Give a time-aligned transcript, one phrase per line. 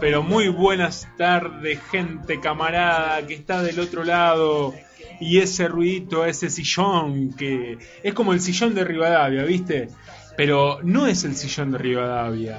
[0.00, 4.74] pero, muy buenas tardes, gente camarada que está del otro lado.
[5.20, 9.88] Y ese ruidito, ese sillón que es como el sillón de Rivadavia, ¿viste?
[10.36, 12.58] Pero no es el sillón de Rivadavia.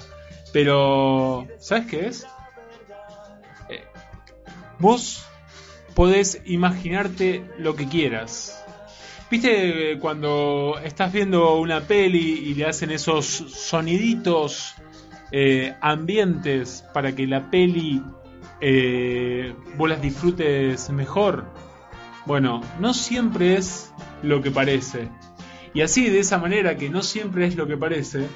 [0.51, 2.27] Pero, ¿sabes qué es?
[3.69, 3.83] Eh,
[4.79, 5.25] vos
[5.95, 8.63] podés imaginarte lo que quieras.
[9.29, 14.73] ¿Viste cuando estás viendo una peli y le hacen esos soniditos
[15.31, 18.01] eh, ambientes para que la peli
[18.61, 21.45] eh, vos las disfrutes mejor?
[22.25, 25.09] Bueno, no siempre es lo que parece.
[25.73, 28.27] Y así, de esa manera, que no siempre es lo que parece,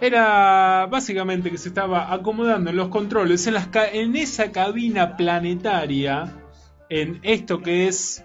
[0.00, 6.32] era básicamente que se estaba acomodando en los controles, en, esa cabina planetaria,
[6.88, 8.24] en esto que es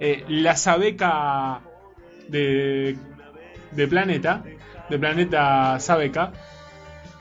[0.00, 1.60] eh, la Sabeca
[2.28, 2.96] de,
[3.72, 4.42] de Planeta,
[4.90, 6.32] de Planeta Sabeca,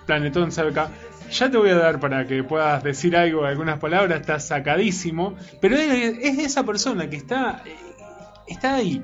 [0.08, 0.90] Planetón Sabeca.
[1.30, 5.76] Ya te voy a dar para que puedas decir algo, algunas palabras, está sacadísimo, pero
[5.76, 7.76] es, es esa persona que está, eh,
[8.48, 9.04] está ahí,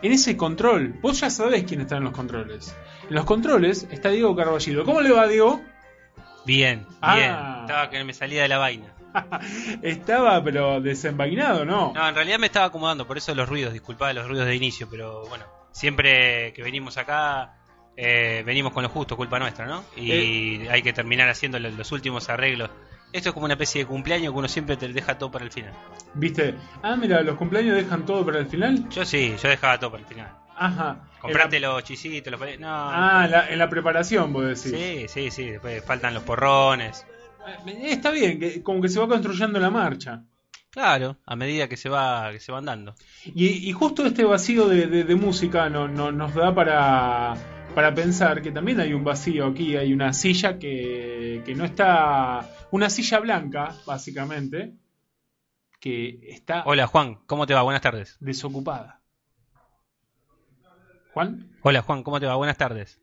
[0.00, 0.94] en ese control.
[1.02, 2.74] Vos ya sabés quién está en los controles.
[3.08, 4.84] En los controles está Diego Carballido.
[4.84, 5.60] ¿Cómo le va, Diego?
[6.46, 7.14] Bien, Ah.
[7.16, 7.34] bien.
[7.62, 8.94] Estaba que me salía de la vaina.
[9.82, 11.92] Estaba, pero desenvainado, ¿no?
[11.92, 14.88] No, en realidad me estaba acomodando, por eso los ruidos, disculpad los ruidos de inicio,
[14.88, 17.57] pero bueno, siempre que venimos acá,
[18.00, 19.82] eh, venimos con lo justo, culpa nuestra, ¿no?
[19.96, 22.70] Y hay que terminar haciendo lo- los últimos arreglos.
[23.12, 25.50] Esto es como una especie de cumpleaños que uno siempre te deja todo para el
[25.50, 25.72] final.
[26.14, 26.54] ¿Viste?
[26.82, 28.88] Ah, mira, los cumpleaños dejan todo para el final.
[28.90, 30.28] Yo sí, yo dejaba todo para el final.
[30.56, 31.08] Ajá.
[31.20, 32.40] Comprate En la- los chisitos, los...
[32.60, 34.70] No, Ah, la- en la preparación, vos decís.
[34.78, 37.04] sí, sí, sí, después faltan los porrones.
[37.66, 40.22] Eh, Está bien, que, como que se va construyendo la marcha.
[40.70, 42.94] Claro, a medida que se va que se van dando.
[43.24, 47.34] Y, y justo este vacío de, de- de música no, no- nos da para,
[47.78, 52.50] para pensar que también hay un vacío aquí, hay una silla que, que no está,
[52.72, 54.74] una silla blanca, básicamente,
[55.78, 57.62] que está Hola Juan, ¿cómo te va?
[57.62, 58.16] Buenas tardes.
[58.18, 59.00] desocupada.
[61.14, 62.34] Juan, Hola Juan, ¿cómo te va?
[62.34, 63.00] Buenas tardes.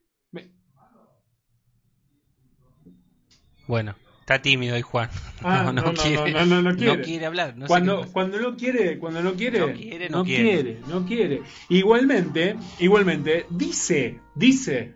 [3.67, 5.07] Bueno, está tímido hoy Juan.
[5.43, 7.25] Ah, no, no, no, no, no, no quiere.
[7.27, 7.55] hablar.
[7.55, 10.43] No cuando, cuando no quiere, cuando no quiere, No quiere, no no quiere.
[10.63, 11.41] quiere, no quiere.
[11.69, 14.95] Igualmente, igualmente, dice, dice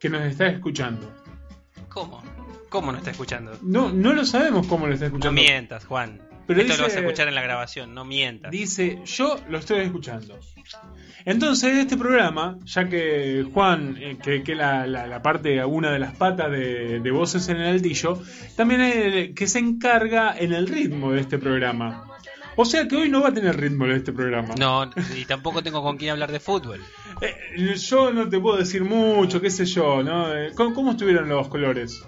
[0.00, 1.12] que nos está escuchando.
[1.90, 2.22] ¿Cómo?
[2.70, 3.58] ¿Cómo no está escuchando?
[3.60, 5.42] No, no lo sabemos cómo lo está No escuchando.
[5.42, 6.18] mientas, Juan.
[6.46, 8.50] Pero Esto lo dice- vas a escuchar en la grabación, no mientas.
[8.50, 10.38] Dice, yo lo estoy escuchando.
[11.24, 15.98] Entonces, este programa, ya que Juan, eh, que, que la, la- la parte, una de
[15.98, 18.20] las patas de, de voces en el altillo,
[18.56, 22.06] también es el que se encarga en el ritmo de este programa.
[22.56, 24.54] O sea que hoy no va a tener ritmo de este programa.
[24.58, 26.80] No, y tampoco tengo con quién hablar de fútbol.
[27.20, 30.34] Eh, yo no te puedo decir mucho, qué sé yo, ¿no?
[30.34, 32.02] Eh, ¿Cómo, cómo estuvieron los colores?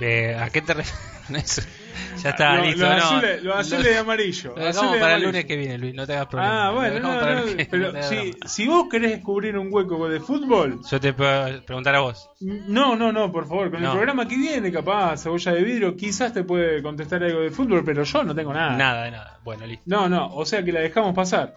[0.00, 1.68] Eh, ¿A qué te refieres?
[2.22, 2.86] ya está, Lo- listo.
[2.86, 3.04] los no.
[3.04, 4.54] azules, los azules y amarillo.
[4.56, 6.68] Lo dejamos para el lunes que viene, Luis, no te hagas problema.
[6.68, 10.20] Ah, bueno, no, no, lunes pero te si, si vos querés descubrir un hueco de
[10.20, 12.30] fútbol, Yo te puedo preguntar a vos.
[12.40, 16.32] no, no, no, por favor, con el programa que viene, capaz, cebolla de vidrio, quizás
[16.32, 18.76] te puede contestar algo de fútbol, pero yo no tengo nada.
[18.76, 19.38] Nada de nada.
[19.44, 19.84] Bueno, listo.
[19.86, 21.54] No, no, o sea que la dejamos pasar.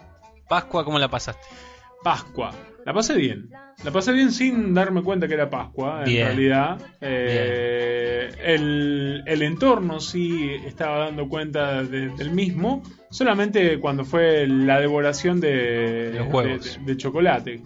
[0.50, 1.41] Pascua, ¿cómo la pasaste?
[2.03, 2.51] Pascua.
[2.85, 3.50] La pasé bien.
[3.84, 6.25] La pasé bien sin darme cuenta que era Pascua, en Bien.
[6.28, 6.79] realidad.
[7.01, 14.79] Eh, el, el entorno sí estaba dando cuenta de- del mismo, solamente cuando fue la
[14.79, 16.79] devoración de, Los huevos.
[16.79, 17.61] de, de chocolate.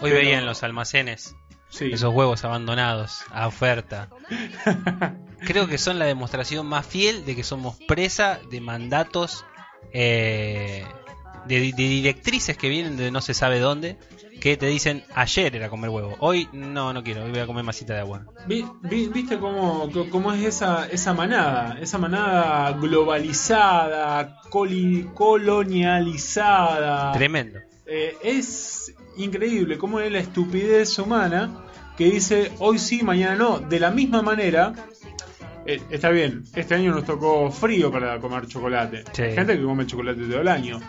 [0.00, 1.34] Hoy Pero- veía en los almacenes
[1.68, 1.90] Sí.
[1.92, 4.08] esos huevos abandonados a oferta.
[5.46, 9.44] Creo que son la demostración más fiel de que somos presa de mandatos,
[9.92, 10.84] eh,
[11.50, 13.96] de, de directrices que vienen de no se sabe dónde,
[14.40, 17.62] que te dicen ayer era comer huevo, hoy no, no quiero, hoy voy a comer
[17.64, 18.24] masita de agua.
[18.46, 21.76] Vi- vi- ¿Viste cómo, cómo es esa, esa manada?
[21.80, 27.12] Esa manada globalizada, coli- colonializada.
[27.12, 27.58] Tremendo.
[27.86, 33.58] Eh, es increíble cómo es la estupidez humana que dice hoy sí, mañana no.
[33.58, 34.72] De la misma manera,
[35.66, 39.04] eh, está bien, este año nos tocó frío para comer chocolate.
[39.12, 39.22] Sí.
[39.34, 40.80] Gente que come chocolate todo el año.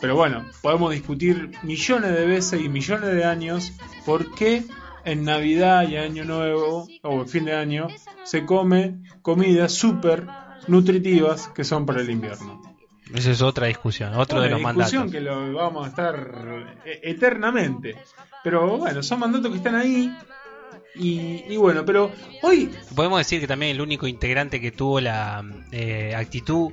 [0.00, 3.72] Pero bueno, podemos discutir millones de veces y millones de años
[4.06, 4.64] por qué
[5.04, 7.88] en Navidad y Año Nuevo o fin de año
[8.24, 10.26] se come comidas súper
[10.68, 12.62] nutritivas que son para el invierno.
[13.14, 15.12] Esa es otra discusión, otro de Una los discusión mandatos.
[15.12, 17.96] que lo vamos a estar eh, eternamente.
[18.44, 20.16] Pero bueno, son mandatos que están ahí.
[20.94, 22.10] Y, y bueno, pero
[22.42, 26.72] hoy Podemos decir que también el único integrante que tuvo la eh, actitud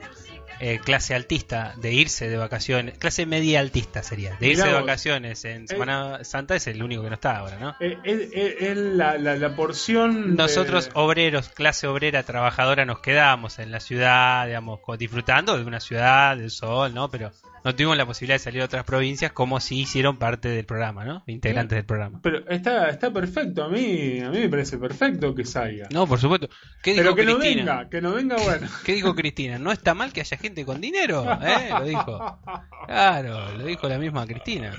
[0.59, 4.81] eh, clase altista de irse de vacaciones, clase media altista sería, de irse Mirá de
[4.81, 7.75] vacaciones en Semana Santa es el único que no está ahora, ¿no?
[7.80, 10.31] Eh, Es, la, la- la porción.
[10.36, 15.80] de- Nosotros, obreros, clase obrera, trabajadora, nos quedamos en la ciudad, digamos, disfrutando de una
[15.80, 17.09] ciudad, del sol, ¿no?
[17.09, 17.31] Pero
[17.68, 21.04] no tuvimos la posibilidad de salir a otras provincias como si hicieron parte del programa,
[21.04, 21.24] ¿no?
[21.28, 22.22] Integrantes del programa.
[22.24, 25.90] Pero está, está perfecto, a mí, a mí me parece perfecto que salga.
[25.92, 26.48] No, por supuesto.
[26.81, 27.75] ¿Qué dijo Pero que no Cristina?
[27.75, 28.69] venga, que no venga, bueno.
[28.86, 29.60] ¿Qué dijo Cristina?
[29.60, 31.25] ¿No está mal que haya gente con dinero?
[31.42, 31.69] ¿Eh?
[31.78, 32.40] Lo dijo.
[32.86, 34.72] Claro, lo dijo la misma Cristina.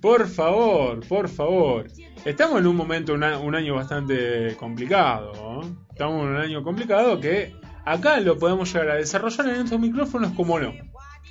[0.00, 1.88] Por favor, por favor.
[2.24, 5.34] Estamos en un momento, un, año bastante complicado.
[5.34, 5.86] ¿no?
[5.90, 7.54] Estamos en un año complicado que
[7.84, 10.72] acá lo podemos llegar a desarrollar en estos micrófonos como no.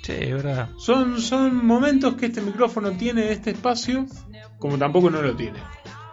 [0.04, 0.68] Sí, es verdad.
[0.76, 4.06] Son, son momentos que este micrófono tiene este espacio
[4.58, 5.58] como tampoco no lo tiene.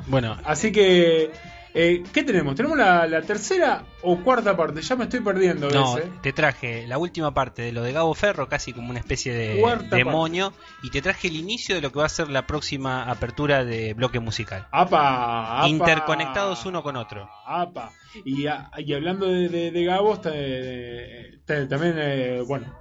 [0.08, 1.32] Bueno, Así que,
[1.74, 2.56] eh, ¿qué tenemos?
[2.56, 4.82] ¿Tenemos la, la tercera o cuarta parte?
[4.82, 5.70] Ya me estoy perdiendo.
[5.70, 6.12] no, ¿ves, eh?
[6.22, 9.60] te traje la última parte de lo de Gabo Ferro, casi como una especie de
[9.62, 10.54] Cuarta demonio,
[10.84, 13.94] y te traje el inicio de lo que va a ser la próxima apertura de
[13.94, 14.68] bloque musical.
[14.72, 15.68] Apa, apa.
[15.70, 17.30] Interconectados uno con otro.
[17.46, 17.92] Apa.
[18.26, 22.81] Y, y hablando de, de, de Gabo, está, eh, está- también, eh, bueno,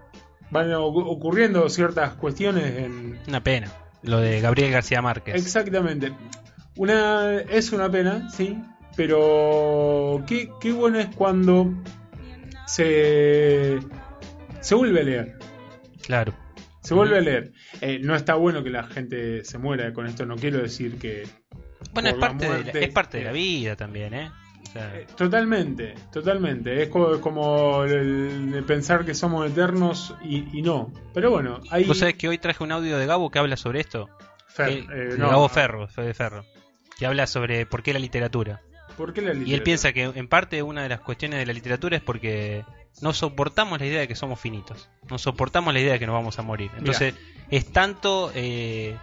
[0.51, 3.19] van ocu- ocurriendo ciertas cuestiones en...
[3.29, 3.71] Una pena.
[4.03, 5.35] Lo de Gabriel García Márquez.
[5.35, 6.13] Exactamente.
[6.77, 8.59] Una, es una pena, sí,
[8.97, 11.75] pero qué, qué bueno es cuando
[12.67, 13.79] se,
[14.61, 15.39] se vuelve a leer.
[16.03, 16.35] Claro.
[16.81, 17.53] Se vuelve a leer.
[17.83, 21.29] Eh, no está bueno que la gente se muera con esto, no quiero decir que...
[21.93, 24.31] Bueno, es parte, de la, es parte de la vida también, ¿eh?
[24.73, 26.83] Sea, Eh, Totalmente, totalmente.
[26.83, 30.93] Es co- como, el, el pensar que somos eternos y, y no.
[31.13, 31.85] Pero bueno, ahí...
[31.85, 34.09] Vos sabés que hoy traje un audio de Gabo que habla sobre esto.
[34.47, 36.45] Fer, eh, no, Gabo Ferro, Ferro.
[36.99, 38.61] Que habla sobre por qué la literatura.
[38.97, 41.53] ¿Por qué la Y él piensa que en parte una de las cuestiones de la
[41.53, 42.65] literatura es porque
[43.01, 44.89] no soportamos la idea de que somos finitos.
[45.09, 46.71] No soportamos la idea de que nos vamos a morir.
[46.77, 47.15] Entonces
[47.51, 48.97] es tanto eh,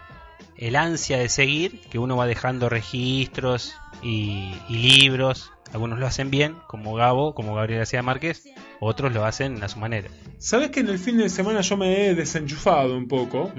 [0.57, 3.73] el ansia de seguir que uno va dejando registros
[4.03, 5.51] y, y libros.
[5.73, 8.43] Algunos lo hacen bien, como Gabo, como Gabriel García Márquez.
[8.79, 10.07] Otros lo hacen a su manera.
[10.37, 13.51] ¿Sabes que en el fin de semana yo me he desenchufado un poco?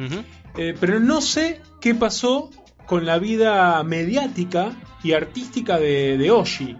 [0.56, 2.50] Eh, pero no sé qué pasó
[2.87, 4.72] con la vida mediática
[5.02, 6.76] y artística de, de Oshi.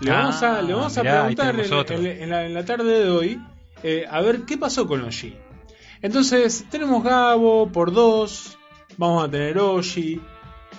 [0.00, 1.96] Le Ah, vamos a, le vamos a mirá, preguntar tenemos en, otro.
[1.96, 3.40] en- en la, en la tarde de hoy
[3.82, 5.36] eh, a ver qué pasó con Oshi.
[6.02, 8.58] Entonces, tenemos Gabo por dos,
[8.98, 10.20] vamos a tener Oshi,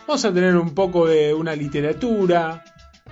[0.07, 2.63] vamos a tener un poco de una literatura,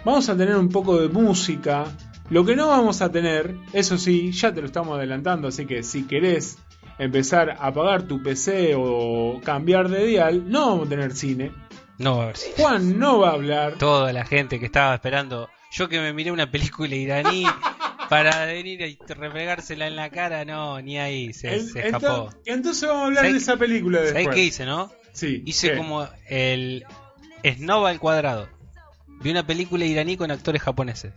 [0.06, 1.86] vamos a tener un poco de música.
[2.30, 5.84] Lo que no vamos a tener, eso sí, ya te lo estamos adelantando, así que
[5.84, 6.58] si querés
[6.98, 11.52] empezar a apagar tu PC o cambiar de dial, no vamos a tener cine.
[12.00, 12.50] No va a ver si.
[12.58, 13.74] Juan no va a hablar.
[13.78, 15.50] Toda la gente que estaba esperando.
[15.72, 17.46] Yo que me miré una película iraní
[18.10, 22.30] para venir y refregársela en la cara, no, ni ahí se, se escapó.
[22.30, 24.24] ento- entonces vamos a hablar ¿Sabés de esa película después.
[24.24, 24.92] ¿Sabés qué hice, no?
[25.12, 25.44] Sí.
[25.46, 25.78] Hice ¿qué?
[25.78, 26.86] como el
[27.44, 28.48] Snob al cuadrado.
[29.24, 31.14] Vi una película iraní con actores japoneses.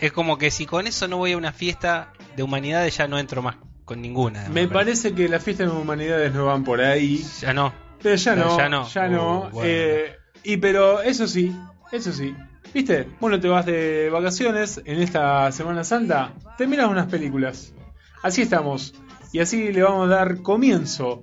[0.00, 3.18] Es como que si con eso no voy a una fiesta de humanidades ya no
[3.18, 4.48] entro más con ninguna.
[4.48, 7.22] Me parece que las fiestas de humanidades no van por ahí.
[7.40, 7.74] Ya no.
[8.02, 8.88] Pero ya Pero no, ya no.
[8.88, 9.38] ya no.
[9.40, 9.62] Uh, bueno.
[9.64, 11.54] Eh, y pero eso sí,
[11.92, 12.34] eso sí.
[12.72, 13.06] ¿Viste?
[13.20, 17.74] Bueno, te vas de vacaciones en esta Semana Santa, te miras unas películas.
[18.22, 18.94] Así estamos.
[19.32, 21.20] Y así le vamos a dar comienzo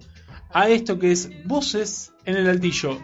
[0.54, 3.00] a esto que es Voces en el Altillo.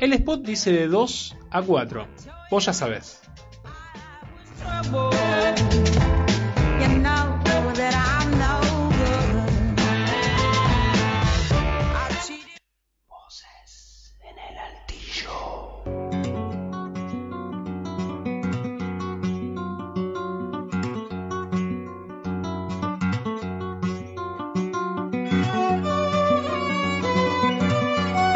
[0.00, 2.08] El spot dice de 2 a 4.
[2.54, 3.20] Vos ya sabés.
[4.62, 5.58] No good.
[11.96, 12.60] I cheated.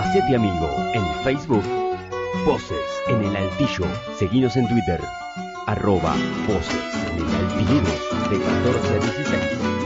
[0.00, 1.87] Hacete amigo en Facebook.
[2.44, 3.86] Voces en el Altillo.
[4.18, 5.00] Seguinos en Twitter.
[5.66, 6.14] Arroba
[6.46, 9.77] Voces en el Altillidos de 14 a 16.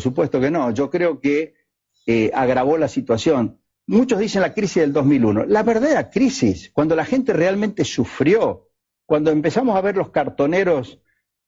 [0.00, 0.70] Por supuesto que no.
[0.70, 1.52] Yo creo que
[2.06, 3.58] eh, agravó la situación.
[3.86, 5.44] Muchos dicen la crisis del 2001.
[5.44, 8.68] La verdadera crisis, cuando la gente realmente sufrió,
[9.04, 11.00] cuando empezamos a ver los cartoneros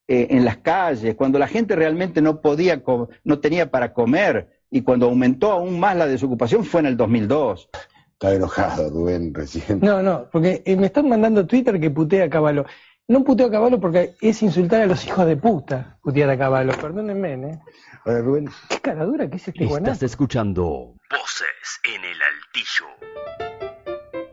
[0.07, 2.83] eh, en las calles, cuando la gente realmente no podía,
[3.23, 7.69] no tenía para comer y cuando aumentó aún más la desocupación fue en el 2002.
[8.11, 9.79] Está enojado Rubén recién.
[9.81, 12.65] No, no, porque eh, me están mandando Twitter que putea a Caballo.
[13.07, 16.71] No puteo a Caballo porque es insultar a los hijos de puta, putear a Caballo.
[16.79, 17.59] Perdónenme, ¿eh?
[18.05, 19.93] Ahora, Rubén, Qué cara dura que es este guanaco.
[19.93, 22.87] Estás escuchando Voces en el Altillo.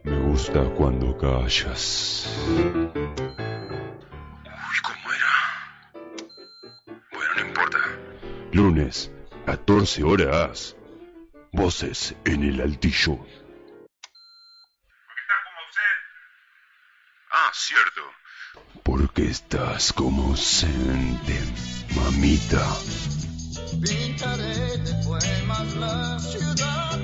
[0.02, 2.26] Me gusta cuando callas.
[2.48, 2.90] Uy,
[4.82, 5.34] ¿cómo era?
[7.12, 7.78] Bueno, no importa.
[8.52, 9.12] Lunes,
[9.46, 10.76] 14 horas.
[11.52, 13.18] Voces en el Altillo.
[17.32, 18.02] Ah, cierto.
[18.82, 21.38] Porque estás como ausente,
[21.94, 22.66] mamita.
[23.78, 26.98] Pintaré de poemas la ciudad.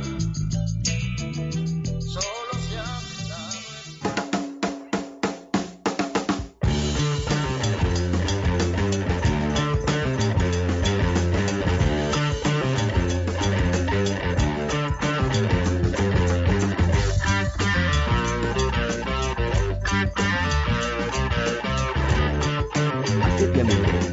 [2.00, 2.96] Solo se ha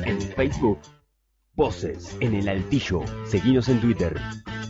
[0.05, 0.93] en Facebook.
[1.55, 3.01] Voces en el Altillo.
[3.27, 4.19] Seguinos en Twitter.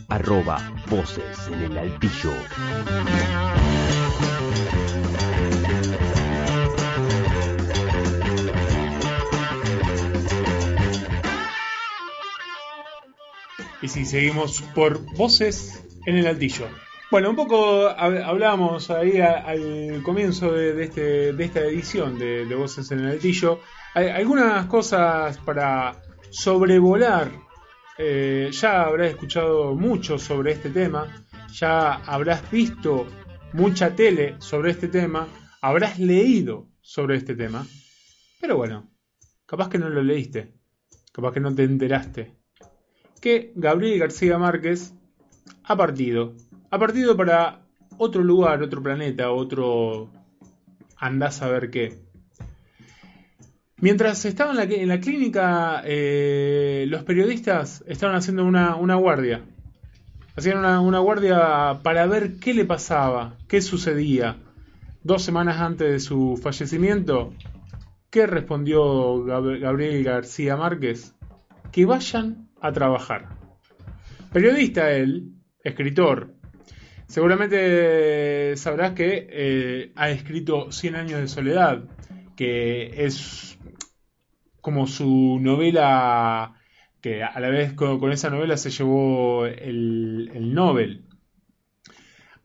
[0.08, 0.60] Arroba
[0.90, 2.32] Voces en el Altillo.
[13.82, 16.66] Y si seguimos por voces en el altillo.
[17.10, 22.90] Bueno, un poco hab- hablábamos ahí al comienzo de, este, de esta edición de, Voces
[22.92, 23.60] en el Altillo.
[23.94, 25.96] Algunas cosas para
[26.34, 27.30] sobrevolar.
[27.96, 31.06] Eh, ya habrás escuchado mucho sobre este tema.
[31.52, 33.06] Ya habrás visto
[33.52, 35.28] mucha tele sobre este tema.
[35.62, 37.66] Habrás leído sobre este tema.
[38.40, 38.90] Pero bueno,
[39.46, 40.54] capaz que no lo leíste.
[41.12, 42.44] Capaz que no te enteraste
[43.24, 44.92] que Gabriel García Márquez
[45.62, 46.34] ha partido.
[46.70, 50.10] Ha partido para otro lugar, otro planeta, otro...
[50.98, 52.04] andás a ver qué.
[53.84, 59.42] Mientras estaba en la, clínica, eh, los periodistas estaban haciendo una, guardia.
[60.34, 64.38] Hacían una, guardia para ver qué le pasaba, qué sucedía.
[65.02, 67.34] Dos semanas antes de su fallecimiento,
[68.08, 71.14] ¿qué respondió Gab- Gabriel García Márquez?
[71.70, 73.36] Que vayan a trabajar.
[74.32, 76.32] Periodista él, escritor.
[77.06, 81.84] Seguramente sabrás que eh, ha escrito Cien años de soledad,
[82.34, 83.53] que es
[84.64, 86.54] como su novela,
[87.02, 91.04] que a la vez con, con esa novela se llevó el, el Nobel.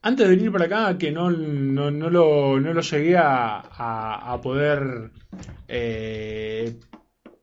[0.02, 4.34] Antes de venir para acá, que no, no, no lo, no lo llegué a, a-
[4.34, 5.12] a poder
[5.70, 6.78] eh,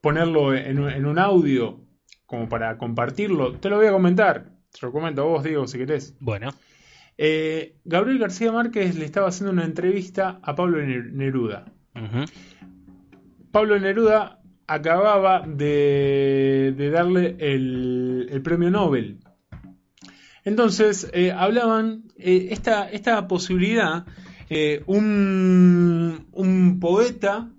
[0.03, 1.81] ponerlo en, un- en un audio
[2.27, 4.51] como para compartirlo, te lo voy a comentar.
[4.79, 6.15] Te lo comento a vos, Diego, si querés.
[6.21, 6.51] Bueno,
[7.19, 11.65] Eh, Gabriel García Márquez le estaba haciendo una entrevista a Pablo Ne- Neruda.
[13.53, 19.19] Pablo Neruda acababa de, darle el, premio Nobel.
[20.45, 24.07] Entonces, eh, hablaban eh, esta, esta posibilidad,
[24.49, 26.27] eh, un,
[26.81, 27.51] poeta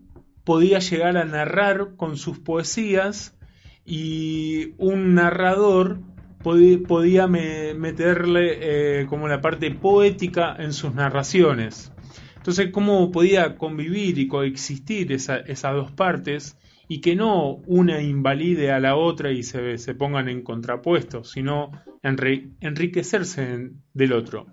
[0.44, 3.38] podía llegar a narrar con sus poesías
[3.86, 6.00] y un narrador
[6.44, 11.92] podía, podía me- meterle como la parte poética en sus narraciones.
[12.38, 18.72] Entonces, ¿cómo podía convivir y coexistir esa- esas dos partes y que no una invalide
[18.72, 21.72] a la otra y se, se pongan en contrapuesto, sino
[22.04, 24.48] enri- enriquecerse en- del otro?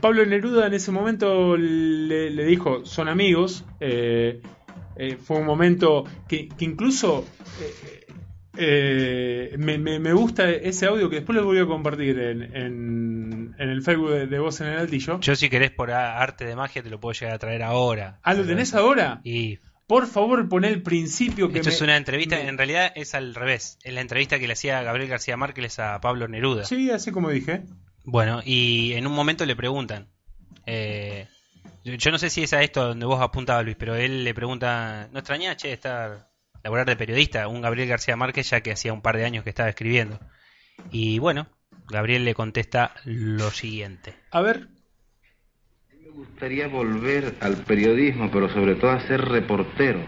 [0.00, 3.64] Pablo Neruda en ese momento le, le dijo, son amigos.
[3.80, 4.42] eh,
[4.98, 7.26] eh, fue un momento que, que incluso
[7.60, 8.06] eh,
[8.58, 13.54] eh, me, me- me gusta ese audio que después lo voy a compartir en, en-
[13.58, 15.20] en el Facebook de, de Voz en el Altillo.
[15.20, 18.18] Yo si querés por arte de magia te lo puedo llegar a traer ahora.
[18.22, 19.20] Ah, ¿lo tenés ahora?
[19.24, 22.92] Y Por favor, poné el principio que esto me- es una entrevista, me- en realidad
[22.96, 23.78] es al revés.
[23.84, 26.64] Es la entrevista que le hacía Gabriel García Márquez a Pablo Neruda.
[26.64, 27.62] Sí, así como dije.
[28.04, 30.08] Bueno, y en un momento le preguntan.
[30.66, 31.28] eh,
[31.84, 35.08] yo no sé si es a esto donde vos apuntabas, Luis, pero él le pregunta:
[35.12, 36.28] ¿No extrañás, che, estar
[36.64, 37.46] laburar de periodista?
[37.46, 40.18] Un Gabriel García Márquez, ya que hacía un par de años que estaba escribiendo.
[40.90, 41.46] Y bueno,
[41.88, 44.16] Gabriel le contesta lo siguiente.
[44.32, 44.66] A ver,
[46.16, 49.98] Me gustaría volver al periodismo, pero sobre todo a ser reportero.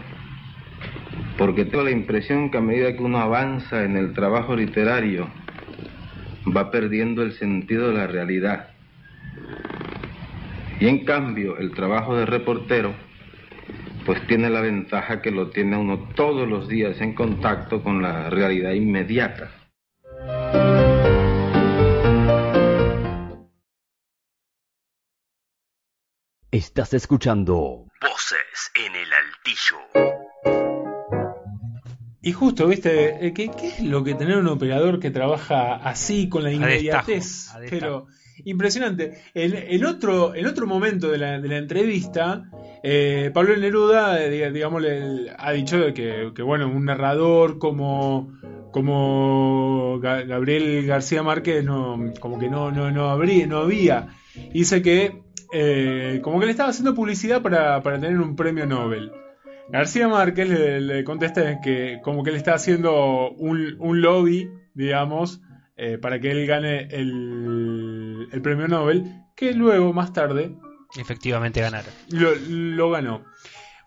[1.37, 5.29] Porque tengo la impresión que a medida que uno avanza en el trabajo literario,
[6.47, 8.71] va perdiendo el sentido de la realidad.
[10.79, 12.95] Y en cambio, el trabajo de reportero,
[14.07, 18.31] pues tiene la ventaja que lo tiene uno todos los días en contacto con la
[18.31, 19.51] realidad inmediata.
[26.51, 29.77] Estás escuchando Voces en el Altillo.
[32.21, 33.27] y justo, ¿viste?
[33.27, 36.51] Eh, ¿Qué, qué es lo que tener un operador que trabaja así, con la A
[36.51, 36.65] destajo,
[37.11, 37.53] inmediatez?
[37.53, 37.79] a destajo.
[37.79, 38.07] Pero
[38.45, 39.21] impresionante.
[39.33, 42.45] En, en otro, en otro momento de la, de la entrevista,
[42.83, 48.33] eh, Pablo Neruda, eh, diga- digamos, le- ha dicho que, que, bueno, un narrador como,
[48.71, 54.15] como Ga- Gabriel García Márquez no, como que no, no, no, habría, no había.
[54.53, 59.11] Dice que eh, como que le estaba haciendo publicidad para, para tener un premio Nobel.
[59.71, 65.41] García Márquez le, le contesta que como que le está haciendo un, un lobby, digamos,
[65.77, 69.03] eh, para que él gane el, el premio Nobel,
[69.35, 70.55] que luego, más tarde,
[70.97, 71.91] Efectivamente ganaron.
[72.09, 73.23] lo, lo ganó.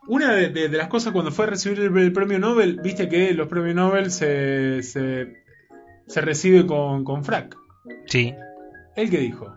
[0.06, 3.08] Una de, de- de las cosas cuando fue a recibir el, el premio Nobel, viste
[3.08, 5.32] que los premios Nobel se, se,
[6.06, 7.56] se recibe con, con frac.
[8.06, 8.32] Sí,
[8.94, 9.52] ¿Él qué dijo?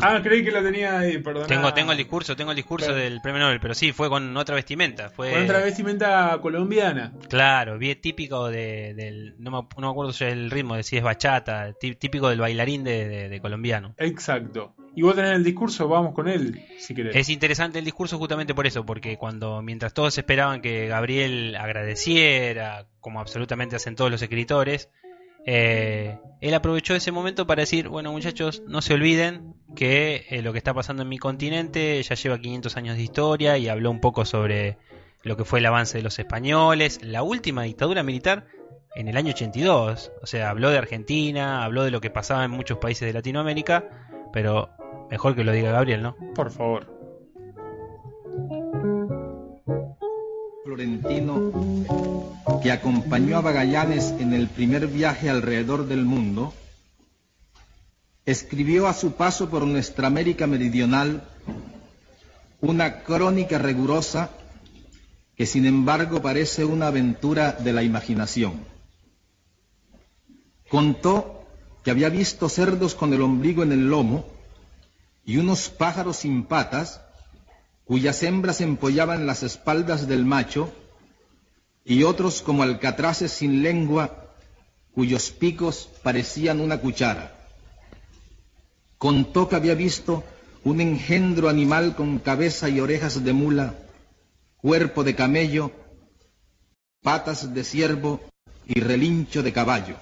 [0.00, 1.46] Ah, creí que lo tenía ahí, perdón.
[1.46, 3.00] tengo, tengo el discurso, tengo el discurso Claro.
[3.00, 5.08] del premio Nobel, pero sí, fue con otra vestimenta.
[5.08, 7.12] Fue, Con otra vestimenta colombiana.
[7.28, 9.34] Claro, bien típico de, del.
[9.38, 12.40] No me, no me acuerdo ya el ritmo, de si es bachata, tí- típico del
[12.40, 13.94] bailarín de, de- de colombiano.
[13.98, 14.74] Exacto.
[14.96, 17.16] Y vos tenés el discurso, vamos con él, si querés.
[17.16, 22.86] Es interesante el discurso justamente por eso, porque cuando mientras todos esperaban que Gabriel agradeciera,
[23.00, 24.88] como absolutamente hacen todos los escritores,
[25.46, 30.52] eh, él aprovechó ese momento para decir, bueno muchachos, no se olviden que eh, lo
[30.52, 34.00] que está pasando en mi continente ya lleva 500 años de historia y habló un
[34.00, 34.78] poco sobre
[35.22, 38.46] lo que fue el avance de los españoles, la última dictadura militar
[38.94, 42.50] en el año 82, o sea, habló de Argentina, habló de lo que pasaba en
[42.50, 43.88] muchos países de Latinoamérica,
[44.32, 44.70] pero
[45.10, 46.16] mejor que lo diga Gabriel, ¿no?
[46.34, 46.93] Por favor.
[50.64, 51.52] Florentino
[52.62, 56.54] que acompañó a Magallanes en el primer viaje alrededor del mundo,
[58.24, 61.22] escribió a su paso por nuestra América Meridional
[62.62, 64.30] una crónica rigurosa
[65.36, 68.64] que sin embargo parece una aventura de la imaginación.
[70.70, 71.46] Contó
[71.82, 74.24] que había visto cerdos con el ombligo en el lomo
[75.26, 77.03] y unos pájaros sin patas
[77.84, 80.72] cuyas hembras empollaban las espaldas del macho,
[81.84, 84.32] y otros como alcatraces sin lengua,
[84.94, 87.36] cuyos picos parecían una cuchara.
[88.96, 90.24] Contó que había visto
[90.62, 93.74] un engendro animal con cabeza y orejas de mula,
[94.56, 95.72] cuerpo de camello,
[97.02, 98.20] patas de ciervo
[98.66, 99.96] y relincho de caballo.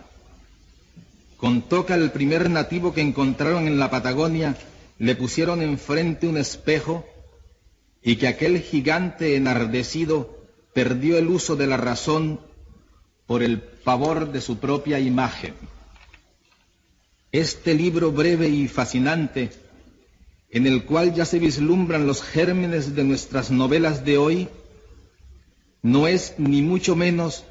[1.37, 4.57] Contó que al primer nativo que encontraron en la Patagonia
[4.99, 7.05] le pusieron enfrente un espejo
[8.03, 10.39] y que aquel gigante enardecido
[10.75, 12.41] perdió el uso de la razón
[13.27, 15.55] por el pavor de su propia imagen.
[17.31, 19.51] Este libro breve y fascinante,
[20.51, 24.49] en el cual ya se vislumbran los gérmenes de nuestras novelas de hoy,
[25.81, 27.45] no es ni mucho menos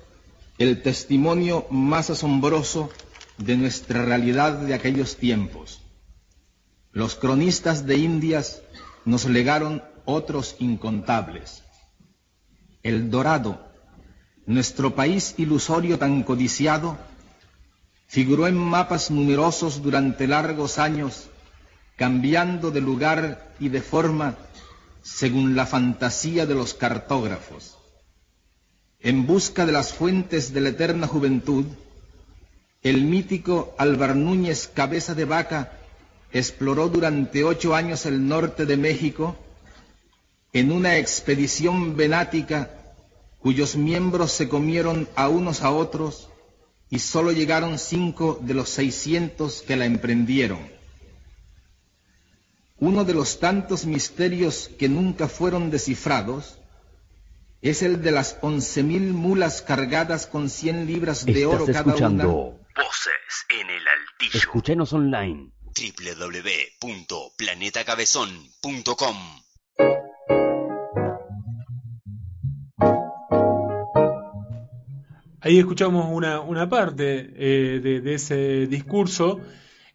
[0.58, 2.90] el testimonio más asombroso
[3.38, 5.82] de nuestra realidad de aquellos tiempos.
[6.92, 8.62] Los cronistas de Indias
[9.06, 11.64] nos legaron otros incontables.
[12.84, 13.60] El dorado,
[14.46, 16.98] nuestro país ilusorio tan codiciado,
[18.08, 21.30] figuró en mapas numerosos durante largos años,
[21.96, 24.36] cambiando de lugar y de forma
[25.02, 27.78] según la fantasía de los cartógrafos.
[29.00, 31.66] En busca de las fuentes de la eterna juventud,
[32.84, 35.72] el mítico Álvar Núñez Cabeza de Vaca
[36.32, 39.38] exploró durante ocho años el norte de México
[40.54, 42.72] en una expedición venática
[43.40, 46.30] cuyos miembros se comieron a unos a otros
[46.90, 50.70] y solo llegaron cinco de los 600 que la emprendieron.
[52.78, 56.58] Uno de los tantos misterios que nunca fueron descifrados
[57.62, 61.94] es el de las 11.000 mulas cargadas con 100 libras de oro Estás cada una.
[61.94, 64.38] escuchando Voces en el altillo.
[64.38, 65.52] Escuchanos online.
[66.82, 69.18] www.planetacabezón.com
[75.52, 79.42] Ahí escuchamos una, una parte eh, de, ese discurso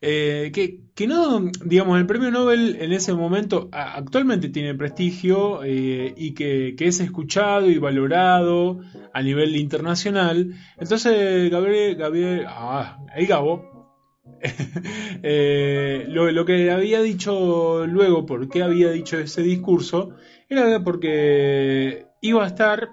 [0.02, 6.12] eh, que, que no, digamos, el premio Nobel en ese momento actualmente tiene prestigio eh,
[6.14, 8.80] y que, que es escuchado y valorado
[9.14, 10.52] a nivel internacional.
[10.76, 13.96] Entonces, Gabriel, Gabriel, ah, ahí Gabo,
[15.22, 20.10] lo, lo que había dicho luego, por qué había dicho ese discurso,
[20.50, 22.90] era porque iba a estar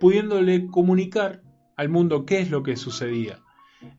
[0.00, 1.42] pudiéndole comunicar
[1.76, 3.38] al mundo qué es lo que sucedía.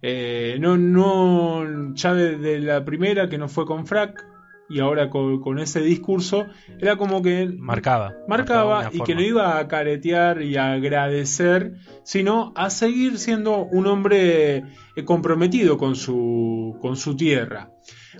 [0.02, 4.26] Eh, no, no, ya de, de la primera que no fue con Frac
[4.72, 6.46] y ahora con, con ese discurso,
[6.80, 8.14] era como que Marcaba.
[8.28, 9.06] marcaba y forma.
[9.06, 14.64] que no iba a caretear y a agradecer, sino a seguir siendo un hombre
[14.96, 17.72] eh, comprometido con su, con su tierra.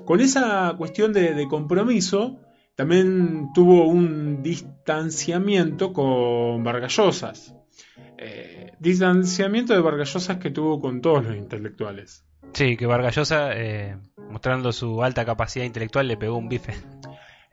[0.06, 2.40] Con esa cuestión de, de compromiso,
[2.76, 7.56] también tuvo un distanciamiento con Vargallosas.
[8.24, 12.24] Eh, distanciamiento de Vargallosas que tuvo con todos los intelectuales.
[12.54, 13.98] Sí, que Vargallosa, eh,
[14.30, 16.74] mostrando su alta capacidad intelectual, le pegó un bife.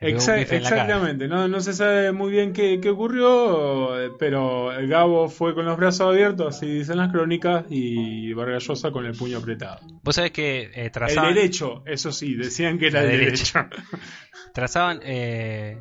[0.00, 5.54] Exactamente, no, no se sabe muy bien qué, qué ocurrió, eh, pero el Gabo fue
[5.54, 9.80] con los brazos abiertos, así dicen las crónicas, y Vargallosa con el puño apretado.
[10.04, 13.66] Vos sabés que eh, El trazaban, derecho, eso sí, decían que era el derecho.
[14.54, 15.78] trazaban eh,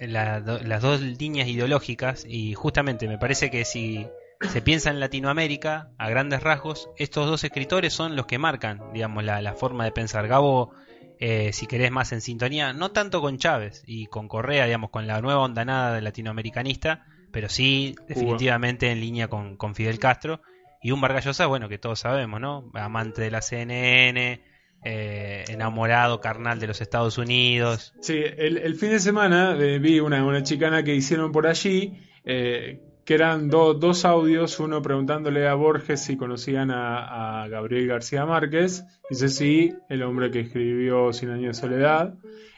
[0.00, 4.06] la- do- las dos líneas ideológicas y justamente me parece que si
[4.50, 9.22] se piensa en Latinoamérica, a grandes rasgos, estos dos escritores son los que marcan, digamos,
[9.24, 10.26] la, la forma de pensar.
[10.26, 10.72] Gabo,
[11.20, 15.06] eh, si querés más en sintonía, no tanto con Chávez y con Correa, digamos, con
[15.06, 20.40] la nueva ondanada de latinoamericanista, pero sí definitivamente en línea con, con Fidel Castro.
[20.82, 22.68] Y un Vargas Llosa, bueno, que todos sabemos, ¿no?
[22.74, 24.40] Amante de la CNN,
[24.84, 27.94] eh, enamorado, carnal de los Estados Unidos.
[28.00, 31.92] Sí, el, fin de semana eh, vi una, una chicana que hicieron por allí,
[32.24, 37.86] eh, que eran do- dos audios, uno preguntándole a Borges si conocían a, a Gabriel
[37.88, 42.14] García Márquez, dice sí, el hombre que escribió Cien años de soledad,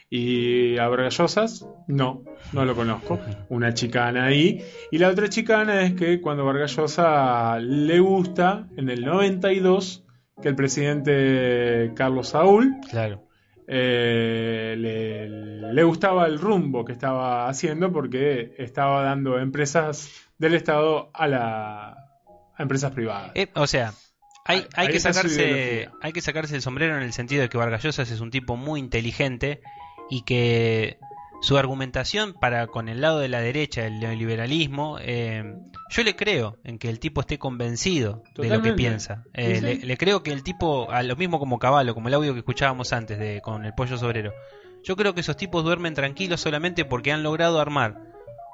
[0.07, 4.61] y a Vargallosas, no, no lo conozco, una chicana ahí,
[4.91, 10.04] y la otra chicana es que cuando Vargallosa le gusta, en el 92,
[10.41, 13.23] que el presidente Carlos Saúl, Claro.
[13.67, 21.09] eh, le, le gustaba el rumbo que estaba haciendo porque estaba dando empresas del Estado
[21.13, 23.31] a, la, a empresas privadas.
[23.35, 23.93] Eh, o sea,
[24.45, 27.83] hay, hay que sacarse hay que sacarse el sombrero en el sentido de que Vargas
[27.83, 29.61] Llosa es un tipo muy inteligente
[30.09, 30.97] y que
[31.45, 35.43] su argumentación para con el lado de la derecha, el neoliberalismo, eh,
[35.91, 39.23] yo le creo en que el tipo esté convencido de lo que piensa.
[39.33, 39.61] Eh, Sí.
[39.61, 42.39] Le, le creo que el tipo, a lo mismo como Caballo, como el audio que
[42.39, 44.33] escuchábamos antes de con el pollo sobrero,
[44.83, 47.95] yo creo que esos tipos duermen tranquilos solamente porque han logrado armar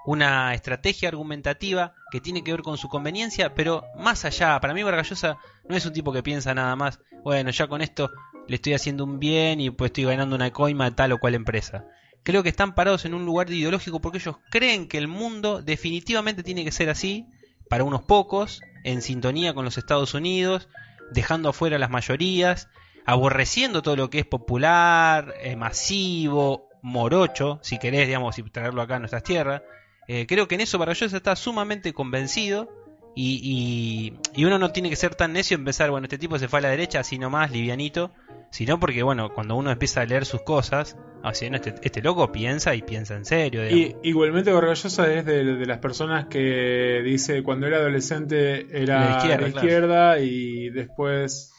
[0.05, 4.83] una estrategia argumentativa que tiene que ver con su conveniencia, pero más allá, para mí
[4.83, 5.37] Vargallosa
[5.69, 8.11] no es un tipo que piensa nada más, bueno, ya con esto
[8.49, 11.35] le estoy haciendo un bien y pues estoy ganando una coima de tal o cual
[11.35, 11.85] empresa.
[12.23, 16.43] Creo que están parados en un lugar ideológico porque ellos creen que el mundo definitivamente
[16.43, 17.25] tiene que ser así,
[17.69, 20.67] para unos pocos, en sintonía con los Estados Unidos,
[21.11, 22.69] dejando afuera las mayorías,
[23.05, 28.97] aborreciendo todo lo que es popular, eh, masivo, morocho, si querés, digamos, y traerlo acá
[28.97, 29.61] a nuestras tierras.
[30.07, 32.69] Eh, creo que en eso Vargallosa está sumamente convencido
[33.15, 36.37] y, y, y uno no tiene que ser tan necio en pensar, bueno, este tipo
[36.39, 38.11] se fue a la derecha así nomás, livianito,
[38.51, 42.31] sino porque, bueno, cuando uno empieza a leer sus cosas, así, no, este, este loco
[42.31, 43.69] piensa y piensa en serio.
[43.69, 49.07] Y igualmente Vargallosa es de, de las personas que dice cuando era adolescente era De
[49.07, 50.23] de izquierda, izquierda, claro.
[50.23, 51.53] y después,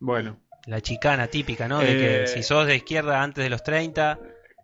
[0.00, 1.80] bueno, La chicana típica, ¿no?
[1.80, 4.18] De Eh, que si sos de izquierda antes de los 30,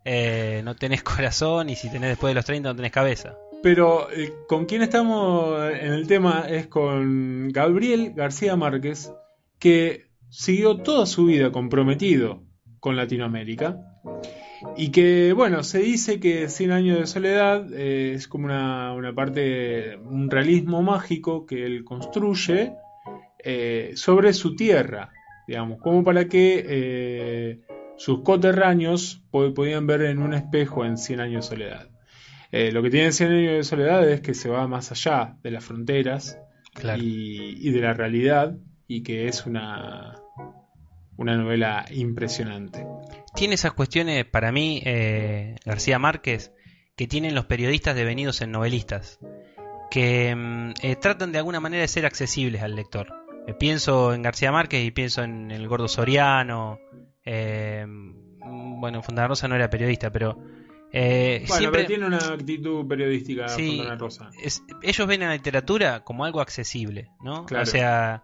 [0.04, 3.36] eh, no tenés corazón y si tenés después de los 30 no tenés cabeza.
[3.62, 9.12] Pero eh, con quien estamos en el tema es con Gabriel García Márquez,
[9.58, 12.42] que siguió toda su vida comprometido
[12.78, 13.76] con Latinoamérica
[14.76, 19.96] y que, bueno, se dice que Cien años de soledad eh, es como una, parte,
[19.98, 22.72] un realismo mágico que él construye
[23.44, 25.12] eh, sobre su tierra,
[25.46, 27.58] digamos, como para que
[27.98, 31.89] sus coterráneos po- podían ver en un espejo en Cien años de soledad.
[32.52, 35.50] Eh, lo que tiene Cien años de soledad es que se va más allá de
[35.50, 36.38] las fronteras
[36.74, 37.02] Claro.
[37.02, 40.16] y, y de la realidad y que es una,
[41.16, 42.86] una novela impresionante.
[43.34, 46.52] Tiene esas cuestiones, para mí, eh, García Márquez,
[46.96, 49.18] que tienen los periodistas devenidos en novelistas,
[49.90, 53.12] que mm, eh, tratan de alguna manera de ser accesibles al lector.
[53.58, 56.78] Pienso en García Márquez y pienso en el Gordo Soriano.
[57.26, 60.38] mm, bueno, Fontana Rosa no era periodista, pero
[60.92, 64.30] eh, Bueno, siempre pero tiene una actitud periodística Sí, Fontana Rosa.
[64.42, 67.46] es- ellos ven a la literatura como algo accesible, ¿no?
[67.46, 67.62] Claro.
[67.62, 68.22] O sea,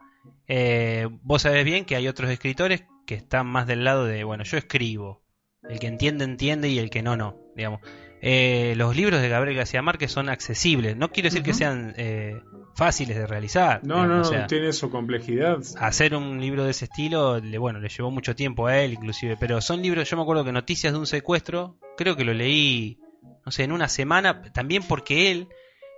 [0.49, 4.45] eh, vos sabés bien que hay otros escritores que están más del lado de, bueno,
[4.45, 5.23] yo escribo.
[5.69, 7.81] El que entiende, entiende y el que no, no, digamos.
[8.23, 10.97] Eh, los libros de Gabriel García Márquez son accesibles.
[10.97, 12.41] No quiero decir que sean eh,
[12.75, 13.81] fáciles de realizar.
[13.85, 15.59] No, digamos, no, o sea, tiene su complejidad.
[15.79, 19.37] hacer un libro de ese estilo, le, bueno, le llevó mucho tiempo a él inclusive,
[19.39, 22.99] pero son libros, yo me acuerdo que Noticias de un secuestro, creo que lo leí,
[23.45, 25.49] no sé, en una semana, también porque él,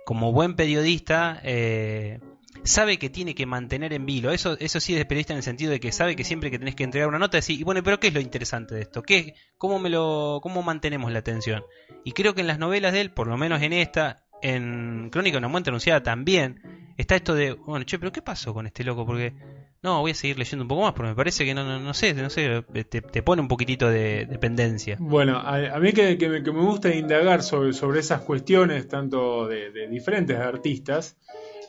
[0.05, 2.19] como buen periodista, eh,
[2.63, 5.43] sabe que tiene que mantener en vilo, eso, eso sí es de periodista en el
[5.43, 7.81] sentido de que sabe que siempre que tenés que entregar una nota, decir, y bueno,
[7.83, 9.01] pero ¿qué es lo interesante de esto?
[9.03, 11.63] ¿Qué, cómo, me lo, ¿Cómo mantenemos la atención?
[12.03, 15.35] Y creo que en las novelas de él, por lo menos en esta, en Crónica
[15.35, 18.83] de una muerte anunciada también, está esto de, bueno, che, pero ¿qué pasó con este
[18.83, 19.05] loco?
[19.05, 19.33] Porque,
[19.81, 21.93] no, voy a seguir leyendo un poco más, porque me parece que no, no, no
[21.93, 24.97] sé, no sé, te, te pone un poquitito de dependencia.
[24.99, 29.47] Bueno, a, mí que, que me, que me gusta indagar sobre, sobre esas cuestiones, tanto
[29.47, 31.17] de, de diferentes artistas,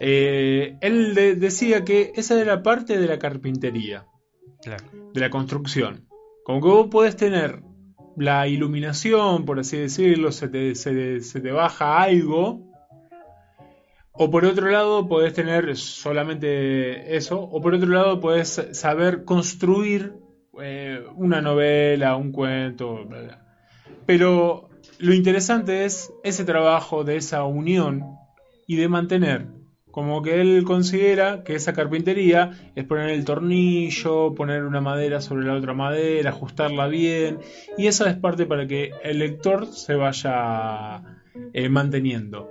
[0.00, 4.06] eh, él de- decía que esa era parte de la carpintería,
[4.62, 4.84] Claro.
[5.14, 6.06] de la construcción.
[6.44, 7.62] Como que vos podés tener
[8.16, 12.66] la iluminación, por así decirlo, se te, se- se te baja algo,
[14.12, 20.14] o por otro lado podés tener solamente eso, o por otro lado podés saber construir
[20.62, 23.46] eh, una novela, un cuento, bla, bla.
[24.04, 28.02] Pero lo interesante es ese trabajo de esa unión
[28.66, 29.46] y de mantener.
[29.90, 35.44] Como que él considera que esa carpintería es poner el tornillo, poner una madera sobre
[35.46, 37.38] la otra madera, ajustarla bien.
[37.76, 41.02] Y eso es parte para que el lector se vaya
[41.52, 42.48] eh, manteniendo.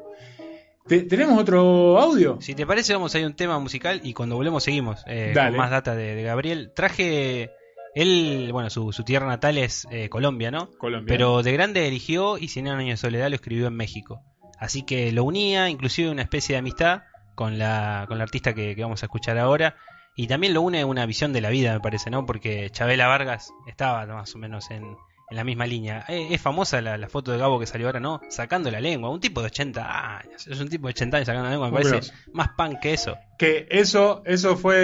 [0.88, 2.38] Te- ¿Tenemos otro audio?
[2.42, 5.32] Si te parece, vamos a ir a un tema musical y cuando volvemos seguimos eh,
[5.34, 5.52] Dale.
[5.52, 6.72] con más data de, de Gabriel.
[6.76, 7.52] Traje,
[7.96, 10.72] él, bueno, su, su tierra natal es eh, Colombia, ¿no?
[10.78, 11.08] Colombia.
[11.14, 14.24] Pero de grande eligió y Cien años de soledad lo escribió en México.
[14.58, 17.04] Así que lo unía, inclusive una especie de amistad
[17.40, 19.78] con la, con la artista que, vamos a escuchar ahora.
[20.14, 22.26] Y también lo une una visión de la vida, me parece, ¿no?
[22.26, 24.98] Porque Chabela Vargas estaba más o menos en,
[25.30, 26.06] en la misma línea.
[26.08, 28.20] Eh, es famosa la, la foto de Gabo que salió ahora, ¿no?
[28.30, 29.10] Sacando la lengua.
[29.12, 30.48] Un tipo de 80 años.
[30.48, 31.70] Es un tipo de 80 años sacando la lengua.
[31.72, 33.18] Me parece más pan que eso.
[33.38, 34.76] Que eso, eso fue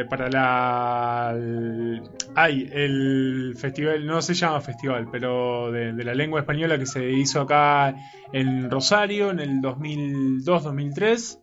[0.00, 1.32] eh, para la.
[1.34, 2.02] el-
[2.34, 7.10] ay, el festival, no se llama festival, pero de, de la lengua española que se
[7.10, 7.94] hizo acá
[8.32, 11.38] en Rosario en el 2002-2003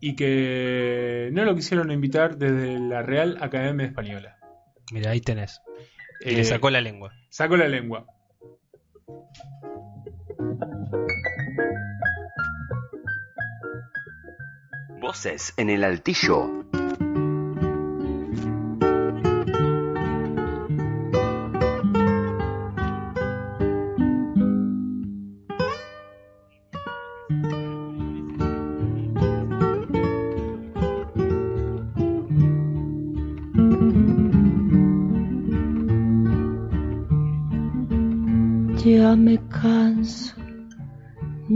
[0.00, 4.36] y que no lo quisieron invitar desde la Real Academia Española.
[4.92, 5.60] Mira, ahí tenés.
[6.20, 7.12] Y Eh, le sacó la lengua.
[7.30, 8.06] Sacó la lengua.
[15.00, 16.64] Voces en el altillo.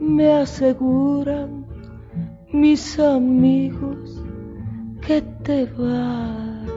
[0.00, 1.66] me aseguran
[2.52, 4.22] mis amigos
[5.06, 6.70] que te vas.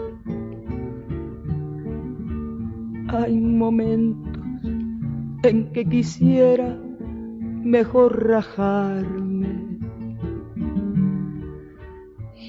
[3.09, 4.43] Hay momentos
[5.43, 6.77] en que quisiera
[7.63, 9.79] mejor rajarme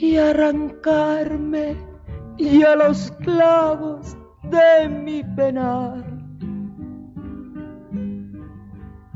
[0.00, 1.76] y arrancarme
[2.36, 4.16] y a los clavos
[4.50, 6.09] de mi penar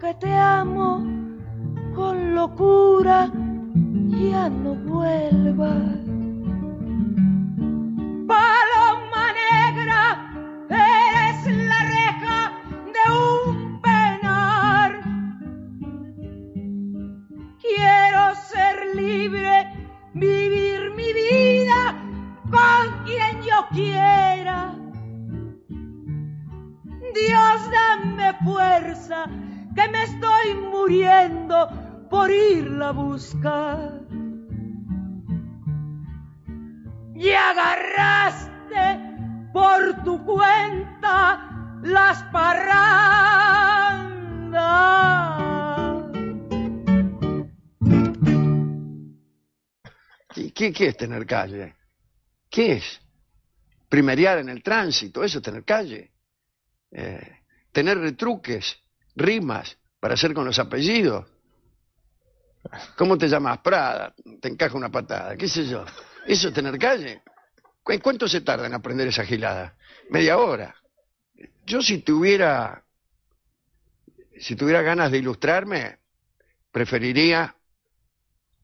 [0.00, 1.04] aunque te amo
[1.92, 3.32] con locura,
[4.06, 5.98] ya no vuelvas.
[8.28, 10.30] Paloma negra,
[10.70, 12.52] eres la reja
[12.94, 15.00] de un penar.
[17.60, 19.66] Quiero ser libre,
[20.14, 21.96] vivir mi vida
[22.48, 24.76] con quien yo quiera.
[27.14, 29.26] Dios, dame fuerza,
[29.78, 31.68] que me estoy muriendo
[32.10, 34.00] por irla a buscar.
[37.14, 38.82] Y agarraste
[39.52, 42.88] por tu cuenta las parrandas.
[50.54, 51.76] ¿Qué, qué, es tener calle?
[52.50, 53.00] ¿Qué es?
[53.88, 56.10] Primeriar en el tránsito, eso es tener calle.
[56.90, 58.76] Eh, tener retruques,
[59.18, 61.26] rimas para hacer con los apellidos.
[62.96, 63.58] ¿Cómo te llamas?
[63.58, 64.14] Prada.
[64.40, 65.36] Te encaja una patada.
[65.36, 65.84] ¿Qué sé yo?
[66.26, 67.22] ¿Eso es tener calle?
[67.82, 69.76] ¿Cu- en ¿Cuánto se tarda en aprender esa gilada?
[70.10, 70.74] Media hora.
[71.64, 72.84] Yo si tuviera,
[74.38, 75.98] si tuviera ganas de ilustrarme,
[76.72, 77.54] preferiría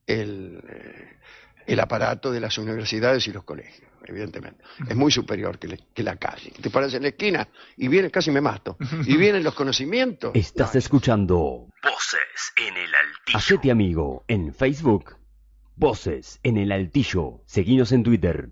[0.07, 1.19] el, eh,
[1.67, 4.63] el aparato de las universidades y los colegios, evidentemente.
[4.89, 6.53] Es muy superior que, le- que la calle.
[6.61, 8.77] Te paras en la esquina y vienes, casi me mato.
[9.07, 10.33] Y vienen los conocimientos.
[10.35, 13.39] Estás escuchando Voces en el altillo.
[13.39, 15.17] Hacete amigo en Facebook.
[15.77, 17.43] Voces en el Altillo.
[17.47, 18.51] Seguinos en Twitter.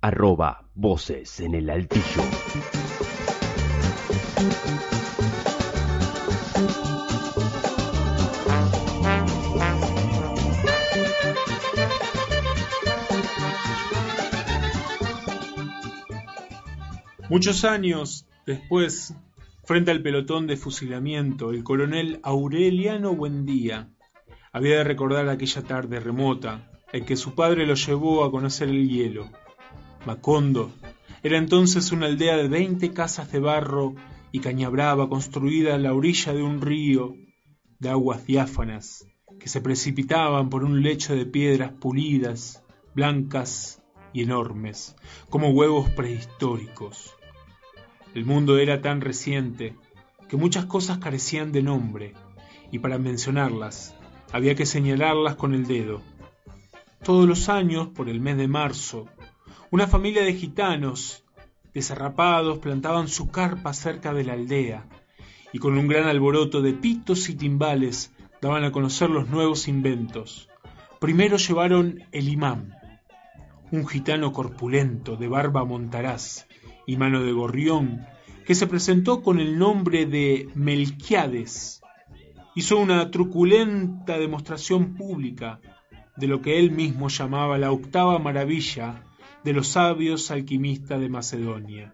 [0.00, 2.22] Arroba Voces en el Altillo.
[17.30, 19.14] Muchos años después,
[19.64, 23.88] frente al pelotón de fusilamiento, el coronel Aureliano Buendía
[24.52, 28.88] había de recordar aquella tarde remota en que su padre lo llevó a conocer el
[28.88, 29.30] hielo.
[30.04, 30.70] Macondo
[31.22, 33.94] era entonces una aldea de veinte casas de barro
[34.30, 37.14] y caña brava construida a la orilla de un río
[37.78, 39.06] de aguas diáfanas
[39.40, 42.62] que se precipitaban por un lecho de piedras pulidas,
[42.94, 43.82] blancas
[44.14, 44.96] y enormes,
[45.28, 47.14] como huevos prehistóricos.
[48.14, 49.76] El mundo era tan reciente
[50.28, 52.14] que muchas cosas carecían de nombre,
[52.70, 53.94] y para mencionarlas
[54.32, 56.00] había que señalarlas con el dedo.
[57.02, 59.06] Todos los años, por el mes de marzo,
[59.70, 61.24] una familia de gitanos
[61.74, 64.86] desarrapados plantaban su carpa cerca de la aldea,
[65.52, 70.48] y con un gran alboroto de pitos y timbales daban a conocer los nuevos inventos.
[71.00, 72.74] Primero llevaron el imán,
[73.74, 76.46] un gitano corpulento de barba montaraz
[76.86, 78.06] y mano de gorrión,
[78.46, 81.82] que se presentó con el nombre de Melquiades.
[82.54, 85.60] Hizo una truculenta demostración pública
[86.16, 89.02] de lo que él mismo llamaba la octava maravilla
[89.42, 91.92] de los sabios alquimistas de Macedonia.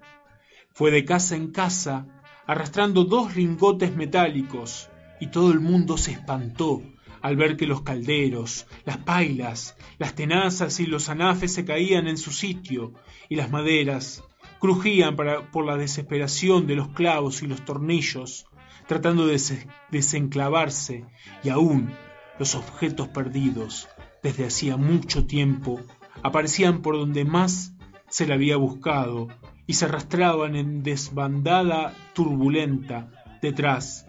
[0.72, 2.06] Fue de casa en casa
[2.46, 6.82] arrastrando dos lingotes metálicos y todo el mundo se espantó
[7.22, 12.16] al ver que los calderos, las pailas, las tenazas y los anafes se caían en
[12.16, 12.92] su sitio
[13.28, 14.22] y las maderas
[14.58, 18.46] crujían para- por la desesperación de los clavos y los tornillos,
[18.86, 21.04] tratando de des- desenclavarse
[21.44, 21.90] y aún
[22.38, 23.88] los objetos perdidos
[24.22, 25.80] desde hacía mucho tiempo
[26.22, 27.72] aparecían por donde más
[28.08, 29.28] se le había buscado
[29.66, 33.10] y se arrastraban en desbandada turbulenta
[33.40, 34.06] detrás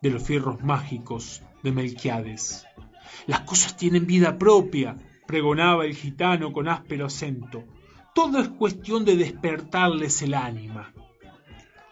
[0.00, 2.64] de los fierros mágicos de Melquiades.
[3.26, 4.96] Las cosas tienen vida propia,
[5.26, 7.64] pregonaba el gitano con áspero acento.
[8.14, 10.92] Todo es cuestión de despertarles el ánima.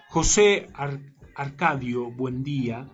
[0.08, 1.00] José Ar-
[1.34, 2.86] Arcadio Buendía,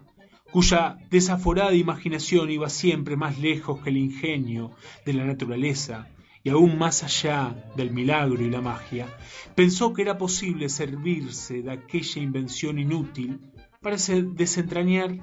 [0.50, 4.72] cuya desaforada imaginación iba siempre más lejos que el ingenio
[5.04, 6.08] de la naturaleza
[6.42, 9.06] y aún más allá del milagro y la magia,
[9.54, 13.40] pensó que era posible servirse de aquella invención inútil
[13.82, 15.16] para se- desentrañar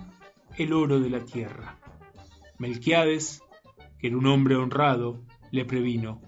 [0.57, 1.77] el oro de la tierra.
[2.57, 3.41] Melquiades,
[3.99, 6.19] que era un hombre honrado, le previno,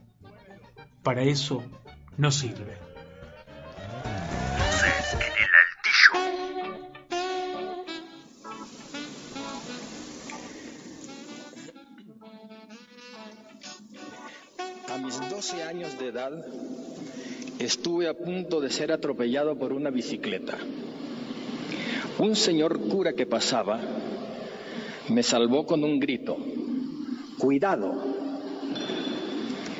[1.03, 1.63] para eso
[2.17, 2.77] no sirve.
[14.89, 16.45] A mis 12 años de edad
[17.57, 20.57] estuve a punto de ser atropellado por una bicicleta.
[22.19, 23.79] Un señor cura que pasaba
[25.07, 26.35] me salvó con un grito.
[27.37, 28.03] ¡Cuidado!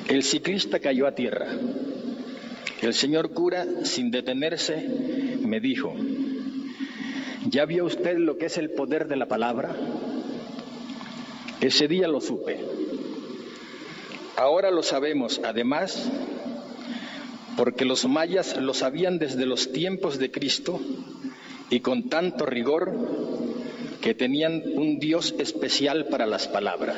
[0.07, 1.47] El ciclista cayó a tierra.
[2.81, 5.93] El señor cura, sin detenerse, me dijo,
[7.49, 9.75] ¿ya vio usted lo que es el poder de la palabra?
[11.59, 12.57] Ese día lo supe.
[14.37, 16.09] Ahora lo sabemos, además,
[17.57, 20.79] porque los mayas lo sabían desde los tiempos de Cristo
[21.69, 22.95] y con tanto rigor
[24.01, 26.97] que tenían un Dios especial para las palabras.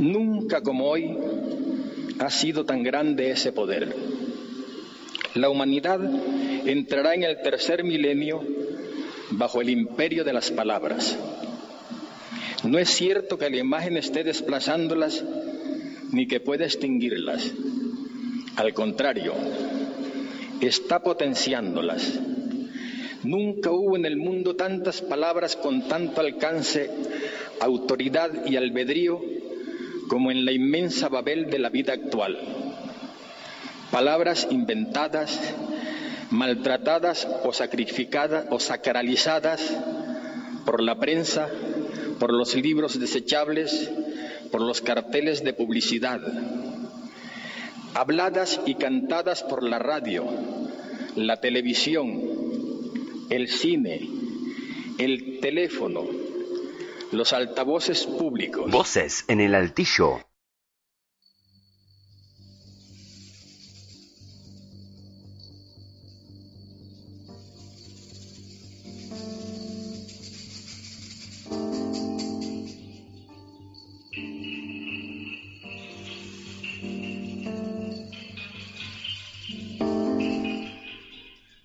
[0.00, 1.16] Nunca como hoy
[2.18, 3.94] ha sido tan grande ese poder.
[5.34, 6.00] La humanidad
[6.64, 8.42] entrará en el tercer milenio
[9.30, 11.16] bajo el imperio de las palabras.
[12.62, 15.24] No es cierto que la imagen esté desplazándolas
[16.12, 17.52] ni que pueda extinguirlas.
[18.56, 19.34] Al contrario,
[20.60, 22.20] está potenciándolas.
[23.24, 26.90] Nunca hubo en el mundo tantas palabras con tanto alcance,
[27.60, 29.20] autoridad y albedrío
[30.08, 32.38] como en la inmensa Babel de la vida actual.
[33.90, 35.40] Palabras inventadas,
[36.30, 39.74] maltratadas o sacrificadas o sacralizadas
[40.66, 41.48] por la prensa,
[42.18, 43.90] por los libros desechables,
[44.50, 46.20] por los carteles de publicidad,
[47.94, 50.24] habladas y cantadas por la radio,
[51.16, 52.33] la televisión,
[53.30, 54.08] el cine,
[54.98, 56.04] el teléfono,
[57.12, 58.70] los altavoces públicos.
[58.70, 60.20] Voces en el altillo.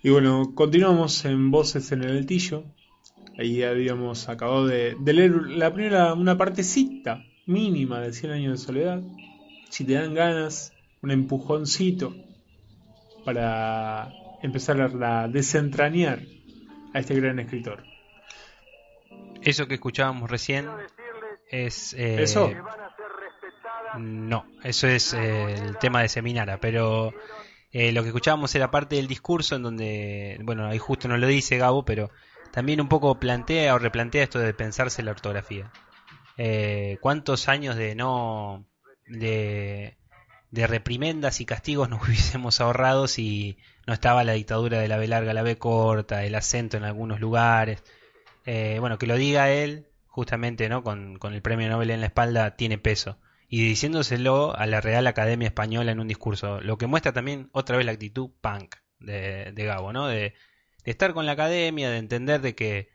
[0.02, 2.64] Y bueno, continuamos en Voces en el Altillo.
[3.38, 8.66] Ahí habíamos acabado de, de leer la primera, una partecita mínima de 100 años de
[8.66, 9.02] soledad.
[9.68, 10.72] Si te dan ganas,
[11.02, 12.14] un empujoncito
[13.24, 16.20] para empezar a, a desentrañar
[16.94, 17.84] a este gran escritor.
[19.42, 20.66] Eso que escuchábamos recién
[21.50, 21.94] es...
[21.94, 22.50] eh, ¿Eso?
[23.98, 27.12] No, eso es eh, el tema de Seminara, pero
[27.72, 31.26] eh, lo que escuchábamos era parte del discurso en donde, bueno, ahí justo no lo
[31.26, 32.10] dice Gabo, pero
[32.50, 35.70] también un poco plantea o replantea esto de pensarse la ortografía.
[36.36, 38.66] Eh, ¿Cuántos años de no...
[39.06, 39.96] de,
[40.50, 45.06] de reprimendas y castigos nos hubiésemos ahorrado si no estaba la dictadura de la B
[45.06, 47.84] larga, la B corta, el acento en algunos lugares?
[48.46, 50.82] Eh, bueno, que lo diga él, justamente, ¿no?
[50.82, 53.18] Con, con el premio Nobel en la espalda, tiene peso
[53.52, 57.76] y diciéndoselo a la Real Academia Española en un discurso, lo que muestra también otra
[57.76, 60.06] vez la actitud punk de, de Gabo, ¿no?
[60.06, 60.34] De,
[60.84, 62.90] de estar con la academia, de entender de que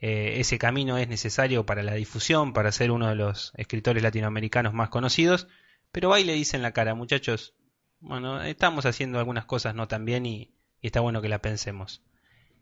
[0.00, 4.74] eh, ese camino es necesario para la difusión, para ser uno de los escritores latinoamericanos
[4.74, 5.46] más conocidos,
[5.92, 7.54] pero y le dice en la cara, muchachos,
[8.00, 12.02] bueno, estamos haciendo algunas cosas no tan bien y, está bueno que la pensemos.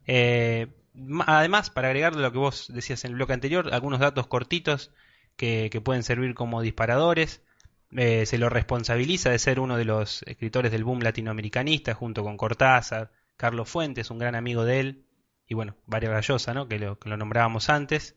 [0.07, 0.67] Eh,
[1.27, 4.93] además, para agregar lo que vos decías en el bloque anterior, algunos datos cortitos
[5.39, 7.43] que, que pueden servir como disparadores.
[7.97, 12.37] Eh, se lo responsabiliza de ser uno de los escritores del boom latinoamericanista, junto con
[12.37, 15.05] Cortázar, Carlos Fuentes, un gran amigo de él,
[15.47, 16.69] y bueno, Vario Gallosa, ¿no?
[16.69, 18.15] que, lo, que lo nombrábamos antes.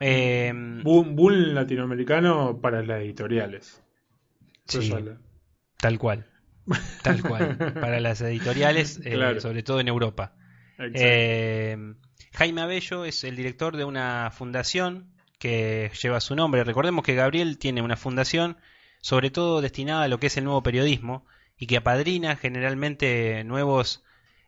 [0.00, 3.82] Eh, Boom, boom latinoamericano para las editoriales.
[4.66, 4.90] Sí,
[5.78, 6.26] tal cual.
[7.02, 7.56] Tal cual.
[7.80, 9.40] Para las editoriales, eh, Claro.
[9.40, 10.34] sobre todo en Europa.
[10.78, 11.76] Eh,
[12.32, 16.64] Jaime Abello es el director de una fundación que lleva su nombre.
[16.64, 18.56] Recordemos que Gabriel tiene una fundación
[19.00, 21.24] sobre todo destinada a lo que es el nuevo periodismo
[21.58, 24.02] y que apadrina generalmente nuevos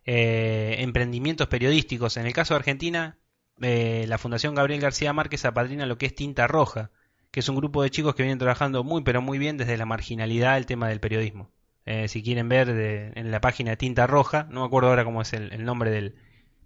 [0.04, 2.16] eh, emprendimientos periodísticos.
[2.16, 3.18] En el caso de Argentina,
[3.60, 6.90] eh, la Fundación Gabriel García Márquez apadrina lo que es Tinta Roja,
[7.30, 9.84] que es un grupo de chicos que vienen trabajando muy pero muy bien desde la
[9.86, 11.50] marginalidad el tema del periodismo.
[11.84, 15.04] Eh, si quieren ver de- en la página de Tinta Roja, no me acuerdo ahora
[15.04, 16.16] cómo es el, nombre del,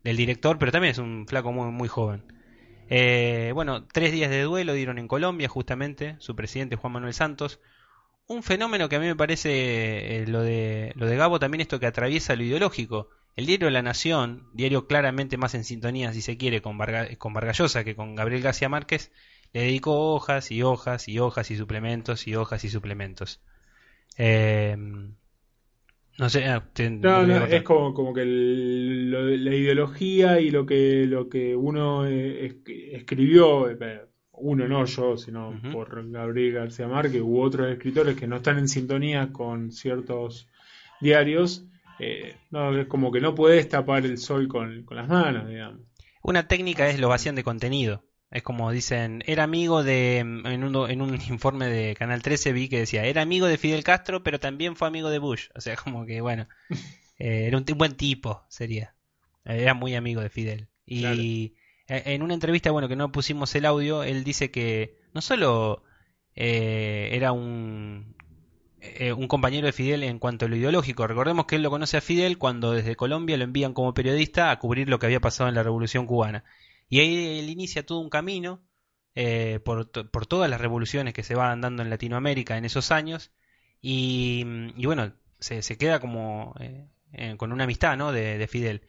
[0.05, 2.25] del director, pero también es un flaco muy, muy joven.
[2.95, 7.61] Eh, bueno, tres días de duelo dieron en Colombia, justamente, su presidente Juan Manuel Santos.
[8.29, 11.81] un fenómeno que a mí me parece eh, lo de lo de Gabo también esto
[11.81, 13.11] que atraviesa lo ideológico.
[13.37, 17.35] El diario La Nación, diario claramente más en sintonía, si se quiere, con, Varga- con
[17.35, 19.13] Vargallosa que con Gabriel García Márquez,
[19.55, 23.41] le dedicó hojas y hojas y hojas y suplementos y hojas y suplementos.
[24.19, 24.77] Eh,
[26.23, 27.23] no sé, ah, te- No,
[27.57, 32.47] es como, como que el- lo- la ideología y lo que, lo que uno eh,
[32.47, 32.57] es-
[33.01, 38.37] escribió, eh, uno no yo, sino por Gabriel García Márquez u otros escritores que no
[38.37, 40.49] están en sintonía con ciertos
[41.01, 41.65] diarios,
[42.01, 45.81] eh, no, es como que no puedes tapar el sol con, con las manos, digamos.
[46.23, 48.05] Una técnica es lo vacían de contenido.
[48.33, 52.69] Es como dicen, era amigo de, en un, en un informe de Canal 13 vi
[52.69, 55.49] que decía, era amigo de Fidel Castro, pero también fue amigo de Bush.
[55.55, 56.49] O sea, como que, bueno,
[57.19, 58.95] eh, era un, buen tipo, sería.
[59.45, 60.69] Eh, Era muy amigo de Fidel.
[60.87, 61.55] Y
[61.89, 65.85] eh, en una entrevista, bueno, que no pusimos el audio, él dice que no solo
[66.35, 68.17] eh, era un,
[68.81, 71.07] eh, un compañero de Fidel en cuanto a lo ideológico.
[71.07, 74.59] Recordemos que él lo conoce a Fidel cuando desde Colombia lo envían como periodista a
[74.59, 76.45] cubrir lo que había pasado en la Revolución Cubana.
[76.93, 78.63] Y ahí él inicia todo un camino
[79.15, 83.33] eh, por, por todas las revoluciones que se van dando en Latinoamérica en esos años.
[83.81, 84.45] Y,
[84.77, 88.13] y bueno, se, queda como eh, con una amistad ¿no?
[88.13, 88.83] de, de Fidel.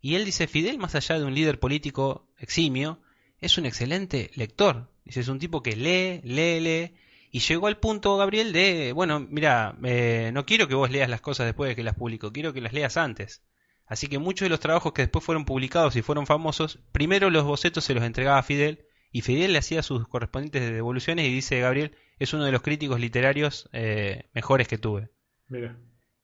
[0.00, 3.02] Y él dice, Fidel, más allá de un líder político eximio,
[3.40, 4.88] es un excelente lector.
[5.04, 6.94] Dice, es un tipo que lee, lee, lee.
[7.32, 11.20] Y llegó al punto, Gabriel, de, bueno, mira, eh, no quiero que vos leas las
[11.20, 13.42] cosas después de que las publico, quiero que las leas antes.
[13.90, 17.42] Así que muchos de los trabajos que después fueron publicados y fueron famosos, primero los
[17.42, 21.58] bocetos se los entregaba a Fidel y Fidel le hacía sus correspondientes devoluciones y dice
[21.58, 25.10] Gabriel, es uno de los críticos literarios eh, mejores que tuve.
[25.48, 25.76] Mira.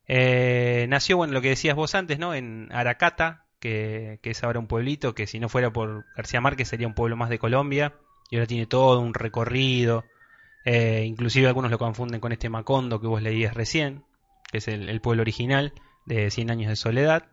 [0.06, 2.34] Eh, nació, bueno, lo que decías vos antes, ¿no?
[2.34, 6.68] En Aracata, que, que es ahora un pueblito que si no fuera por García Márquez
[6.68, 7.96] sería un pueblo más de Colombia.
[8.30, 10.04] Y ahora tiene todo un recorrido.
[10.64, 14.04] Eh, inclusive algunos lo confunden con este Macondo que vos leías recién,
[14.52, 15.72] que es el, el pueblo original
[16.06, 17.26] de Cien Años de Soledad.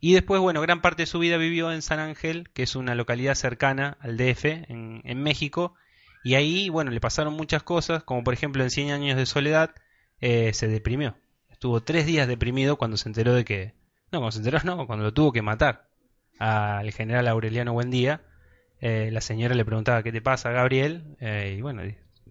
[0.00, 2.94] Y después, bueno, gran parte de su vida vivió en San Ángel, que es una
[2.94, 5.74] localidad cercana al DF, en, en México.
[6.24, 9.74] Y ahí, bueno, le pasaron muchas cosas, como por ejemplo en Cien Años de Soledad
[10.20, 11.16] eh, se deprimió.
[11.50, 13.74] Estuvo tres días deprimido cuando se enteró de que...
[14.12, 15.88] No, cuando se enteró, no, cuando lo tuvo que matar
[16.38, 18.22] al general Aureliano Buendía.
[18.80, 21.16] Eh, la señora le preguntaba, ¿qué te pasa, Gabriel?
[21.20, 21.82] Eh, y bueno,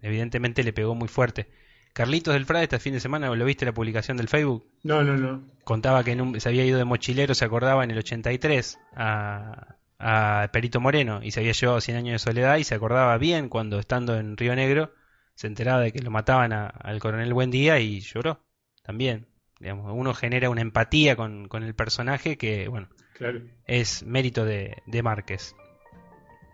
[0.01, 1.47] evidentemente le pegó muy fuerte.
[1.93, 4.65] Carlitos del Frade, este fin de semana, ¿lo viste la publicación del Facebook?
[4.83, 5.43] No, no, no.
[5.63, 9.75] Contaba que en un- se había ido de mochilero, se acordaba, en el 83 a,
[9.99, 13.49] a Perito Moreno y se había llevado 100 años de soledad y se acordaba bien
[13.49, 14.93] cuando estando en Río Negro
[15.35, 18.43] se enteraba de que lo mataban a- al coronel Buendía y lloró
[18.83, 19.27] también.
[19.59, 23.41] Digamos, uno genera una empatía con, con el personaje que, bueno, Claro.
[23.65, 25.53] es mérito de, de Márquez.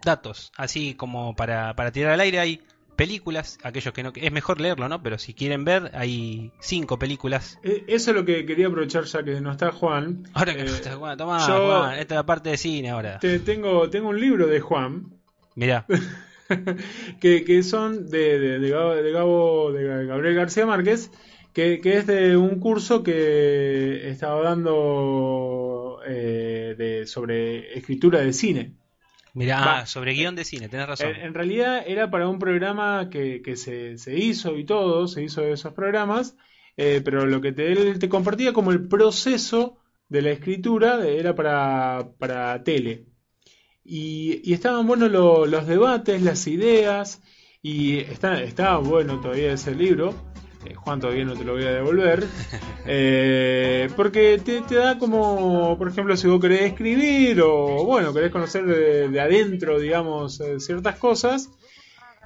[0.03, 2.61] Datos, así como para, para tirar al aire hay
[2.95, 4.11] películas, aquellos que no...
[4.15, 5.01] Es mejor leerlo, ¿no?
[5.03, 7.59] Pero si quieren ver, hay cinco películas.
[7.63, 10.23] Eh, Eso es lo que quería aprovechar ya que no está Juan.
[10.33, 12.89] Ahora que Eh, no está Juan, tomá, yo- Juan, esta es la parte de cine
[12.89, 13.19] ahora.
[13.19, 15.13] Te- tengo, tengo un libro de Juan
[15.55, 15.85] Mirá,
[17.19, 21.11] que, que son de, de, de Gabo, de Gabo- de Gabriel García Márquez,
[21.53, 28.73] que, que es de un curso que estaba dando eh, de, sobre escritura de cine.
[29.35, 31.07] Mirá, ah, sobre guion de cine, tenés razón.
[31.15, 35.23] En, en realidad era para un programa que, que se, se hizo y todo, se
[35.23, 36.35] hizo de esos programas,
[36.77, 39.77] eh, pero lo que te, él te compartía como el proceso
[40.09, 43.05] de la escritura de- era para, para tele.
[43.83, 47.21] Y, y estaban buenos lo- los debates, las ideas,
[47.61, 50.13] y está, estaba bueno todavía ese libro.
[50.65, 52.25] Eh, Juan, todavía no te lo voy a devolver.
[52.87, 58.31] Eh, porque te, te da como, por ejemplo, si vos querés escribir o, bueno, querés
[58.31, 61.49] conocer de, de adentro, digamos, eh, ciertas cosas,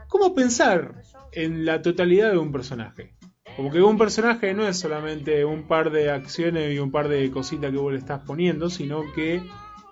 [0.10, 0.96] ¿cómo pensar
[1.32, 3.14] en la totalidad de un personaje?
[3.56, 7.32] Como que un personaje no es solamente un par de acciones y un par de
[7.32, 9.42] cositas que vos le estás poniendo, sino que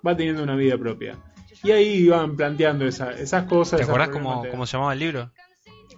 [0.06, 1.16] va teniendo una vida propia.
[1.62, 3.78] Y ahí van planteando esa- esas cosas.
[3.78, 5.32] ¿Te acordás cómo, cómo se llamaba el libro?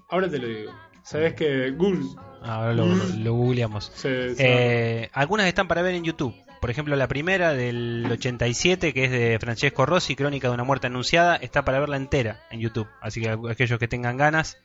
[0.09, 0.71] Ahora te lo digo.
[1.03, 2.07] Sabes que Google.
[2.43, 3.93] Ahora lo, lo googleamos.
[4.39, 6.35] Eh, algunas están para ver en YouTube.
[6.61, 10.89] Por ejemplo, la primera del 87, que es de Francesco Rossi, Crónica de una muerte
[10.89, 12.87] anunciada, está para verla entera en YouTube.
[13.01, 14.59] Así que aquellos que tengan ganas.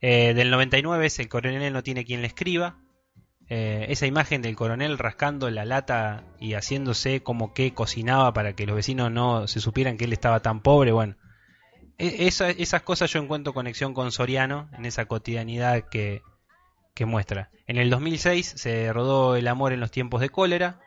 [0.00, 2.76] Eh, del 99 es El coronel no tiene quien le escriba.
[3.48, 8.64] Eh, esa imagen del coronel rascando la lata y haciéndose como que cocinaba para que
[8.66, 11.16] los vecinos no se supieran que él estaba tan pobre, bueno.
[11.98, 16.22] E- esa- esas cosas yo encuentro conexión con Soriano en esa cotidianidad que,
[16.94, 17.50] que muestra.
[17.66, 20.80] En el 2006 se rodó El amor en los tiempos de cólera.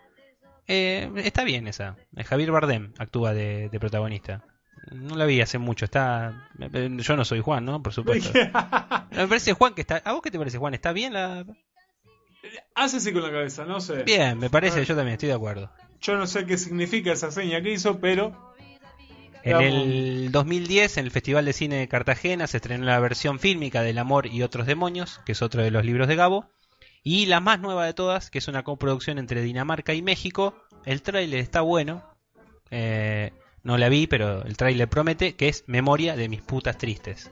[0.67, 1.95] Eh, está bien esa.
[2.15, 4.43] Eh, Javier Bardem actúa de, de protagonista.
[4.91, 5.85] No la vi hace mucho.
[5.85, 6.49] Está.
[6.57, 7.81] Yo no soy Juan, ¿no?
[7.81, 8.31] Por supuesto.
[9.11, 9.97] Me parece Juan que está.
[9.97, 10.73] ¿A vos qué te parece Juan?
[10.73, 11.45] ¿Está bien la.?
[12.75, 14.03] Hace así con la cabeza, no sé.
[14.03, 14.85] Bien, me parece.
[14.85, 15.71] Yo también estoy de acuerdo.
[15.99, 18.53] Yo no sé qué significa esa seña que hizo, pero.
[19.45, 23.83] En el 2010, en el Festival de Cine de Cartagena, se estrenó la versión fílmica
[23.83, 26.49] del Amor y otros demonios, que es otro de los libros de Gabo.
[27.03, 30.55] Y la más nueva de todas, que es una coproducción entre Dinamarca y México.
[30.83, 32.03] El tráiler está bueno.
[32.71, 37.29] Eh, no la vi, pero el tráiler promete, que es Memoria de mis putas tristes.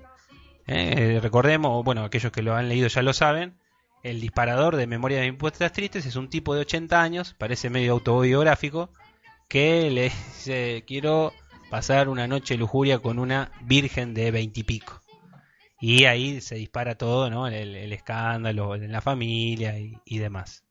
[0.68, 3.58] Eh, recordemos, bueno, aquellos que lo han leído ya lo saben,
[4.04, 7.72] el disparador de Memoria de mis putas tristes es un tipo de 80 años, parece
[7.72, 8.92] medio autobiográfico,
[9.50, 10.04] que le
[10.36, 11.34] dice, quiero
[11.74, 14.64] pasar una noche de lujuria con una virgen de 20
[15.82, 17.48] y ahí se dispara todo, ¿no?
[17.48, 20.64] El, el escándalo en la familia y, y demás.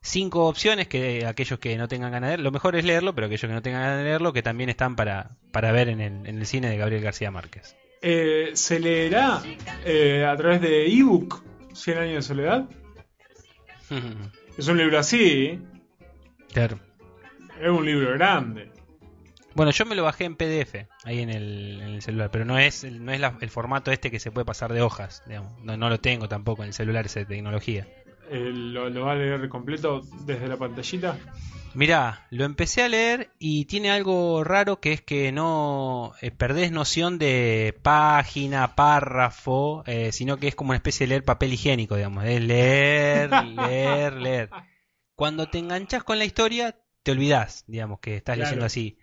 [0.00, 3.26] Cinco opciones que aquellos que no tengan ganas de leerlo, lo mejor es leerlo, pero
[3.26, 6.26] aquellos que no tengan ganas de leerlo, que también están para, para ver en el,
[6.26, 7.76] en el cine de Gabriel García Márquez.
[8.00, 9.42] Eh, ¿Se leerá
[9.84, 11.42] eh, a través de ebook
[11.74, 12.64] 100 años de soledad?
[14.56, 15.60] Es un libro así, ¿eh?
[16.54, 16.80] Claro.
[17.60, 18.77] es un libro grande.
[19.58, 22.58] Bueno, yo me lo bajé en PDF ahí en el, en el celular, pero no
[22.60, 25.22] es, no es la- el formato este que se puede pasar de hojas.
[25.26, 25.52] digamos.
[25.64, 27.84] No, no lo tengo tampoco en el celular esa tecnología.
[28.30, 31.18] Eh, ¿lo, lo va a leer completo desde la pantallita?
[31.74, 36.70] Mirá, lo empecé a leer y tiene algo raro que es que no eh, perdés
[36.70, 41.96] noción de página, párrafo, eh, sino que es como una especie de leer papel higiénico,
[41.96, 42.24] digamos.
[42.24, 44.50] Es leer, leer, leer.
[45.16, 48.46] Cuando te enganchas con la historia, te olvidás, digamos, que estás Claro.
[48.50, 48.98] leyendo así.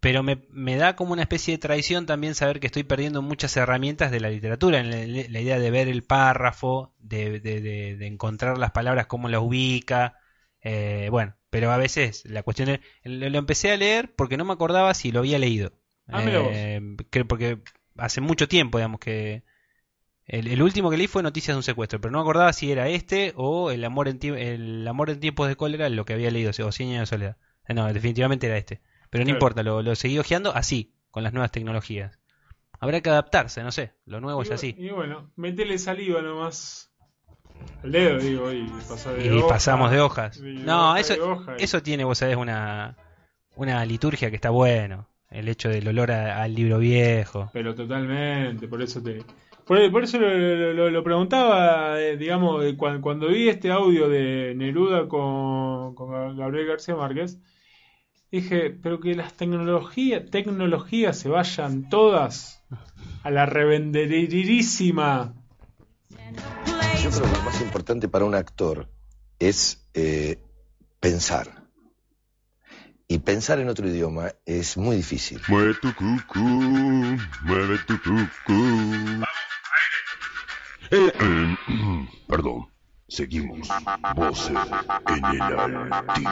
[0.00, 3.56] Pero me, me da como una especie de traición también saber que estoy perdiendo muchas
[3.56, 4.96] herramientas de la literatura, en la,
[5.28, 9.40] la idea de ver el párrafo, de, de- de- de encontrar las palabras, cómo las
[9.42, 10.16] ubica.
[10.62, 14.44] eh, bueno, pero a veces la cuestión es, lo, lo empecé a leer porque no
[14.44, 15.72] me acordaba si lo había leído.
[16.08, 16.20] Ah.
[16.52, 17.58] Eh, que- porque
[17.96, 19.42] hace mucho tiempo, digamos, que
[20.26, 22.70] el, el último que leí fue Noticias de un secuestro, pero no me acordaba si
[22.70, 26.30] era este o El amor en, el amor en tiempos de cólera, lo que había
[26.30, 27.36] leído, o 100 años de soledad.
[27.68, 28.80] Eh, No, definitivamente era este.
[29.10, 29.36] Pero no Claro.
[29.36, 32.18] importa, lo, lo seguí hojeando así, con las nuevas tecnologías.
[32.78, 34.74] Habrá que adaptarse, no sé, lo nuevo es así.
[34.78, 36.90] y bueno, metele saliva nomás
[37.82, 40.40] al dedo, digo, y pasar de Y hoja, pasamos de hojas.
[40.40, 42.96] de No, hoja eso, de hoja, y- eso tiene, vos sabés, una,
[43.56, 45.06] una liturgia que está bueno.
[45.30, 47.50] El hecho del olor a- al libro viejo.
[47.52, 49.22] Pero totalmente, por eso te...
[49.66, 53.70] Por, por eso lo, lo- lo- lo preguntaba, eh, digamos, de cuan- cuando, vi este
[53.70, 57.38] audio de Neruda con, con Gabriel García Márquez,
[58.30, 62.62] dije, pero que las tecnologías tecnologías se vayan todas
[63.22, 65.34] a la revenderísima.
[67.02, 68.88] Yo creo que lo más importante para un actor
[69.38, 70.38] es eh,
[71.00, 71.60] pensar.
[73.08, 75.40] Y pensar en otro idioma es muy difícil.
[75.48, 76.38] Mueve tu cucú,
[77.42, 79.24] mueve tu cucú.
[80.92, 81.56] Eh, eh,
[82.28, 82.68] perdón,
[83.10, 83.68] seguimos.
[84.14, 84.56] Voces
[85.06, 86.30] en el altillo.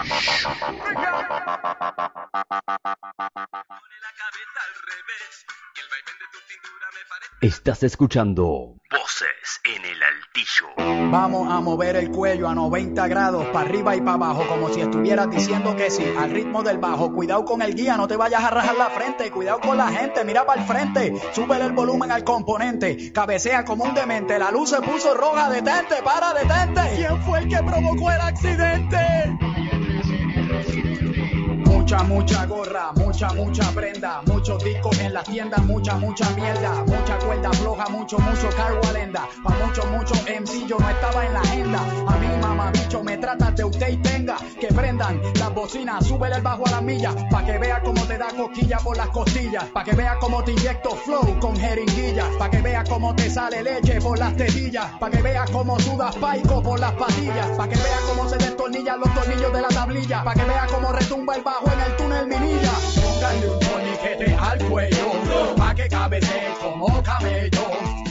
[7.40, 11.10] Estás escuchando Voces en el altillo.
[11.10, 14.80] Vamos a mover el cuello a 90 grados, para arriba y para abajo, como si
[14.80, 17.12] estuvieras diciendo que sí, al ritmo del bajo.
[17.12, 19.30] Cuidado con el guía, no te vayas a rajar la frente.
[19.30, 21.14] Cuidado con la gente, mira para el frente.
[21.32, 23.12] Súbele el volumen al componente.
[23.12, 24.38] Cabecea como un demente.
[24.38, 26.80] La luz se puso roja, detente, para, detente.
[26.96, 29.38] ¿Quién fue el que provocó el accidente?
[31.88, 37.18] Mucha, mucha gorra, mucha, mucha prenda, muchos discos en las tiendas, mucha, mucha mierda, mucha
[37.18, 41.80] cuerda floja, mucho, mucho cargualenda, pa' mucho, mucho MC yo no estaba en la agenda,
[42.06, 46.36] a mí mamá bicho me tratas de usted y tenga, que prendan las bocinas, súbele
[46.36, 49.64] el bajo a la milla, pa' que vea cómo te da cosquilla por las costillas,
[49.72, 53.62] pa' que vea cómo te inyecto flow con jeringuillas, pa' que vea cómo te sale
[53.62, 57.76] leche por las tetillas, pa' que vea cómo sudas paico por las patillas, pa' que
[57.76, 61.42] vea cómo se destornillan los tornillos de la tablilla, pa' que vea cómo retumba el
[61.42, 62.72] bajo en el túnel minilla.
[63.00, 67.66] Póngale un torniquete al cuello, pa' que cabecee como camello.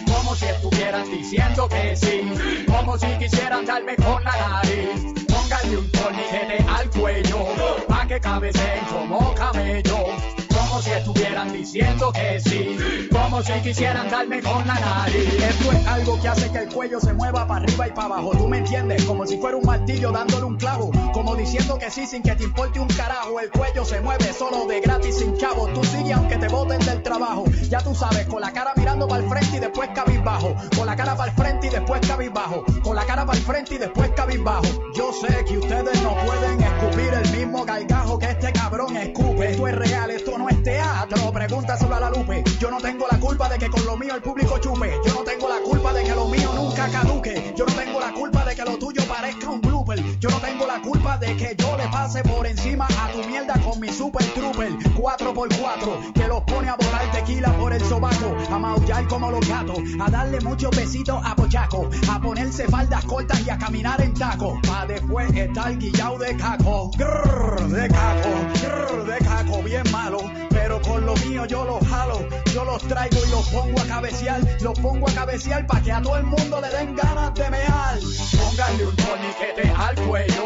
[0.06, 5.14] Como si estuvieran diciendo que sí, como si quisieran darme con la nariz.
[5.28, 7.40] Póngale un torniquete al cuello,
[7.88, 10.37] pa' que cabeceen como camello.
[10.78, 15.34] Como si estuvieran diciendo que sí, como si quisieran darme con la nariz.
[15.34, 18.30] Esto es algo que hace que el cuello se mueva para arriba y para abajo,
[18.38, 22.06] tú me entiendes, como si fuera un martillo dándole un clavo, como diciendo que sí
[22.06, 23.40] sin que te importe un carajo.
[23.40, 27.02] El cuello se mueve solo de gratis sin chavo, tú sigues aunque te boten del
[27.02, 27.46] trabajo.
[27.70, 30.96] Ya tú sabes, con la cara mirando para el frente y después cabizbajo, con la
[30.96, 34.12] cara para el frente y después cabizbajo, con la cara para el frente y después
[34.12, 34.68] cabizbajo.
[34.96, 39.50] Yo sé que ustedes no pueden escupir el mismo gargajo que este cabrón escupe.
[39.50, 41.32] Esto es real, esto no es teatro.
[41.32, 42.44] Pregúntaselo a la Lupe.
[42.60, 45.00] Yo no tengo la culpa de que con lo mío el público chupe.
[45.06, 47.54] Yo no tengo la culpa de que lo mío nunca caduque.
[47.56, 50.04] Yo no tengo la culpa de que lo tuyo parezca un blooper.
[50.20, 53.54] Yo no tengo la culpa de que yo le pase por encima a tu mierda
[53.64, 58.60] con mi super trooper 4x4 que los pone a volar tequila por el sobaco, a
[58.60, 63.50] maullar como los gatos, a darle muchos besitos a Pochaco, a ponerse faldas cortas y
[63.50, 68.30] a caminar en taco, pa' después estar guillado de caco, grrr, de caco,
[68.62, 70.20] grrr, de caco, bien malo
[70.68, 74.42] pero con lo mío yo los jalo, yo los traigo y los pongo a cabecear,
[74.60, 77.98] los pongo a cabecear pa' que a todo el mundo le den ganas de mear.
[78.38, 80.44] Pónganle un torniquete al cuello,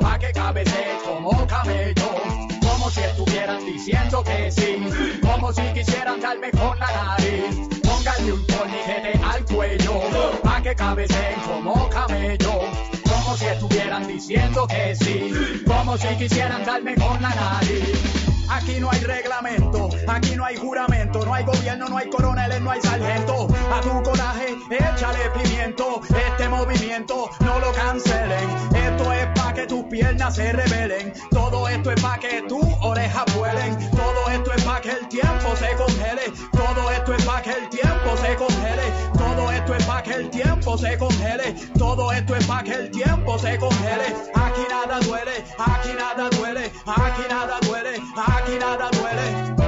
[0.00, 2.10] pa' que cabecee como camello.
[2.62, 4.76] Como si estuvieran diciendo que sí,
[5.20, 7.68] como si quisieran darme con la nariz.
[7.82, 10.00] Pónganle un torniquete al cuello,
[10.44, 12.60] pa' que cabeceen como camello.
[13.10, 18.23] Como si estuvieran diciendo que sí, como si quisieran darme con la nariz.
[18.48, 22.70] Aquí no hay reglamento, aquí no hay juramento, no hay gobierno, no hay coroneles, no
[22.70, 23.48] hay sargento.
[23.72, 28.48] A tu coraje, échale pimiento, este movimiento no lo cancelen.
[28.74, 33.24] Esto es pa' que tus piernas se rebelen, todo esto es pa' que tus orejas
[33.36, 37.50] vuelen, todo esto es pa' que el tiempo se congele, todo esto es pa' que
[37.50, 38.92] el tiempo se congele,
[39.34, 42.90] todo esto es pa' que el tiempo se congele, todo esto es pa' que el
[42.90, 44.06] tiempo se congele.
[44.34, 49.63] Aquí nada duele, aquí nada duele, aquí nada duele, aquí nada duele.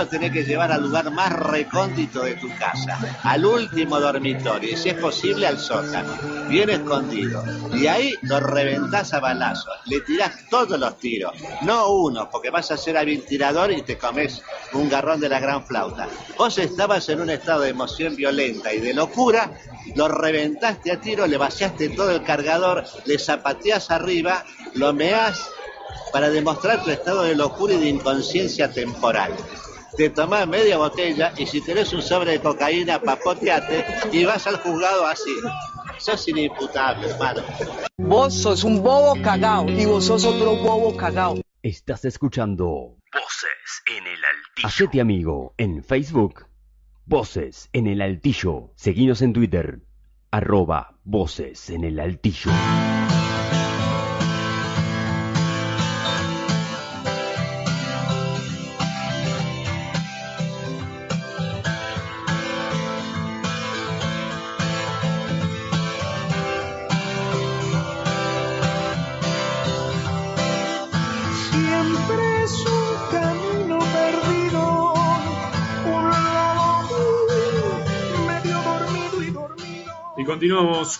[0.00, 4.76] Lo tenés que llevar al lugar más recóndito de tu casa, al último dormitorio, y
[4.76, 6.14] si es posible al sótano,
[6.48, 7.44] bien escondido.
[7.74, 12.70] Y ahí lo reventás a balazos, le tirás todos los tiros, no uno, porque vas
[12.70, 14.42] a ser hábil tirador y te comes
[14.72, 16.08] un garrón de la gran flauta.
[16.38, 19.52] Vos estabas en un estado de emoción violenta y de locura,
[19.96, 25.50] lo reventaste a tiro, le vaciaste todo el cargador, le zapateás arriba, lo meás
[26.10, 29.34] para demostrar tu estado de locura y de inconsciencia temporal.
[29.96, 34.56] Te tomás media botella y si tenés un sobre de cocaína, papoteate y vas al
[34.56, 35.34] juzgado así.
[35.98, 37.42] Sos inimputable, hermano.
[37.98, 41.40] Vos sos un bobo cagao y vos sos otro bobo cagao.
[41.62, 44.66] Estás escuchando Voces en el altillo.
[44.66, 46.46] Hacete amigo en Facebook.
[47.04, 48.72] Voces en el altillo.
[48.76, 49.80] Seguinos en Twitter.
[50.30, 52.50] Arroba Voces en el altillo.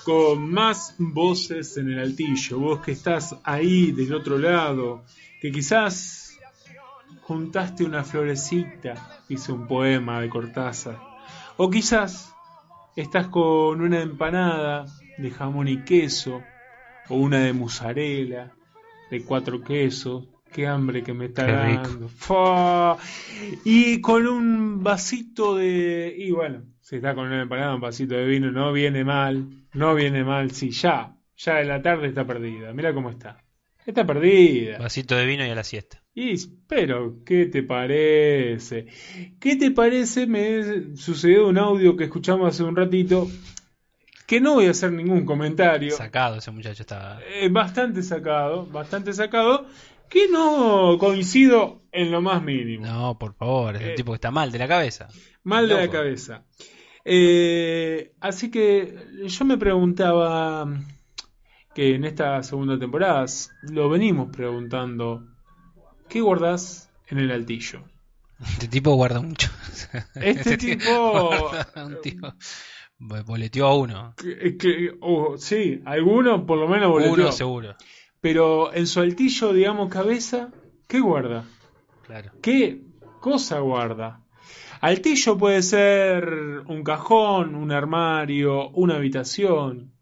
[0.04, 2.58] Con más voces en el altillo.
[2.58, 5.04] Vos que estás ahí del otro lado,
[5.38, 6.38] que quizás
[7.20, 10.98] juntaste una florecita, hice un poema de Cortázar.
[11.58, 12.34] O quizás
[12.96, 14.86] estás con una empanada
[15.18, 16.40] de jamón y queso,
[17.10, 18.54] o una de mozzarella,
[19.10, 20.26] de cuatro quesos.
[20.52, 22.08] Qué hambre que me está Qué dando.
[22.08, 22.98] Fua.
[23.64, 26.14] Y con un vasito de.
[26.16, 29.46] Y bueno, si está con una empanada, un vasito de vino, no viene mal.
[29.74, 30.50] No viene mal.
[30.50, 32.72] Si ya, ya de la tarde está perdida.
[32.72, 33.44] Mira cómo está.
[33.86, 34.78] Está perdida.
[34.78, 36.02] Vasito de vino y a la siesta.
[36.14, 36.34] Y,
[36.66, 38.86] pero, ¿qué te parece?
[39.38, 40.26] ¿Qué te parece?
[40.26, 43.28] Me sucedió un audio que escuchamos hace un ratito.
[44.26, 45.90] Que no voy a hacer ningún comentario.
[45.92, 47.20] Sacado ese muchacho estaba.
[47.34, 49.66] Eh, bastante sacado, bastante sacado,
[50.10, 52.84] que no coincido en lo más mínimo.
[52.84, 55.08] No, por favor, es Eh, un tipo que está mal de la cabeza.
[55.44, 56.44] Mal de la cabeza.
[57.04, 58.94] Eh, así que
[59.26, 60.66] yo me preguntaba
[61.74, 63.24] que en esta segunda temporada
[63.62, 65.26] lo venimos preguntando,
[66.08, 67.82] ¿qué guardás en el altillo?
[68.40, 69.48] Este tipo guarda mucho.
[70.16, 72.34] Este tipo- guarda un tipo-
[72.98, 74.14] bo- Boleteó a uno.
[74.16, 77.14] Que- que- oh, sí, alguno por lo menos boleteó.
[77.14, 77.76] Uno seguro.
[78.20, 80.50] Pero en su altillo, digamos, cabeza,
[80.86, 81.44] ¿qué guarda?
[82.06, 82.32] Claro.
[82.42, 82.82] ¿Qué
[83.20, 84.20] cosa guarda?
[84.80, 89.92] Altillo puede ser un cajón, un armario, una habitación,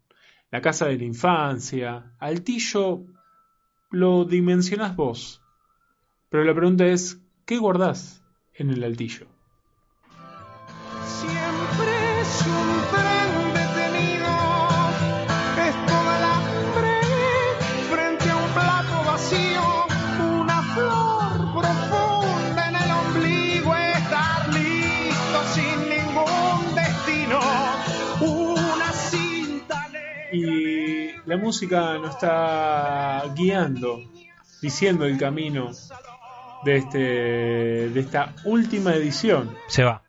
[0.51, 2.13] la casa de la infancia.
[2.19, 3.05] Altillo
[3.91, 5.41] lo dimensionás vos.
[6.29, 9.27] Pero la pregunta es, ¿qué guardás en el altillo?
[11.05, 11.38] Siempre
[31.29, 33.99] la música nos está guiando,
[34.63, 35.69] diciendo el camino
[36.65, 39.55] de, este, de esta última edición.
[39.67, 40.01] Se va.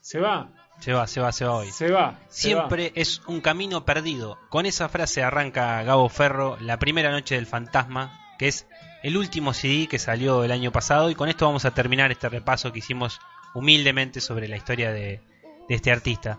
[0.00, 0.52] Se va.
[0.78, 1.72] Se va, se va, se va hoy.
[1.72, 2.20] Se va.
[2.28, 4.38] se Siempre es un camino perdido.
[4.50, 8.68] Con esa frase arranca Gabo Ferro la primera noche del fantasma, que es
[9.02, 11.10] el último CD que salió el año pasado.
[11.10, 13.18] Y con esto vamos a terminar este repaso que hicimos
[13.52, 15.22] humildemente sobre la historia de,
[15.68, 16.38] de este artista.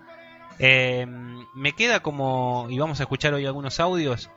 [0.60, 1.08] Eh,
[1.56, 4.30] me queda como, y vamos a escuchar hoy algunos audios,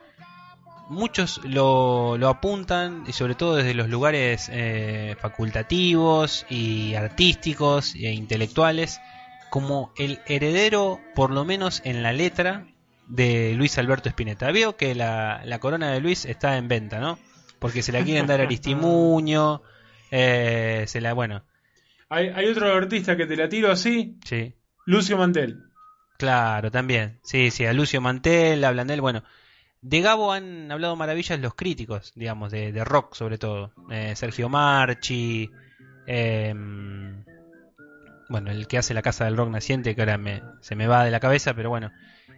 [0.89, 8.11] muchos lo, lo apuntan, y sobre todo desde los lugares eh, facultativos y artísticos e
[8.11, 8.99] intelectuales,
[9.49, 12.67] como el heredero, por lo menos en la letra,
[13.07, 14.51] de Luis Alberto Spinetta.
[14.51, 17.19] Veo que la, la corona de Luis está en venta, ¿no?
[17.59, 19.61] Porque se la quieren dar a Aristimuño,
[20.11, 21.43] eh, se la, bueno,
[22.09, 24.17] Hay, hay otro artista que te la tiro así.
[24.25, 24.53] sí.
[24.85, 25.72] Lucio Mantel.
[26.23, 27.19] Claro, también.
[27.21, 29.01] Sí, sí, a Lucio Mantel, hablan de él.
[29.01, 29.23] Bueno,
[29.81, 33.73] de Gabo han hablado maravillas los críticos, digamos, de, de rock sobre todo.
[33.91, 35.49] Eh, Sergio Marchi,
[36.07, 36.53] eh,
[38.29, 41.03] bueno, el que hace la Casa del Rock Naciente, que ahora me, se me va
[41.03, 41.91] de la cabeza, pero bueno.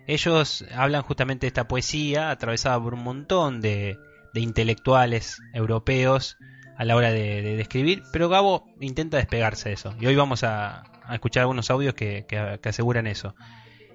[0.07, 3.99] Ellos hablan justamente de esta poesía atravesada por un montón de,
[4.33, 6.37] de intelectuales europeos
[6.77, 9.95] a la hora de, de- escribir, pero Gabo intenta despegarse de eso.
[9.99, 13.35] Y hoy vamos a, a escuchar algunos audios que- que aseguran eso.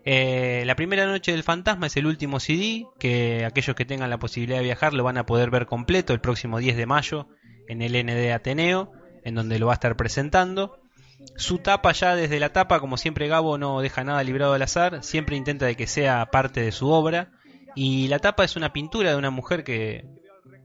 [0.05, 4.19] Eh, la primera noche del fantasma es el último CD que aquellos que tengan la
[4.19, 7.29] posibilidad de viajar lo van a poder ver completo el próximo 10 de mayo
[7.69, 8.93] en el ND Ateneo,
[9.25, 10.81] en donde lo va a estar presentando.
[11.37, 15.05] Su tapa ya desde la tapa, como siempre Gabo no deja nada librado al azar,
[15.05, 17.33] siempre intenta de que sea parte de su obra.
[17.77, 20.05] Y la tapa es una pintura de una mujer que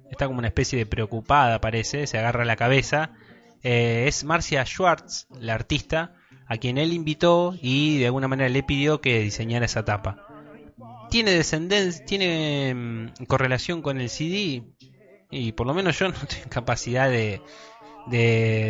[0.10, 3.12] está como una especie de preocupada, parece, se agarra la cabeza.
[3.64, 6.15] Eh, es Marcia Schwartz, la artista,
[6.48, 10.28] a quien él invitó y de alguna manera le pidió que diseñara esa tapa.
[11.10, 14.64] Tiene descendencia, tiene mm, correlación con el CD
[15.32, 17.42] y por lo menos yo no tengo capacidad de,
[18.08, 18.18] de,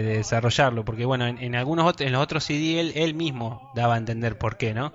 [0.04, 3.98] de desarrollarlo, porque bueno, en, algunos en los otros CD él, él mismo daba a
[3.98, 4.94] entender por qué, ¿no?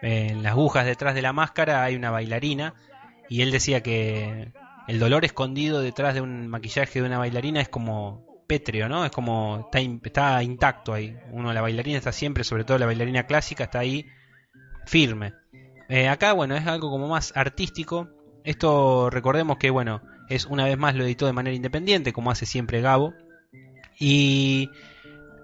[0.00, 2.74] En las agujas detrás de la máscara hay una bailarina
[3.28, 4.52] y él decía que
[4.86, 9.04] el dolor escondido detrás de un maquillaje de una bailarina es como pétreo, ¿no?
[9.04, 11.16] Es como está, in- está intacto ahí.
[11.30, 14.04] Uno, la bailarina está siempre, sobre todo la bailarina clásica, está ahí
[14.86, 15.34] firme.
[15.88, 18.08] Eh, acá, bueno, es algo como más artístico.
[18.44, 22.46] Esto, recordemos que, bueno, es una vez más lo editó de manera independiente, como hace
[22.46, 23.14] siempre Gabo.
[23.98, 24.70] Y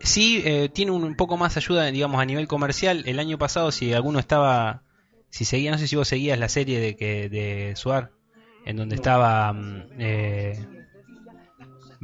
[0.01, 3.03] sí, eh, tiene un poco más ayuda, digamos, a nivel comercial.
[3.07, 4.83] El año pasado, si alguno estaba,
[5.31, 8.11] si seguía, no sé si vos seguías la serie de que de Suar,
[8.65, 10.84] en donde estaba mm, eh,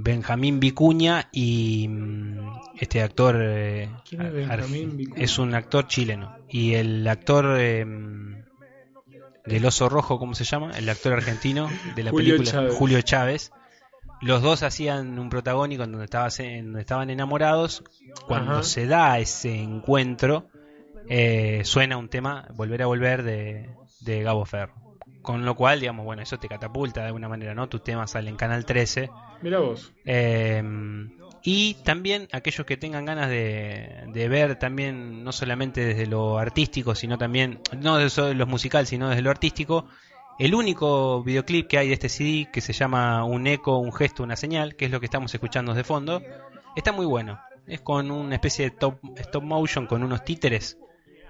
[0.03, 6.37] Benjamín Vicuña y mm, este actor eh, ¿Quién es un actor chileno.
[6.49, 7.85] Y el actor eh,
[9.45, 12.75] del oso rojo cómo se llama el actor argentino de la Julio película Chávez.
[12.75, 13.53] Julio Chávez.
[14.23, 17.83] Los dos hacían un protagónico en donde, estaba, en donde estaban enamorados.
[18.27, 18.63] Cuando Ajá.
[18.63, 20.49] se da ese encuentro
[21.09, 23.71] eh, suena un tema volver a volver de,
[24.01, 24.90] de Gabo Ferro
[25.31, 28.31] con lo cual digamos bueno eso te catapulta de alguna manera no tu tema sale
[28.31, 29.11] en Canal 13
[29.43, 29.93] Mira vos.
[30.05, 30.63] eh,
[31.43, 36.95] y también aquellos que tengan ganas de, de ver también, no solamente desde lo artístico,
[36.95, 39.87] sino también, no desde lo musical, sino desde lo artístico,
[40.39, 44.23] el único videoclip que hay de este CD, que se llama Un eco, un gesto,
[44.23, 46.23] una señal, que es lo que estamos escuchando de fondo,
[46.77, 47.41] está muy bueno.
[47.67, 50.77] Es con una especie de top, stop motion, con unos títeres.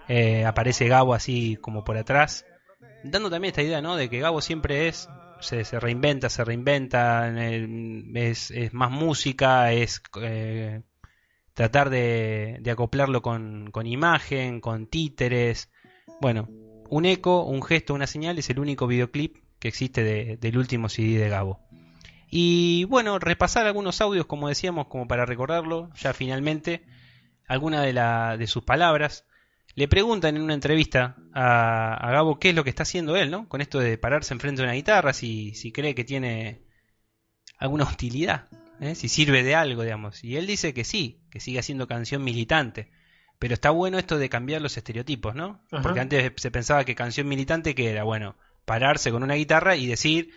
[0.08, 2.44] Eh, aparece Gabo así como por atrás,
[3.04, 3.96] dando también esta idea, ¿no?
[3.96, 5.08] De que Gabo siempre es
[5.40, 7.32] se, se reinventa, se reinventa,
[8.14, 10.82] es, es más música, es eh,
[11.54, 15.70] tratar de, acoplarlo con, con imagen, con títeres.
[16.20, 16.48] Bueno,
[16.88, 20.88] un eco, un gesto, una señal es el único videoclip que existe de- del último
[20.88, 21.60] CD de Gabo.
[22.30, 26.84] Y bueno, repasar algunos audios, como decíamos, como para recordarlo, ya finalmente,
[27.48, 29.24] alguna de, la, de sus palabras.
[29.74, 33.30] Le preguntan en una entrevista a, a Gabo qué es lo que está haciendo él,
[33.30, 33.48] ¿no?
[33.48, 36.62] Con esto de pararse enfrente de una guitarra, si, si cree que tiene
[37.58, 38.48] alguna utilidad,
[38.80, 38.94] ¿eh?
[38.94, 40.24] si sirve de algo, digamos.
[40.24, 42.90] Y él dice que sí, que sigue haciendo canción militante.
[43.38, 45.64] Pero está bueno esto de cambiar los estereotipos, ¿no?
[45.70, 45.82] Ajá.
[45.82, 49.86] Porque antes se pensaba que canción militante que era, bueno, pararse con una guitarra y
[49.86, 50.30] decir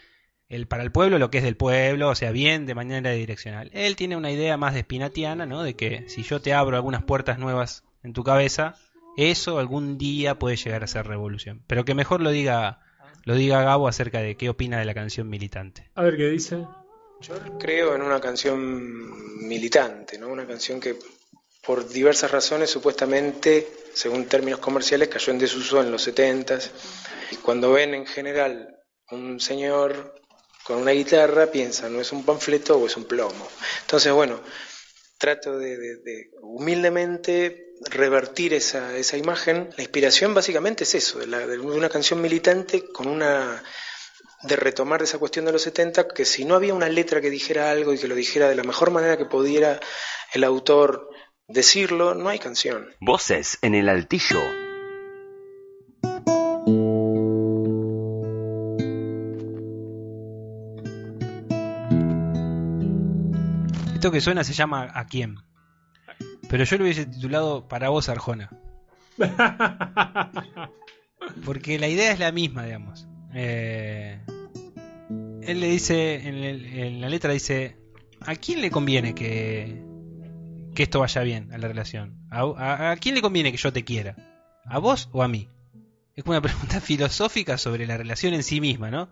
[0.47, 3.69] el, para el pueblo lo que es del pueblo, o sea, bien de manera direccional.
[3.73, 5.63] Él tiene una idea más de espinatiana, ¿no?
[5.63, 8.75] De que si yo te abro algunas puertas nuevas en tu cabeza,
[9.17, 11.63] eso algún día puede llegar a ser revolución.
[11.67, 12.79] Pero que mejor lo diga,
[13.25, 15.89] lo diga Gabo acerca de qué opina de la canción militante.
[15.95, 16.65] A ver qué dice.
[17.21, 20.27] Yo creo en una canción militante, ¿no?
[20.27, 20.95] Una canción que
[21.65, 26.59] por diversas razones, supuestamente, según términos comerciales, cayó en desuso en los 70
[27.31, 28.75] Y cuando ven en general
[29.11, 30.15] un señor
[30.65, 33.47] con una guitarra, piensan, ¿no es un panfleto o es un plomo?
[33.81, 34.41] Entonces, bueno,
[35.17, 39.69] trato de, de- de humildemente revertir esa, esa imagen.
[39.77, 43.63] La inspiración básicamente es eso, de, la- de una canción militante con una
[44.43, 47.71] de retomar esa cuestión de los 70, que si no había una letra que dijera
[47.71, 49.79] algo y que lo dijera de la mejor manera que pudiera
[50.33, 51.09] el autor
[51.47, 52.89] decirlo, no hay canción.
[52.99, 54.41] Voces en el altillo.
[63.93, 65.37] Esto que suena se llama ¿A quién?
[66.53, 68.47] Pero yo lo hubiese titulado Para vos, Arjona.
[71.45, 73.07] Porque la idea es la misma, digamos.
[73.33, 74.19] Eh,
[75.41, 77.77] él le dice, en, el- en la letra dice,
[78.21, 79.81] ¿a quién le conviene que,
[80.75, 82.19] que esto vaya bien a la relación?
[82.29, 84.15] ¿A, a- a quién le conviene que yo te quiera?
[84.65, 85.49] ¿A vos o a mí?
[86.15, 89.09] Es como una pregunta filosófica sobre la relación en sí misma, ¿no?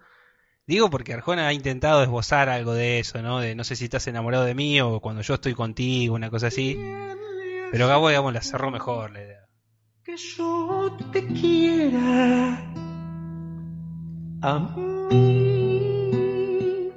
[0.68, 3.40] Digo porque Arjona ha intentado esbozar algo de eso, ¿no?
[3.40, 6.46] De no sé si estás enamorado de mí o cuando yo estoy contigo, una cosa
[6.48, 6.78] así.
[7.72, 9.46] Pero Gabo, digamos, la cerró mejor la idea.
[10.04, 12.58] que yo te quiera
[14.42, 16.90] a mí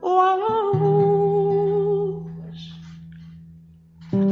[0.00, 2.26] o a vos.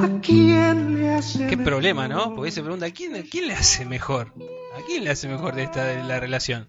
[0.01, 1.65] ¿A quién le hace Qué mejor?
[1.65, 2.35] problema, ¿no?
[2.35, 4.35] Porque se pregunta, ¿a quién, a quién le hace mejor?
[4.77, 6.69] ¿A quién le hace mejor de esta de la relación?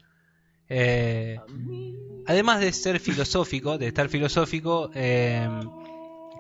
[0.69, 1.39] Eh,
[2.27, 5.49] además de ser filosófico, de estar filosófico, eh,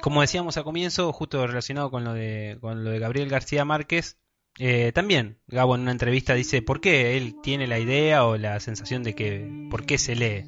[0.01, 4.17] como decíamos al comienzo, justo relacionado con lo de, con lo de Gabriel García Márquez,
[4.57, 8.59] eh, también Gabo en una entrevista dice por qué él tiene la idea o la
[8.59, 10.45] sensación de que por qué se lee.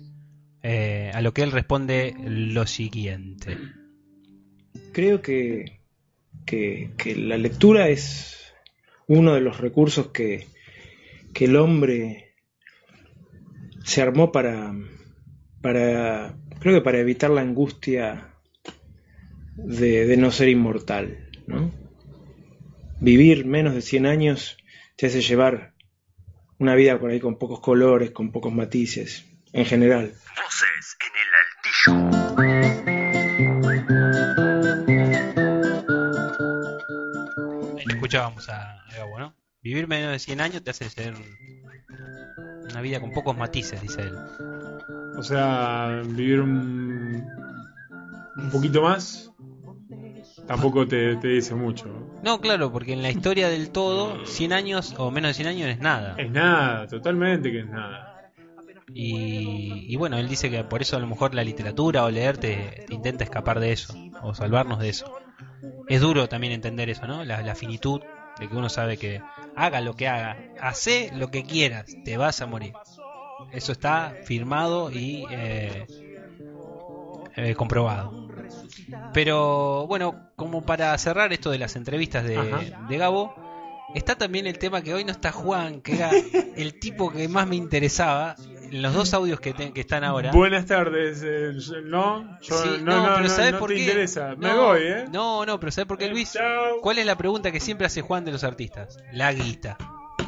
[0.64, 3.58] Eh, a lo que él responde lo siguiente.
[4.92, 5.80] Creo que,
[6.46, 8.54] que, que la lectura es
[9.08, 10.48] uno de los recursos que,
[11.34, 12.36] que el hombre
[13.84, 14.74] se armó para,
[15.62, 18.31] para, creo que para evitar la angustia
[19.64, 21.72] de, de no ser inmortal, ¿no?
[23.00, 24.58] Vivir menos de 100 años
[24.96, 25.74] te hace llevar
[26.60, 30.14] una vida por ahí con pocos colores, con pocos matices, en general.
[30.36, 32.12] Voces en el altillo.
[37.88, 39.36] Escuchábamos a, a Gabo, ¿no?
[39.64, 41.16] Vivir menos de 100 años te hace ser
[42.70, 44.16] una vida con pocos matices, dice él.
[45.18, 47.28] O sea, vivir un,
[48.38, 49.31] un poquito más
[50.48, 51.88] tampoco te, te dice mucho.
[52.24, 55.70] No, claro, porque en la historia del todo, 100 años o menos de 100 años
[55.70, 56.16] es nada.
[56.18, 58.32] Es nada, totalmente que es nada.
[58.94, 62.38] Y, y bueno, él dice que por eso a lo mejor la literatura o leer
[62.38, 65.14] te, te intenta escapar de eso, o salvarnos de eso.
[65.88, 67.24] Es duro también entender eso, ¿no?
[67.24, 68.02] La, la finitud
[68.40, 69.22] de que uno sabe que
[69.56, 72.74] haga lo que haga, hace lo que quieras, te vas a morir.
[73.52, 75.86] Eso está firmado y eh,
[77.36, 78.28] eh, comprobado.
[79.14, 83.34] Pero bueno, como para cerrar esto de las entrevistas de, Gabo,
[83.96, 86.12] está también el tema que hoy no está Juan, que era
[86.56, 90.32] el tipo que más me interesaba en los dos audios que, te- que están ahora.
[90.32, 91.52] Buenas tardes, eh,
[91.84, 93.82] no, yo, Sí, no, no, pero no, ¿sabes no por te qué?
[93.82, 94.36] interesa.
[94.38, 95.06] Me No, voy, ¿eh?
[95.12, 96.38] No, no, pero ¿sabes por qué, Luis?
[96.82, 98.98] ¿Cuál es la pregunta que siempre hace Juan de los artistas?
[99.12, 99.78] La guita.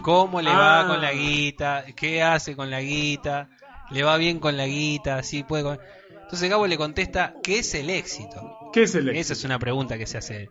[0.01, 0.88] ¿Cómo le va Ah.
[0.88, 1.86] con la guita?
[1.95, 3.47] ¿Qué hace con la guita?
[3.91, 5.24] ¿Le va bien con la guita?
[5.24, 5.80] ¿Sí puede con-
[6.34, 8.57] Entonces Gabo le contesta, ¿qué es el éxito?
[8.73, 9.21] ¿Qué es el éxito?
[9.21, 10.49] Esa es una pregunta que se hace.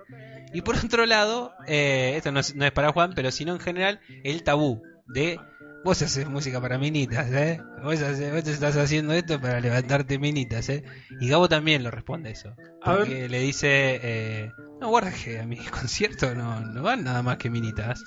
[0.55, 3.59] Y por otro lado, eh, esto no es, no es para Juan, pero sino en
[3.59, 5.41] general, el tabú de
[5.85, 7.61] vos haces música para minitas, ¿eh?
[7.83, 10.85] Vos, haces- vos estás haciendo esto para levantarte minitas, ¿eh?
[11.21, 12.55] Y Gabo también lo responde eso.
[12.81, 17.25] A Porque le dice, eh, no, guarda que a mi concierto no, no van nada
[17.25, 18.05] más que minitas.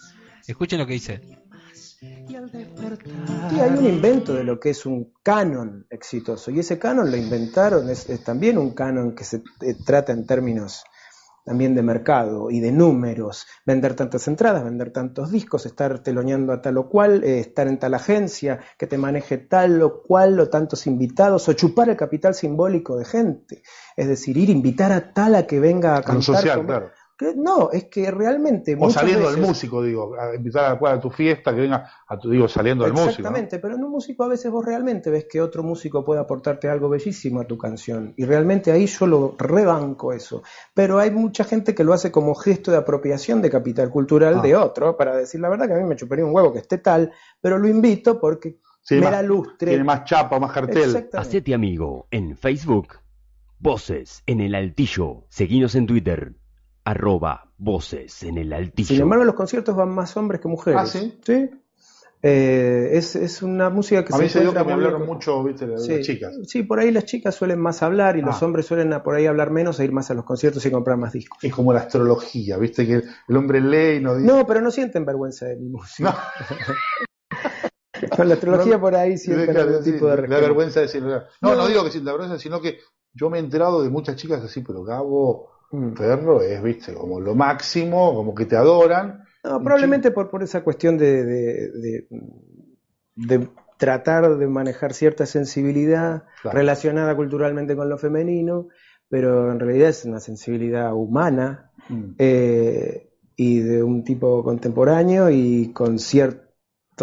[0.48, 1.20] Escuchen lo que dice.
[3.50, 7.18] Sí, hay un invento de lo que es un canon exitoso y ese canon lo
[7.18, 10.84] inventaron, es, es también un canon que se eh, trata en términos
[11.44, 16.60] también de mercado y de números, vender tantas entradas, vender tantos discos, estar teloneando a
[16.62, 20.50] tal o cual, eh, estar en tal agencia, que te maneje tal o cual o
[20.50, 23.62] tantos invitados, o chupar el capital simbólico de gente,
[23.96, 26.24] es decir, ir invitar a tal a que venga a Lo cantar.
[26.24, 26.92] social, como- claro.
[27.18, 31.00] Que- no, es que realmente O saliendo veces- del músico, digo, a invitar a a
[31.00, 33.08] tu fiesta, que venga a tu, digo, saliendo del músico.
[33.08, 33.12] ¿no?
[33.12, 36.68] Exactamente, pero en un músico a veces vos realmente ves que otro músico puede aportarte
[36.68, 40.44] algo bellísimo a tu canción y realmente ahí yo lo rebanco eso.
[40.74, 44.42] Pero hay mucha gente que lo hace como gesto de apropiación de capital cultural Ah.
[44.42, 46.80] de otro para decir la verdad que a mí me chuparía un huevo que esté
[46.80, 49.70] tal, pero lo invito porque Sí, me más- da lustre.
[49.70, 51.08] Tiene más chapa, más cartel.
[51.14, 52.96] Hacete amigo en Facebook.
[53.58, 55.24] Voces en el altillo.
[55.30, 56.34] Seguinos en Twitter.
[56.86, 58.88] Arroba Voces en el altillo.
[58.88, 60.80] Sin embargo, en los conciertos van más hombres que mujeres.
[60.82, 61.20] Ah, ¿sí?
[61.26, 61.50] Sí.
[62.28, 65.06] Eh, es, es una música que A se mí se dio encuentra que me hablaron
[65.06, 65.98] mucho, viste, de Sí.
[65.98, 66.36] las chicas.
[66.48, 68.46] Sí, por ahí las chicas suelen más hablar y los Ah.
[68.46, 70.98] hombres suelen a- por ahí hablar menos e ir más a los conciertos y comprar
[70.98, 71.38] más discos.
[71.44, 74.28] Es como la astrología, viste, que el hombre lee y no dice.
[74.28, 76.18] No, pero no sienten vergüenza de mi música.
[78.18, 80.42] Con la astrología por ahí sienten Claro, algún sí, tipo de respeto.
[80.42, 81.24] vergüenza decirlo.
[81.42, 81.68] No, no, No.
[81.68, 82.80] digo que sienta vergüenza, sino que
[83.14, 85.94] yo me he enterado de muchas chicas así, pero Gabo Mm.
[85.94, 89.24] Ferro es, viste, como lo máximo, como que te adoran.
[89.44, 92.08] No, probablemente por, por esa cuestión de, de, de-
[93.16, 93.48] de
[93.78, 96.58] tratar de manejar cierta sensibilidad Claro.
[96.58, 98.68] relacionada culturalmente con lo femenino,
[99.10, 102.16] pero en realidad es una sensibilidad humana Mm.
[102.18, 106.42] eh, y de un tipo contemporáneo y con cierto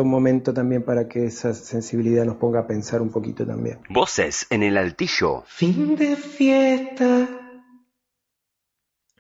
[0.02, 3.78] momento también para que esa sensibilidad nos ponga a pensar un poquito también.
[3.90, 5.42] Voces en el altillo.
[5.46, 7.28] Fin de fiesta,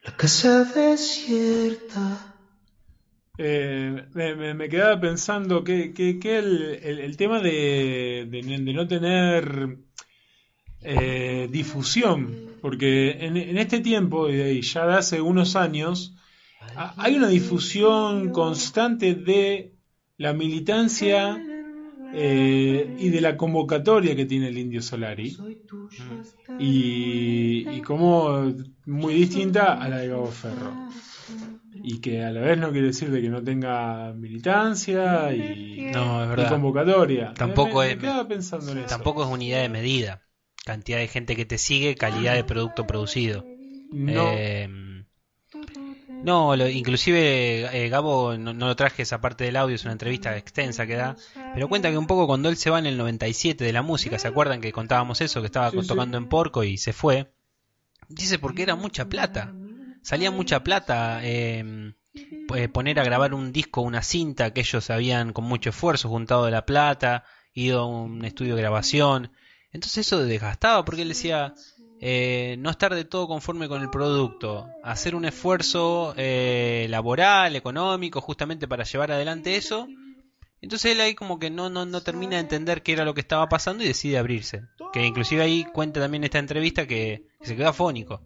[0.04, 2.34] la casa desierta.
[3.38, 4.34] Eh, me,
[4.68, 8.42] quedaba pensando que, que- el, el- tema de, de-
[8.74, 9.78] no tener
[10.82, 16.14] eh, difusión, porque en, en este tiempo, y ya de hace unos años,
[16.76, 19.72] ha- hay una difusión constante de
[20.18, 21.42] la militancia
[22.14, 25.36] eh, y de la convocatoria que tiene el Indio Solari,
[26.58, 28.52] y, y como
[28.86, 30.72] muy distinta a la de Gabo Ferro
[31.84, 36.22] y que a la vez no quiere decir de que no tenga militancia y, No,
[36.22, 36.48] es y verdad.
[36.50, 37.34] convocatoria.
[37.34, 38.88] Tampoco es- quedaba pensando en eso.
[38.88, 40.22] Tampoco es unidad de medida.
[40.64, 43.44] Cantidad de gente que te sigue, calidad de producto producido.
[43.92, 44.28] No.
[44.28, 44.68] Eh,
[46.24, 49.92] no, lo- inclusive eh, Gabo, no, no lo traje esa parte del audio, es una
[49.92, 51.16] entrevista extensa que da,
[51.54, 54.18] pero cuenta que un poco cuando él se va en el 97 de la música,
[54.18, 55.40] ¿se acuerdan que contábamos eso?
[55.40, 55.86] Que estaba Sí, sí.
[55.88, 57.32] tocando en Porco y se fue.
[58.08, 59.52] Dice porque era mucha plata.
[60.02, 61.94] Salía mucha plata eh,
[62.56, 66.44] eh, poner a grabar un disco, una cinta que ellos habían con mucho esfuerzo juntado
[66.44, 69.32] de la plata, ido a un estudio de grabación.
[69.70, 71.54] Entonces eso desgastaba porque él decía,
[72.04, 78.20] eh, no estar de todo conforme con el producto, hacer un esfuerzo eh, laboral, económico,
[78.20, 79.86] justamente para llevar adelante eso.
[80.60, 83.20] Entonces él ahí como que no, no, no termina de entender qué era lo que
[83.20, 84.62] estaba pasando y decide abrirse.
[84.92, 88.20] Que inclusive ahí cuenta también esta entrevista que, se quedó afónico.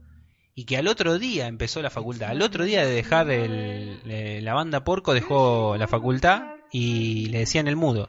[0.55, 2.31] Y que al otro día empezó la facultad.
[2.31, 7.41] Al otro día de dejar el- eh, la banda Porco dejó la facultad y le
[7.41, 8.09] decían el mudo.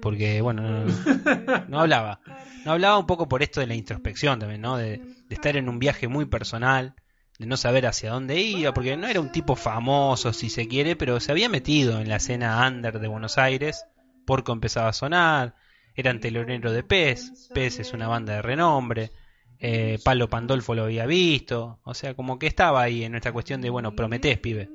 [0.00, 2.20] Porque, bueno, no, no hablaba.
[2.64, 4.76] No hablaba un poco por esto de la introspección también, ¿no?
[4.76, 5.00] De,
[5.30, 6.94] estar en un viaje muy personal,
[7.38, 10.94] de no saber hacia dónde iba, porque no era un tipo famoso, si se quiere,
[10.94, 13.84] pero se había metido en la escena under de Buenos Aires.
[14.26, 15.56] Porco empezaba a sonar,
[15.96, 19.10] eran telonero de Pez, Pez es una banda de renombre,
[19.58, 23.60] eh, Palo Pandolfo lo había visto, o sea, como que estaba ahí en nuestra cuestión
[23.60, 24.70] de, bueno, prometés, pibe.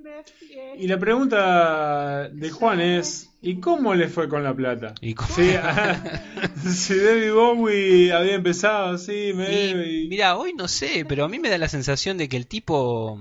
[0.80, 4.96] Y la pregunta de Juan es, ¿y cómo le fue con la plata?
[5.02, 5.28] ¿Y cómo?
[5.36, 5.52] Sí,
[6.74, 10.08] si David Bowie había empezado así, medio y...
[10.08, 13.20] Mira, hoy no sé, pero a mí me da la sensación de que el tipo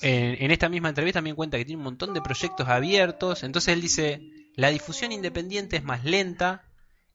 [0.00, 3.42] en, en esta misma entrevista también cuenta que tiene un montón de proyectos abiertos.
[3.42, 4.22] Entonces él dice,
[4.56, 6.64] la difusión independiente es más lenta,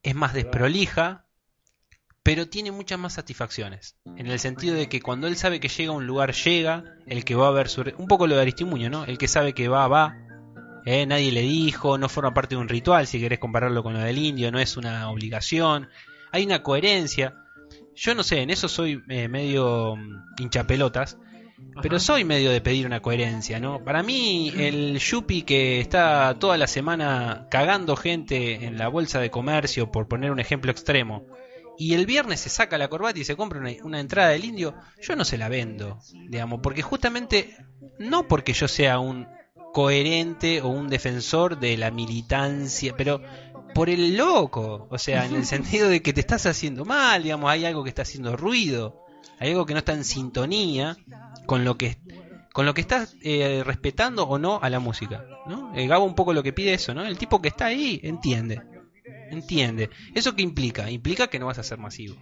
[0.04, 1.25] es más desprolija,
[2.26, 3.98] pero tiene muchas más satisfacciones.
[4.18, 7.24] En el sentido de que cuando él sabe que llega a un lugar, llega, el
[7.24, 7.84] que va a ver su...
[8.00, 9.06] Un poco lo de Aristimuño, ¿no?
[9.06, 10.18] El que sabe que va, va.
[10.88, 14.00] Eh, nadie le dijo, no forma parte de un ritual, si querés compararlo con lo
[14.00, 15.88] del indio, no es una obligación.
[16.32, 17.36] Hay una coherencia.
[17.94, 21.20] Yo no sé, en eso soy eh, medio mm, hinchapelotas,
[21.84, 23.84] pero soy medio de pedir una coherencia, ¿no?
[23.84, 29.30] Para mí, el Yupi que está toda la semana cagando gente en la bolsa de
[29.30, 31.28] comercio, por poner un ejemplo extremo,
[31.78, 34.76] y el viernes se saca la corbata y se compra una, una entrada del indio,
[35.02, 36.00] yo no se la vendo,
[36.30, 37.56] digamos, porque justamente,
[38.00, 39.28] no porque yo sea un
[39.74, 43.22] coherente o un defensor de la militancia, pero
[43.74, 47.52] por el loco, o sea, en el sentido de que te estás haciendo mal, digamos,
[47.52, 49.04] hay algo que está haciendo ruido,
[49.38, 50.98] hay algo que no está en sintonía
[51.46, 51.98] con lo que
[52.54, 55.76] con lo que estás eh, respetando o no a la música, ¿no?
[55.76, 57.04] Eh, Gabo un poco lo que pide eso, ¿no?
[57.04, 58.62] El tipo que está ahí entiende,
[59.32, 59.90] entiende.
[60.14, 60.90] ¿Eso qué implica?
[60.90, 62.16] Implica que no vas a ser masivo.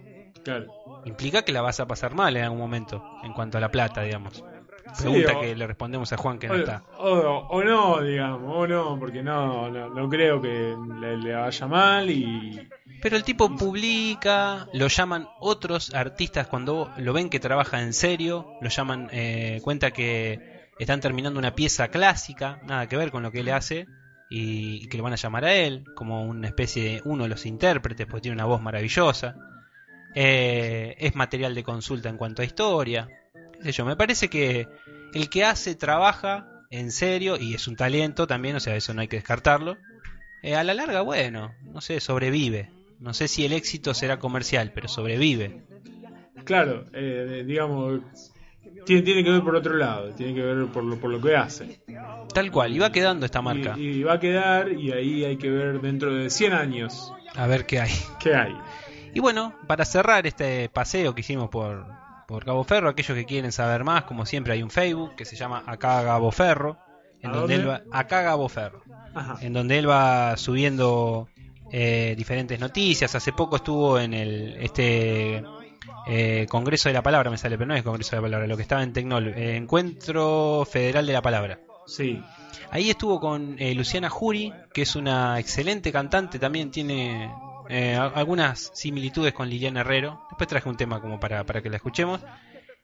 [0.44, 0.66] Claro.
[1.06, 4.02] Implica que la vas a pasar mal en algún momento, en cuanto a la plata,
[4.02, 4.44] digamos.
[4.94, 6.82] Sí, Pregunta o- que le respondemos a Juan que no o, está.
[6.98, 11.66] o- o no, digamos, o no, porque no, no, no creo que le, le vaya
[11.66, 12.68] mal y...
[13.00, 18.46] Pero el tipo publica, lo llaman otros artistas cuando lo ven que trabaja en serio,
[18.62, 20.38] lo llaman, eh, cuenta que
[20.78, 23.86] están terminando una pieza clásica, nada que ver con lo que él hace,
[24.28, 27.46] y, que lo van a llamar a él, como una especie de uno de los
[27.46, 29.36] intérpretes, porque tiene una voz maravillosa.
[30.14, 33.08] Eh, es material de consulta en cuanto a historia.
[33.52, 34.68] qué sé yo, me parece que
[35.12, 39.00] el que hace trabaja en serio y es un talento también, o sea, eso no
[39.00, 39.76] hay que descartarlo.
[40.42, 42.70] eh, a la larga, bueno, no sé, sobrevive.
[43.00, 45.62] No sé si el éxito será comercial, pero sobrevive.
[46.44, 48.02] Claro, eh, digamos,
[48.84, 51.36] tiene, tiene que ver por otro lado, tiene que ver por lo, por lo que
[51.36, 51.80] hace.
[52.32, 53.74] Tal cual, y va quedando esta marca.
[53.78, 57.46] Y, y va a quedar y ahí hay que ver dentro de 100 años A
[57.46, 57.92] ver qué hay.
[58.20, 58.54] qué hay.
[59.12, 61.86] Y bueno, para cerrar este paseo que hicimos por,
[62.26, 65.36] por Cabo Ferro, aquellos que quieren saber más, como siempre hay un Facebook que se
[65.36, 66.76] llama Acá Gabo Ferro,
[67.20, 67.70] en ¿A donde dónde?
[67.74, 68.82] él va, Acá Gabo Ferro,
[69.14, 69.36] Ajá.
[69.40, 71.28] en donde él va subiendo
[71.70, 73.14] eh, diferentes noticias.
[73.14, 75.42] Hace poco estuvo en el este
[76.06, 78.56] eh, Congreso de la Palabra, me sale, pero no es Congreso de la Palabra, lo
[78.56, 81.60] que estaba en Tecnol, eh, Encuentro Federal de la Palabra.
[81.86, 82.22] Sí.
[82.70, 87.30] Ahí estuvo con eh, Luciana Jury, que es una excelente cantante, también tiene
[87.68, 90.22] eh, algunas similitudes con Liliana Herrero.
[90.30, 92.20] Después traje un tema como para, para que la escuchemos.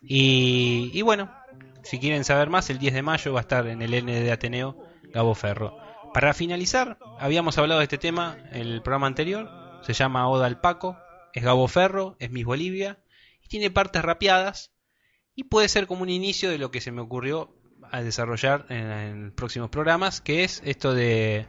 [0.03, 1.31] Y, y bueno,
[1.83, 4.33] si quieren saber más, el 10 de mayo va a estar en el N de
[4.33, 4.77] Ateneo
[5.13, 5.77] Gabo Ferro.
[6.15, 9.49] Para finalizar, habíamos hablado de este tema en el programa anterior,
[9.83, 10.97] se llama Oda al Paco,
[11.35, 12.99] es Gabo Ferro, es Miss Bolivia,
[13.43, 14.73] y tiene partes rapeadas,
[15.35, 17.55] y puede ser como un inicio de lo que se me ocurrió
[17.91, 21.47] a desarrollar en, en próximos programas, que es esto de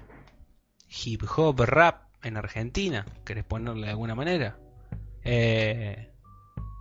[1.06, 3.06] hip hop rap en Argentina.
[3.26, 4.58] ¿Querés ponerle de alguna manera?
[5.24, 6.12] Eh,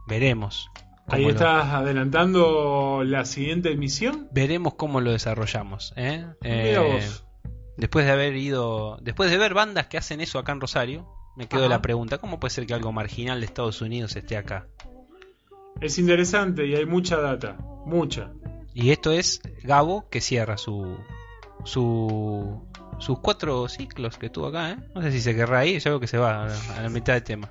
[0.06, 0.68] veremos.
[1.08, 4.28] Ahí lo- estás adelantando la siguiente emisión.
[4.32, 5.92] veremos cómo lo desarrollamos.
[5.96, 6.24] ¿eh?
[6.42, 7.00] Eh,
[7.76, 11.46] después de haber ido, después de ver bandas que hacen eso acá en Rosario, me
[11.48, 11.70] quedó Ajá.
[11.70, 14.66] la pregunta: ¿cómo puede ser que algo marginal de Estados Unidos esté acá?
[15.80, 18.30] Es interesante y hay mucha data, mucha.
[18.74, 20.96] Y esto es Gabo que cierra su,
[21.64, 22.62] su
[22.98, 24.76] sus cuatro ciclos que tuvo acá, ¿eh?
[24.94, 26.88] No sé si se querrá ir, yo creo que se va a la, a la
[26.90, 27.50] mitad del tema.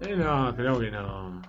[0.00, 1.42] Eh, no, creo que no.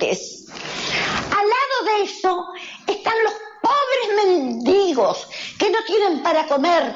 [0.00, 2.46] Al lado de eso
[2.86, 3.32] están los
[3.62, 5.28] pobres mendigos
[5.58, 6.94] que no tienen para comer.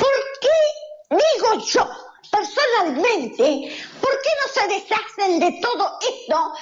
[0.00, 0.10] ¿Por
[0.40, 1.88] qué, digo yo,
[2.30, 6.54] personalmente, por qué no se deshacen de todo esto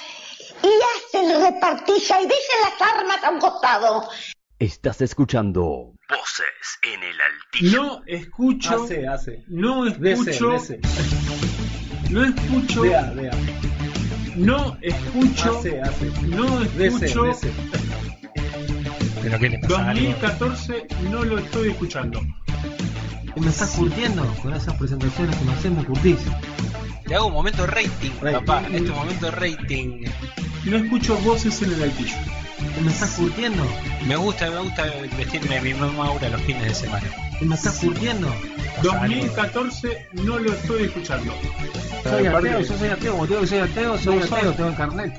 [0.63, 4.09] y hacen repartija y dejan las armas a un costado?
[4.59, 7.83] Estás escuchando Voces en el altillo.
[7.83, 8.83] No escucho.
[8.83, 9.43] Hace, hace.
[9.47, 10.51] No Dese, escucho.
[10.51, 10.79] dese.
[12.11, 12.81] No escucho.
[12.81, 13.31] Vea, vea.
[14.35, 15.59] No escucho.
[15.59, 16.11] Hace, hace.
[16.27, 17.31] No escucho.
[19.21, 19.89] ¿Pero qué le pasa?
[19.89, 20.01] algo?
[20.03, 22.21] 2014 no lo estoy escuchando.
[23.37, 26.19] Me estás curtiendo con esas presentaciones que me hacen, me curtís.
[27.07, 28.45] Le hago un momento rating, Rating.
[28.45, 28.63] papá.
[28.71, 30.05] Este momento rating.
[30.65, 32.15] No escucho voces en el altillo.
[32.83, 33.63] Me estás curtiendo.
[34.07, 34.85] Me gusta, me gusta
[35.17, 37.07] vestirme de mi misma aura los fines de semana.
[37.41, 38.33] Me estás curtiendo.
[38.83, 41.33] 2014 no lo estoy escuchando.
[42.03, 45.13] Soy ateo, yo soy ateo, como que soy ateo, soy ateo, tengo el carnet.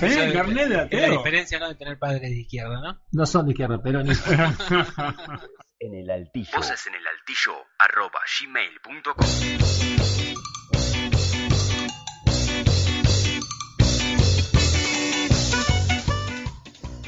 [0.00, 1.10] ¿Tenés el carnet de Es la ateo?
[1.18, 1.68] diferencia, ¿no?
[1.68, 3.00] De tener padres de izquierda, ¿no?
[3.12, 4.10] No son de izquierda, pero ni.
[5.78, 6.50] en el altillo.
[6.56, 10.21] Voces en el altillo arroba gmail.com.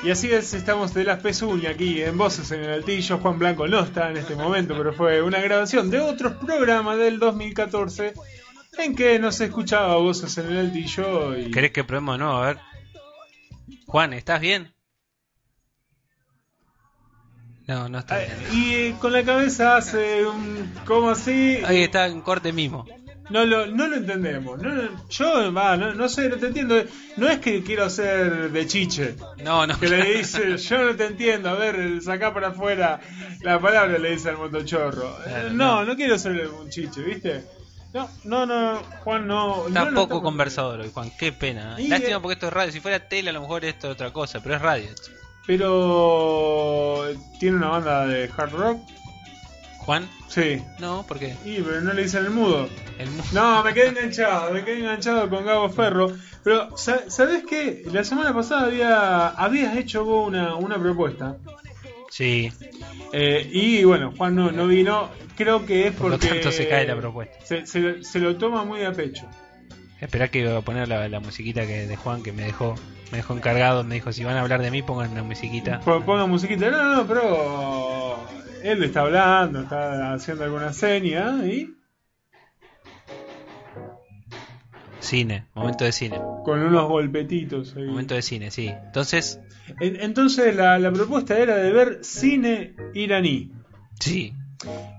[0.04, 3.16] Y así es, estamos de las pezuñas aquí en Voces en el Altillo.
[3.20, 7.18] Juan Blanco no está en este momento, pero fue una grabación de otros programas del
[7.18, 8.12] 2014
[8.76, 11.38] en que no se escuchaba Voces en el Altillo.
[11.38, 11.50] Y...
[11.50, 12.34] ¿Querés que probemos nuevo?
[12.34, 12.58] A ver.
[13.86, 14.74] Juan, ¿estás bien?
[17.66, 18.32] No, no está bien.
[18.52, 20.70] Y eh, con la cabeza hace un.
[20.84, 21.62] como así.
[21.64, 22.84] Ahí está en corte mimo.
[23.30, 24.60] No lo, no lo entendemos.
[24.60, 24.70] No,
[25.08, 26.82] yo, va, no, no sé, no te entiendo.
[27.16, 29.16] No es que quiero ser de chiche.
[29.42, 29.78] No, no.
[29.80, 31.48] Que le dice, yo no te entiendo.
[31.48, 33.00] A ver, sacá para afuera
[33.40, 35.08] la palabra, le dice al motochorro.
[35.26, 37.44] Eh, Claro, no, no, quiero ser un chiche, ¿viste?
[37.94, 39.68] No, no, no, Juan, no.
[39.68, 41.10] Está no poco conversador hoy, Juan.
[41.18, 41.76] Qué pena.
[41.78, 42.72] Y, Lástima eh, porque esto es radio.
[42.72, 44.88] Si fuera tele, a lo mejor esto es otra cosa, pero es radio.
[45.46, 47.06] Pero.
[47.38, 48.80] ¿Tiene una banda de hard rock?
[49.84, 50.08] ¿Juan?
[50.28, 50.62] Sí.
[50.78, 51.36] No, ¿por qué?
[51.44, 52.68] Y, pero no le dicen el mudo.
[52.98, 56.12] El mu- No, me quedé enganchado, me quedé enganchado con Gabo Ferro.
[56.42, 57.82] Pero, sa- ¿sabés qué?
[57.92, 61.36] La semana pasada había, habías hecho vos una, una propuesta.
[62.10, 62.50] Sí.
[63.12, 65.10] Eh, y bueno, Juan no, no vino.
[65.36, 66.28] Creo que es Por lo porque.
[66.28, 67.34] tanto, se cae la propuesta.
[67.44, 69.26] Se, se- se lo toma muy a pecho.
[70.00, 72.74] Esperá que iba a poner la, la musiquita que de Juan que me dejó
[73.10, 73.84] me dejó encargado.
[73.84, 75.80] Me dijo, si van a hablar de mí, pongan una musiquita.
[75.80, 76.70] Po- Ponga musiquita.
[76.70, 78.03] No, no, no, pero.
[78.64, 81.70] Él está hablando, está haciendo alguna seña y.
[85.00, 86.18] Cine, momento de cine.
[86.44, 87.84] Con unos golpetitos ahí.
[87.84, 88.68] Momento de cine, sí.
[88.68, 89.38] Entonces,
[89.80, 93.52] En- Entonces la, la propuesta era de ver cine iraní.
[94.00, 94.32] Sí.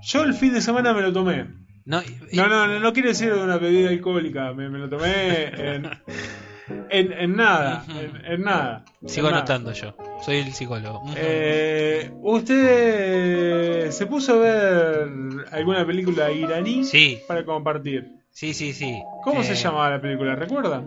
[0.03, 1.47] Yo el fin de semana me lo tomé.
[1.85, 2.01] No,
[2.33, 4.53] no, no, no, no quiere decir de una bebida alcohólica.
[4.53, 5.83] Me, me lo tomé en,
[6.89, 8.85] En, en nada, en, en nada.
[9.05, 9.43] Sigo en nada.
[9.43, 9.95] anotando yo.
[10.23, 11.03] Soy el psicólogo.
[11.15, 15.09] Eh, ¿Usted se puso a ver
[15.51, 17.19] alguna película iraní Sí.
[17.27, 18.11] para compartir?
[18.31, 18.99] Sí, sí, sí.
[19.23, 20.35] ¿Cómo se Eh, llamaba la película?
[20.35, 20.83] ¿Recuerda?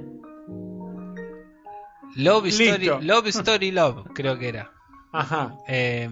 [2.17, 2.63] Love Listo.
[2.65, 4.73] Story, Love Story Love, creo que era.
[5.13, 5.55] Ajá.
[5.69, 6.09] Eh,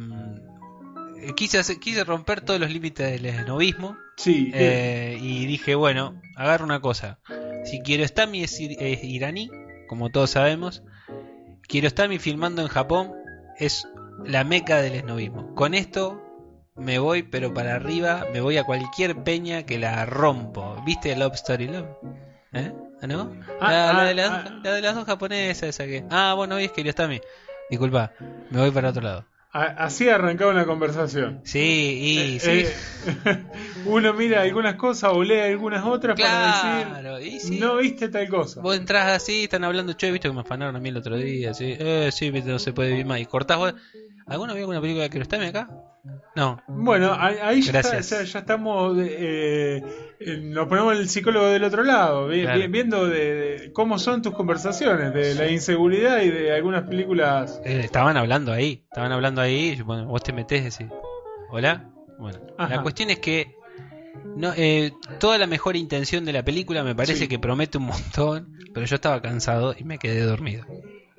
[1.35, 3.97] quise, hacer- quise romper todos los límites del esnovismo.
[4.17, 4.51] Sí.
[4.55, 7.19] Eh, y dije, bueno, agarro una cosa.
[7.67, 9.51] Si Kiarostami es, ir- es iraní,
[9.89, 10.83] como todos sabemos,
[11.69, 13.13] Kiarostami filmando en Japón
[13.59, 13.87] es
[14.25, 15.55] la meca del esnovismo.
[15.55, 16.23] Con esto
[16.77, 20.77] me voy, pero para arriba, me voy a cualquier peña que la rompo.
[20.85, 21.87] ¿Viste Love Story Love?
[22.53, 22.73] ¿Eh?
[23.03, 23.33] ¿Ah, ¿No?
[23.61, 24.61] Ah, la, la ah, de las, ah.
[24.63, 26.05] la de las dos japonesas, esa que.
[26.11, 27.21] Ah, bueno, hoy es Kiarostami.
[27.69, 28.13] Disculpa,
[28.51, 29.27] me voy para otro lado.
[29.63, 31.41] Así arrancaba una conversación.
[31.45, 31.59] Sí,
[32.03, 32.51] y Eh, sí.
[32.51, 33.47] eh,
[33.87, 37.59] uno mira algunas cosas o lee algunas otras para Claro, y decir, sí.
[37.59, 38.61] no viste tal cosa.
[38.61, 41.55] Vos entras así, están hablando, che, viste que me afanaron a mí el otro día,
[41.55, 43.21] sí, eh, sí, viste, no se puede vivir más.
[43.21, 43.75] Y cortás vos.
[44.27, 45.69] ¿Alguno vio alguna película que lo acá?
[46.35, 46.61] No.
[46.69, 49.83] Bueno, ahí, ya, está- ya, ya estamos, eh,
[50.43, 52.59] nos ponemos el psicólogo del otro lado, vi- Claro.
[52.61, 57.61] vi- viendo de, de cómo son tus conversaciones, de la inseguridad y de algunas películas.
[57.65, 60.97] Eh, estaban hablando ahí, estaban hablando ahí, y bueno, vos te metés y decís,
[61.51, 61.91] hola.
[62.19, 62.77] Bueno, Ajá.
[62.77, 63.55] la cuestión es que
[64.37, 67.29] no, eh, toda la mejor intención de la película me parece Sí.
[67.29, 70.65] que promete un montón, pero yo estaba cansado y me quedé dormido.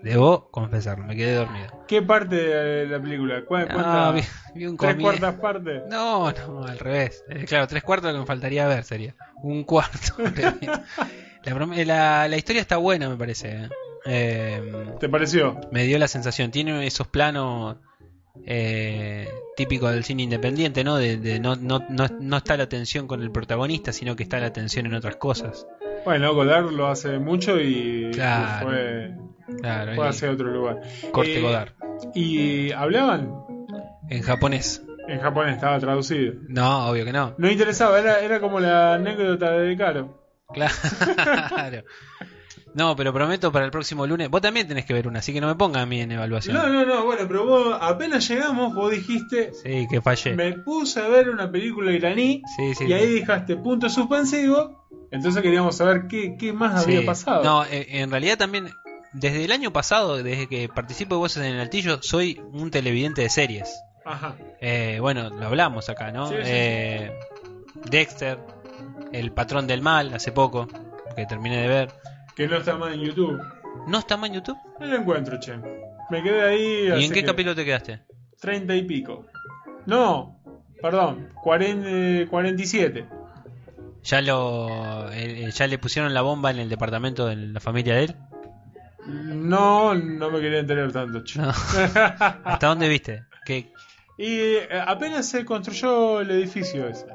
[0.04, 1.68] Debo confesarlo, me quedé dormido.
[1.88, 3.44] ¿Qué parte de la película?
[3.46, 4.22] ¿Cuál, cuánta- vi,
[4.56, 5.84] vi un ¿Tres cuartas partes?
[5.90, 7.24] No, no, al revés.
[7.30, 9.16] Eh, claro, tres cuartos lo que me faltaría ver sería.
[9.42, 10.16] Un cuarto.
[11.44, 13.50] la, eh, la, la historia está buena, me parece.
[13.50, 13.70] eh.
[14.06, 15.60] Eh, ¿Te pareció?
[15.72, 16.52] me dio la sensación.
[16.52, 17.78] Tiene esos planos
[18.46, 20.98] eh, típicos del cine independiente, ¿no?
[20.98, 24.40] De, de no, no, no, no está la atención con el protagonista, sino que está
[24.40, 25.66] la atención en otras cosas.
[26.06, 28.68] Bueno, Godard lo hace mucho y Claro.
[28.70, 29.16] fue,
[29.62, 30.82] Claro, ahí, hacia otro lugar.
[31.12, 31.70] corte Eh, Godard.
[32.14, 33.32] ¿Y hablaban?
[34.10, 34.84] En japonés.
[35.08, 36.34] En japonés estaba traducido.
[36.50, 37.34] No, obvio que no.
[37.38, 40.22] No interesaba, era, era como la anécdota de Caro.
[40.54, 41.84] Claro.
[42.74, 44.30] No, pero prometo para el próximo lunes.
[44.30, 46.56] Vos también tenés que ver una, así que no me pongan a mí en evaluación.
[46.56, 50.36] No, no, no, bueno, pero vos apenas llegamos, vos dijiste, Sí, que fallé.
[50.36, 52.86] me puse a ver una película iraní Sí, sí.
[52.86, 57.44] y ahí dejaste punto suspensivo, entonces queríamos saber qué, qué más había pasado.
[57.44, 58.70] No, eh, en realidad también,
[59.14, 63.22] desde el año pasado, desde que participo de Voces en el Altillo, soy un televidente
[63.22, 63.82] de series.
[64.06, 64.36] Ajá.
[64.62, 66.28] Eh, bueno, lo hablamos acá, ¿no?
[66.30, 66.42] Sí, sí.
[66.46, 67.12] Eh,
[67.90, 68.40] Dexter,
[69.12, 70.68] El Patrón del Mal, hace poco,
[71.16, 71.92] que terminé de ver.
[72.36, 73.40] Que no está más en YouTube.
[73.88, 74.58] ¿No está más en YouTube?
[74.80, 75.58] No lo encuentro, che.
[76.10, 77.02] Me quedé ahí.
[77.02, 78.00] ¿Y en qué que capítulo te quedaste?
[78.40, 79.26] Treinta y pico.
[79.86, 80.40] No,
[80.82, 83.06] perdón, cuaren- 47.
[84.04, 88.04] ¿Ya, lo, eh, ¿Ya le pusieron la bomba en el departamento de la familia de
[88.06, 88.16] él?
[89.38, 91.22] No, no me quería enterar tanto.
[91.36, 91.50] No.
[92.44, 93.24] ¿Hasta dónde viste?
[93.46, 93.72] ¿Qué?
[94.18, 97.06] Y eh, apenas se construyó el edificio ese.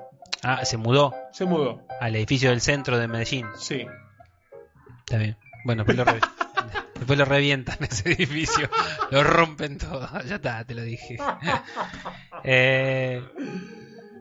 [0.42, 1.86] Ah, se mudó Se mudó.
[2.00, 3.46] al edificio del centro de Medellín.
[3.56, 3.86] Sí.
[5.00, 5.36] Está bien.
[5.64, 6.04] Bueno, después lo,
[6.94, 8.68] después lo revientan ese edificio.
[9.10, 10.08] Lo rompen todo.
[10.26, 11.18] Ya está, te lo dije.
[12.44, 13.22] Eh,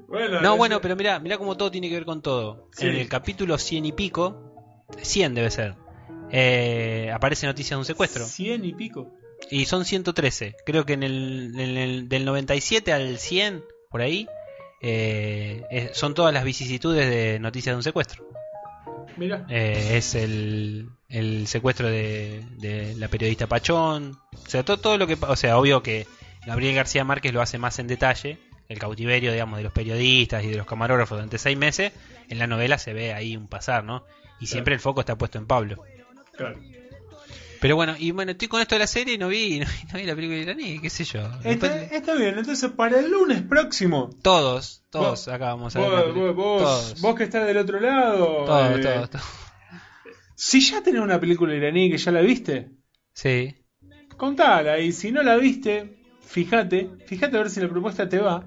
[0.07, 2.68] Bueno, no, bueno, pero mira, mira cómo todo tiene que ver con todo.
[2.73, 2.88] Sí.
[2.88, 5.76] En el capítulo 100 y pico, 100 debe ser,
[6.31, 8.25] eh, aparece noticias de un secuestro.
[8.25, 9.11] Cien y pico.
[9.49, 10.55] Y son 113.
[10.65, 14.27] Creo que en el, en el- del 97 al 100, por ahí,
[14.81, 18.27] eh, es- son todas las vicisitudes de noticias de un secuestro.
[19.17, 19.45] Mira.
[19.49, 24.17] Eh, es el, el secuestro de, de la periodista Pachón.
[24.45, 25.17] O sea, todo, todo lo que...
[25.21, 26.07] O sea, obvio que
[26.45, 28.39] Gabriel García Márquez lo hace más en detalle.
[28.69, 31.91] El cautiverio, digamos, de los periodistas y de los camarógrafos durante seis meses.
[32.29, 34.05] En la novela se ve ahí un pasar, ¿no?
[34.39, 35.83] Y siempre el foco está puesto en Pablo.
[36.35, 36.59] Claro.
[37.59, 39.87] Pero bueno, y bueno, estoy con esto de la serie y no vi, no, vi-
[39.93, 41.21] no vi la película iraní, qué sé yo.
[41.43, 44.09] Después- Está, está bien, entonces para el lunes próximo.
[44.23, 45.89] todos, todos acá vamos a ver.
[45.89, 47.01] Vos, vos, vos- Todos.
[47.01, 48.45] vos que estás del otro lado.
[48.45, 49.25] Todos, eh, todos, todos.
[50.35, 52.71] Si ya tenés una película iraní que ya la viste,
[53.13, 53.55] Sí.
[54.17, 54.79] contala.
[54.79, 58.43] Y si no la viste, fíjate, fíjate a ver si la propuesta te va.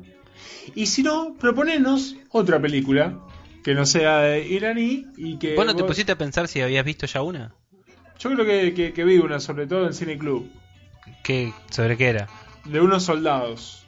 [0.74, 3.20] Y si no, proponenos otra película
[3.62, 5.54] que no sea de iraní y que.
[5.54, 7.54] ¿Vos no te pusiste a pensar si habías visto ya una?
[8.18, 10.50] Yo creo que, que, que vi una, sobre todo en Cine Club,
[11.22, 12.28] ¿Qué, ¿Sobre qué era?
[12.64, 13.84] de unos soldados.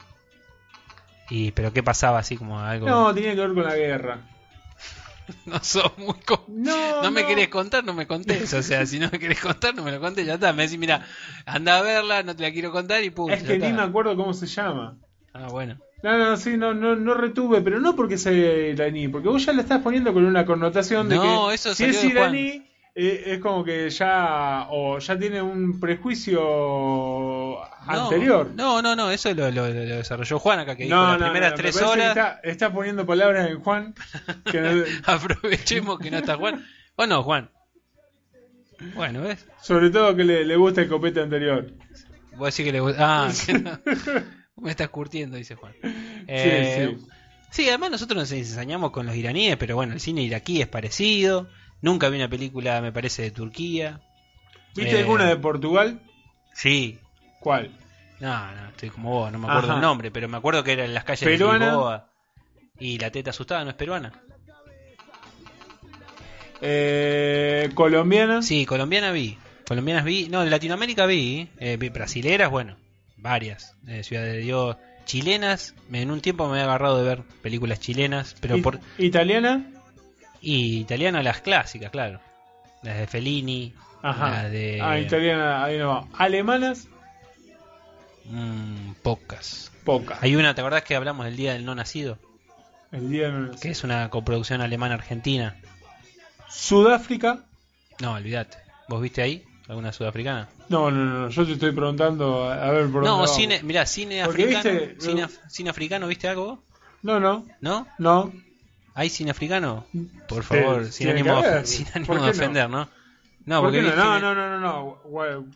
[1.31, 2.87] Y, ¿Pero qué pasaba así como algo?
[2.89, 4.19] No, tenía que ver con la guerra.
[5.47, 6.15] No sos muy...
[6.25, 6.73] co- No,
[7.03, 8.53] no me querés contar, no me contés.
[8.53, 10.53] O sea, si no me querés contar, no me lo contés, ya está.
[10.53, 11.05] Me decís, mira,
[11.47, 13.33] anda a verla, no te la quiero contar y pum.
[13.33, 14.97] Es que ni me acuerdo cómo se llama.
[15.33, 15.79] Ah, bueno.
[16.03, 19.53] No, no, sí, no, no, no retuve, pero no porque sea iraní, porque vos ya
[19.53, 22.63] le estás poniendo con una connotación de No, que eso si es iraní
[22.99, 28.51] es como que ya o ya tiene un prejuicio anterior.
[28.55, 31.27] No, no, no, eso lo, lo- lo desarrolló Juan acá, que dijo No, las no,
[31.27, 32.09] primeras tres horas.
[32.09, 33.95] Está, está poniendo palabras en Juan.
[34.51, 36.65] que Aprovechemos que no está Juan.
[36.97, 37.51] ¿O no, Juan?
[38.95, 39.47] Bueno, ¿ves?
[39.63, 41.71] sobre todo que le, le gusta el copete anterior.
[42.37, 42.99] Vos decís que le gusta.
[43.27, 43.79] Ah, que no.
[44.57, 45.73] me estás curtiendo, dice Juan.
[46.27, 47.07] Eh, sí.
[47.51, 51.49] sí, además nosotros nos ensañamos con los iraníes, pero bueno, el cine iraquí es parecido.
[51.87, 54.01] Nunca vi una película, me parece, de Turquía.
[54.75, 56.01] ¿Viste Eh, alguna de Portugal?
[56.53, 56.99] Sí.
[57.39, 57.71] ¿Cuál?
[58.19, 59.77] No, no, estoy como vos, no me acuerdo Ajá.
[59.77, 61.65] el nombre, pero me acuerdo que era en las calles ¿Peruana?
[61.67, 62.09] de Lisboa.
[62.81, 64.13] Y la teta asustada, ¿no es peruana?
[66.61, 68.43] Eh, ¿Colombiana?
[68.43, 69.39] Sí, colombiana vi.
[69.69, 70.29] Colombianas vi.
[70.29, 71.49] No, de Latinoamérica vi.
[71.61, 72.75] Eh, vi brasileras, bueno,
[73.17, 73.77] varias.
[73.87, 74.77] Eh, Ciudad de Dios.
[75.05, 78.81] Chilenas, en un tiempo me he agarrado de ver películas chilenas, pero por.
[78.99, 79.65] ¿Italiana?
[80.49, 82.21] Y italiana las clásicas, claro.
[82.83, 83.75] Las de Fellini.
[84.01, 84.31] Ajá.
[84.31, 84.81] Las de.
[84.81, 86.09] Ah, italiana, ahí no.
[86.17, 86.87] ¿Alemanas?
[88.27, 89.73] Mm, pocas.
[89.85, 90.23] Pocas.
[90.23, 92.19] Hay una, ¿te acordás que hablamos del Día del No Nacido?
[92.93, 95.57] El día no Que es una coproducción alemana-argentina.
[96.49, 97.41] ¿Sudáfrica?
[98.01, 98.59] No, olvídate.
[98.89, 99.45] ¿Vos viste ahí?
[99.69, 100.49] ¿Alguna sudafricana?
[100.69, 103.35] No, no, no, yo te estoy preguntando a, ver por No, vamos.
[103.35, 104.81] cine, mirá, cine Porque, africano.
[104.81, 106.59] viste, Cine, af- cine africano, ¿viste algo vos?
[107.03, 107.89] No, no, ¿No?
[107.99, 108.33] no.
[108.97, 109.87] ¿Hay cine africano?
[110.27, 112.31] Por Sí, favor, sin ánimo, que sin ánimo ¿Por de no?
[112.33, 112.89] ofender, ¿no?
[113.45, 113.95] No, ¿Por porque no?
[113.95, 115.47] No, cine- no, no, no, no.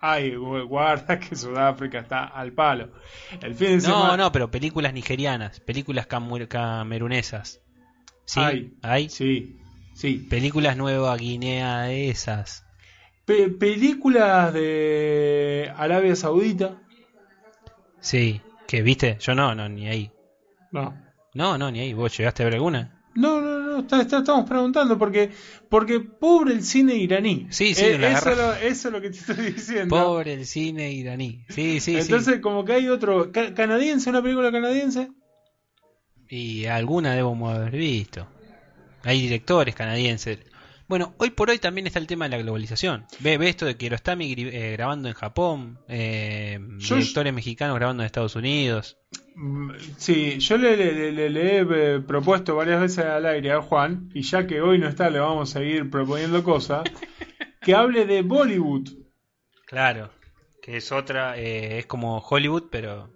[0.00, 2.90] Ay, gu- guarda que Sudáfrica está al palo.
[3.42, 4.16] El fin de No, semana.
[4.16, 7.60] no, pero películas nigerianas, películas camerunesas.
[8.24, 8.40] ¿Sí?
[8.40, 8.72] Hay.
[8.82, 9.08] ¿Hay?
[9.08, 9.58] Sí,
[9.94, 10.26] sí.
[10.30, 12.64] Películas Nueva Guinea esas.
[13.24, 16.76] Pe- películas de Arabia Saudita.
[18.00, 18.40] Sí.
[18.68, 19.16] ¿Qué viste?
[19.20, 20.10] Yo no, no, ni ahí.
[20.72, 20.94] No.
[21.36, 21.92] No, no, ni ahí.
[21.92, 22.92] ¿Vos llegaste a ver alguna?
[23.14, 25.30] No, no, no, está- está- estamos preguntando porque
[25.70, 27.46] porque pobre el cine iraní.
[27.50, 29.94] Sí, sí, Eh, eso, lo- eso es lo que te estoy diciendo.
[29.96, 31.44] Pobre el cine iraní.
[31.48, 33.30] Sí, sí, Entonces, como que hay otro.
[33.32, 34.10] ca- ¿Canadiense?
[34.10, 35.10] ¿Una película canadiense?
[36.28, 38.26] Y alguna debemos haber visto.
[39.04, 40.38] Hay directores canadienses.
[40.88, 43.06] Bueno, hoy por hoy también está el tema de la globalización.
[43.18, 48.02] Ve, ve esto de Kiarostami gri- eh, grabando en Japón, eh, Yo- directores mexicanos grabando
[48.02, 48.96] en Estados Unidos.
[49.34, 53.50] Mm, Sí, yo le, le- le- le- le he eh, propuesto varias veces al aire
[53.52, 56.84] a Juan, y ya que hoy no está, le vamos a seguir proponiendo cosas,
[57.62, 58.88] que hable de Bollywood.
[59.66, 60.10] Claro,
[60.62, 63.10] que es otra, eh, es como Hollywood, pero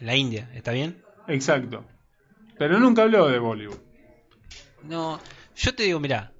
[0.00, 1.02] en la India, ¿está bien?
[1.28, 1.84] Exacto.
[2.58, 3.78] Pero nunca habló de Bollywood.
[4.82, 5.20] No,
[5.54, 6.32] yo te digo, mira,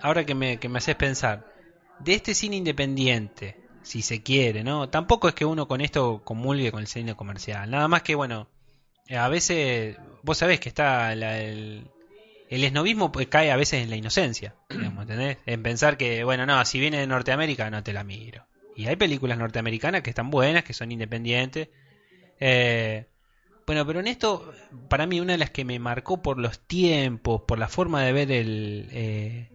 [0.00, 1.46] ahora que me, que me haces pensar,
[1.98, 4.88] de este cine independiente, si se quiere, ¿no?
[4.90, 8.48] Tampoco es que uno con esto comulgue con el cine comercial, nada más que, bueno,
[9.08, 11.92] eh, a veces, vos sabés que está la- el,
[12.48, 15.38] el esnovismo pues, cae a veces en la inocencia, digamos, ¿entendés?
[15.46, 18.46] En pensar que, bueno, no, si viene de Norteamérica no te la miro.
[18.74, 21.68] Y hay películas norteamericanas que están buenas, que son independientes.
[22.40, 23.06] Eh,
[23.66, 24.52] bueno, pero en esto,
[24.88, 28.12] para mí, una de las que me marcó por los tiempos, por la forma de
[28.12, 29.50] ver el, eh,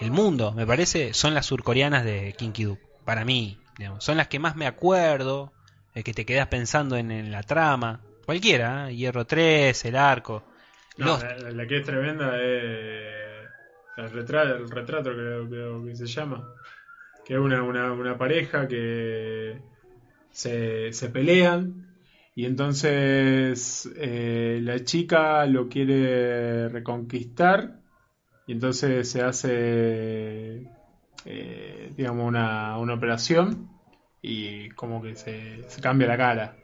[0.00, 2.78] el mundo, me parece, son las surcoreanas de Kinky Duk.
[3.04, 5.52] Para mí, digamos, son las que más me acuerdo,
[5.94, 8.00] eh, que te quedas pensando en, en la trama.
[8.24, 8.96] Cualquiera, ¿eh?
[8.96, 10.44] Hierro 3, El Arco.
[10.98, 13.48] No, Los- la, la que es tremenda es
[13.96, 16.48] el retrato, el retrato creo, creo que se llama.
[17.24, 19.58] Que es una, una, una pareja que
[20.30, 21.86] se, se pelean
[22.34, 27.81] y entonces eh, la chica lo quiere reconquistar
[28.52, 30.66] y entonces se hace,
[31.24, 33.70] eh, digamos, una, una operación
[34.20, 36.56] y como que se, se cambia la cara.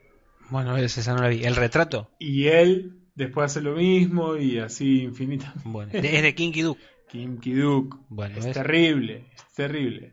[0.50, 1.44] Bueno, esa no la vi.
[1.44, 2.10] ¿El retrato?
[2.18, 5.62] Y él después hace lo mismo y así infinitamente.
[5.64, 6.78] Bueno, es de Kinky Duk.
[7.08, 7.96] Kim Ki-duk.
[8.10, 8.54] Bueno, es ¿ves?
[8.54, 10.12] terrible, es terrible.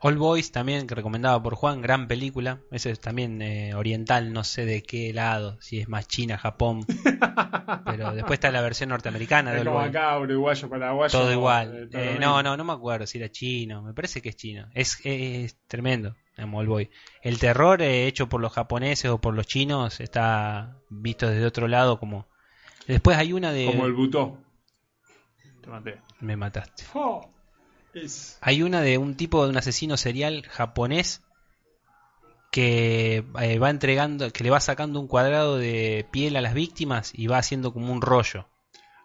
[0.00, 2.60] All Boys también, que recomendaba por Juan, gran película.
[2.70, 6.84] Ese es también eh, oriental, no sé de qué lado, si es más China, Japón.
[7.86, 9.88] Pero después está la versión norteamericana de Es All Boys.
[9.88, 11.18] acá, uruguayo, paraguayo.
[11.18, 11.88] Todo igual.
[11.90, 13.82] todo Eh, no, no, no me acuerdo si era chino.
[13.82, 14.68] Me parece que es chino.
[14.74, 16.90] Es, es tremendo, digamos, All Boy.
[17.22, 21.68] El terror eh, hecho por los japoneses o por los chinos está visto desde otro
[21.68, 22.26] lado como...
[22.86, 23.66] Después hay una de...
[23.66, 24.38] Como el butó.
[25.62, 26.00] Te maté.
[26.20, 26.84] Me mataste.
[26.94, 27.28] Oh,
[27.96, 28.38] es...
[28.40, 31.22] Hay una de un tipo de un asesino serial japonés
[32.50, 37.12] que eh, va entregando, que le va sacando un cuadrado de piel a las víctimas
[37.14, 38.48] y va haciendo como un rollo.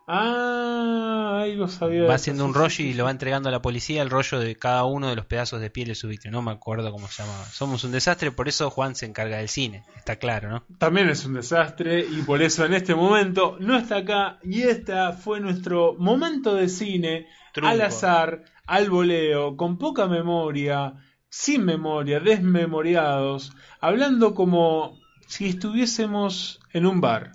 [0.08, 2.04] Ah, algo sabía.
[2.04, 4.84] Va haciendo un rollo y lo va entregando a la policía el rollo de cada
[4.86, 6.32] uno de los pedazos de piel de su víctima.
[6.32, 7.46] No me acuerdo cómo se llamaba.
[7.46, 9.84] Somos un desastre, por eso Juan se encarga del cine.
[9.96, 10.66] Está claro, ¿no?
[10.80, 15.14] También es un desastre y por eso en este momento no está acá y esta
[15.14, 17.69] fue nuestro momento de cine Trunco.
[17.69, 20.94] al azar, al voleo, con poca memoria,
[21.30, 27.34] sin memoria, desmemoriados, hablando como si estuviésemos en un bar.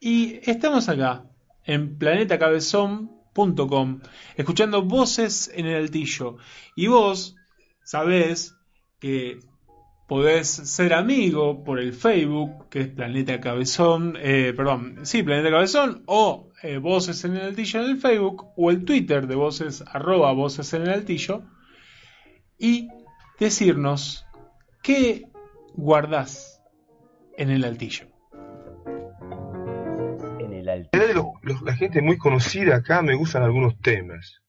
[0.00, 1.24] Y estamos acá,
[1.64, 4.00] en planetacabezón.com,
[4.36, 6.36] escuchando voces en el altillo.
[6.76, 7.36] Y vos
[7.82, 8.54] sabés
[9.00, 9.40] que
[10.06, 16.02] podés ser amigo por el Facebook, que es Planeta Cabezón, eh, perdón, sí, Planeta Cabezón,
[16.06, 20.32] o eh, Voces en el Altillo en el Facebook, o el Twitter de Voces, arroba
[20.32, 21.42] Voces en el Altillo,
[22.58, 22.88] y
[23.38, 24.24] decirnos
[24.82, 25.24] qué
[25.74, 26.62] guardás
[27.36, 28.06] en el altillo.
[30.40, 30.68] En el
[31.42, 34.40] los- la gente muy conocida acá me gustan algunos temas.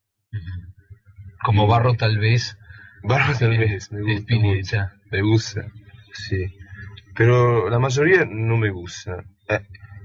[1.44, 2.58] Como Barro tal vez.
[3.04, 4.94] Barro tal vez, me gusta.
[5.12, 5.66] Me gusta,
[6.14, 6.46] sí.
[7.16, 9.24] Pero la mayoría no me gusta.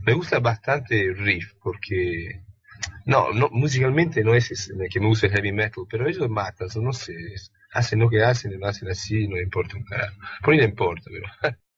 [0.06, 2.42] Me gusta bastante Riff, porque...
[3.06, 6.68] No, no, musicalmente no es es- que me gusta el heavy metal, pero ellos matan,
[6.82, 7.14] no sé.
[7.72, 10.16] Hacen lo que hacen, lo hacen así, no importa un carajo.
[10.42, 11.56] Por ahí le importa, pero...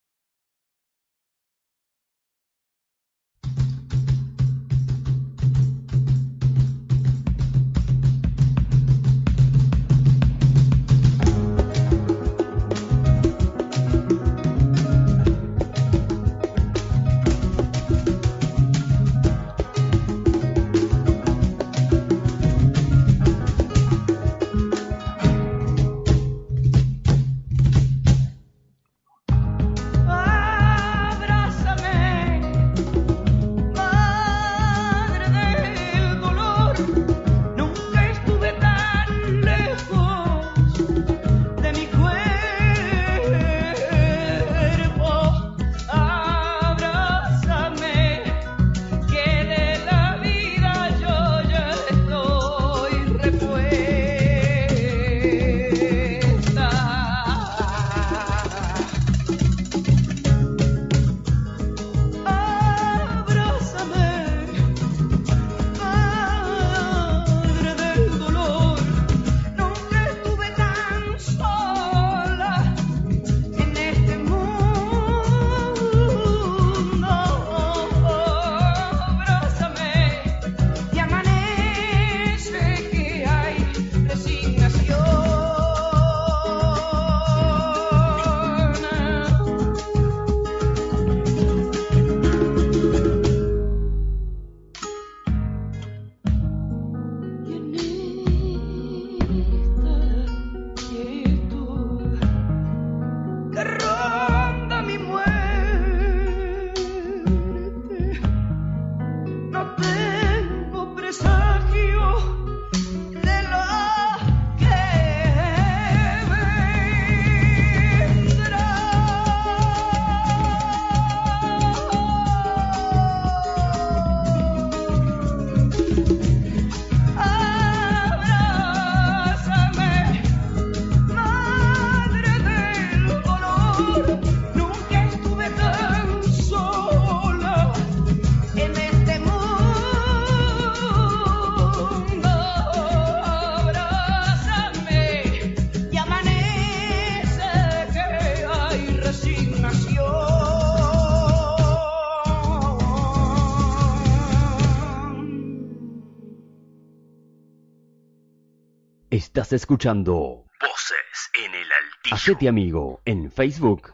[159.53, 162.15] Estás escuchando Voces en el altillo.
[162.15, 163.93] Hacete amigo en Facebook.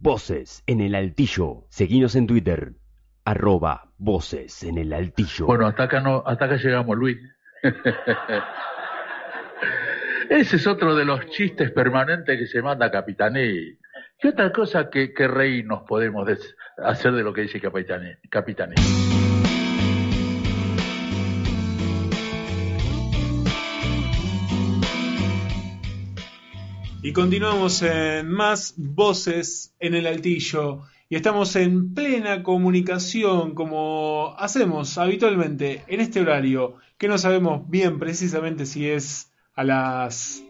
[0.00, 1.66] Voces en el Altillo.
[1.68, 2.72] Seguinos en Twitter.
[3.24, 5.46] Arroba Voces en el Altillo.
[5.46, 7.16] Bueno, hasta acá, no, hasta acá llegamos, Luis.
[10.30, 13.78] Ese es otro de los chistes permanentes que se manda Capitané.
[14.18, 18.18] ¿Qué otra cosa que, que reírnos podemos des- hacer de lo que dice Capitané?
[18.28, 18.74] Capitané?
[27.00, 30.82] Y continuamos en más voces en el altillo.
[31.08, 38.00] Y estamos en plena comunicación, como hacemos habitualmente en este horario, que no sabemos bien
[38.00, 40.42] precisamente si es a las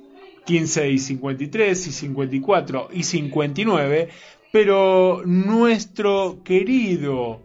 [0.47, 4.09] 15 y 53 y 54 y 59,
[4.51, 7.43] pero nuestro querido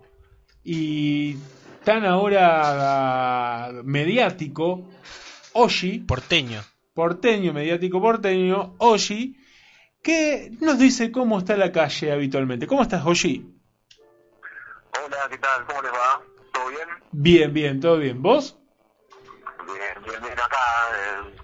[0.63, 1.35] y
[1.83, 4.81] tan ahora mediático,
[5.51, 6.72] Oshi, Porteño.
[6.93, 9.37] Porteño, mediático porteño, Oshi,
[10.01, 12.67] que nos dice cómo está la calle habitualmente.
[12.67, 13.49] ¿Cómo estás, Oshi?
[15.03, 15.65] Hola, ¿qué tal?
[15.65, 16.21] ¿Cómo les va?
[16.53, 16.87] ¿Todo bien?
[17.11, 18.21] Bien, bien, todo bien.
[18.21, 18.57] ¿Vos?
[19.65, 20.33] Bien, bien, bien.
[20.33, 20.57] Acá
[21.17, 21.35] en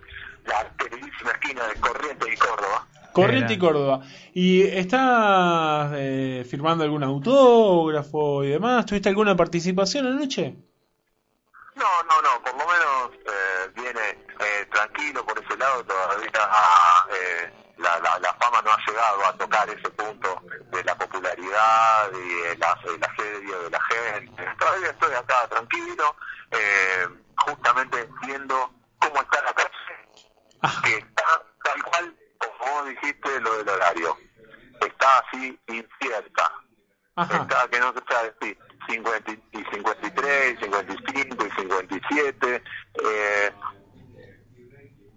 [0.46, 2.88] la queridísima esquina de Corrientes y Córdoba.
[3.14, 4.02] Corriente y Córdoba.
[4.34, 8.86] ¿Y estás eh, firmando algún autógrafo y demás?
[8.86, 10.56] ¿Tuviste alguna participación anoche?
[11.76, 12.44] No, no, no.
[12.44, 15.84] Por lo menos eh, viene eh, tranquilo por ese lado.
[15.84, 16.50] Todavía
[17.12, 20.42] eh, la, la, la fama no ha llegado a tocar ese punto
[20.72, 22.64] de la popularidad y el,
[22.96, 24.46] el asedio de la gente.
[24.58, 26.16] Todavía estoy acá tranquilo,
[26.52, 27.08] eh,
[27.46, 31.24] justamente viendo cómo está la calle, que está
[31.64, 34.18] tal cual como vos dijiste lo del horario.
[34.82, 36.52] Está así incierta.
[37.18, 38.58] Está que no se sabe si
[38.88, 42.64] 50 y 53, 55 y 57.
[43.04, 43.52] Eh,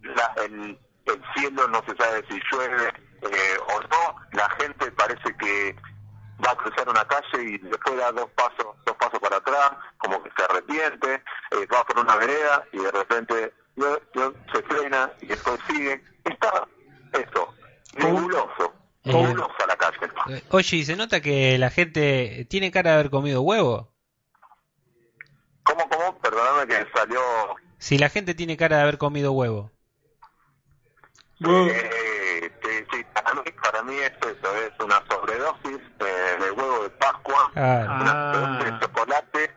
[0.02, 2.88] la- el, el cielo no se sabe si llueve
[3.22, 4.16] eh, o no.
[4.32, 5.76] La gente parece que
[6.44, 10.22] va a cruzar una calle y después da dos pasos, dos pasos para atrás, como
[10.22, 15.10] que se arrepiente, eh, va por una vereda y de repente yo- yo- se frena
[15.20, 16.02] y después sigue.
[16.24, 16.66] Está
[17.12, 17.54] eso,
[17.96, 18.72] nebuloso,
[19.04, 19.98] nebulosa la calle.
[20.28, 23.92] Eh, Oye, ¿se nota que la gente tiene cara de haber comido huevo?
[25.64, 26.18] ¿Cómo, cómo?
[26.18, 27.20] Perdóname que salió
[27.78, 29.71] Si la gente tiene cara de haber comido huevo.
[31.50, 32.50] Eh,
[32.90, 37.50] sí, para mí, para mí es eso, es una sobredosis eh, de huevo de Pascua,
[37.56, 37.98] Ah.
[38.00, 39.50] una sobredosis de chocolate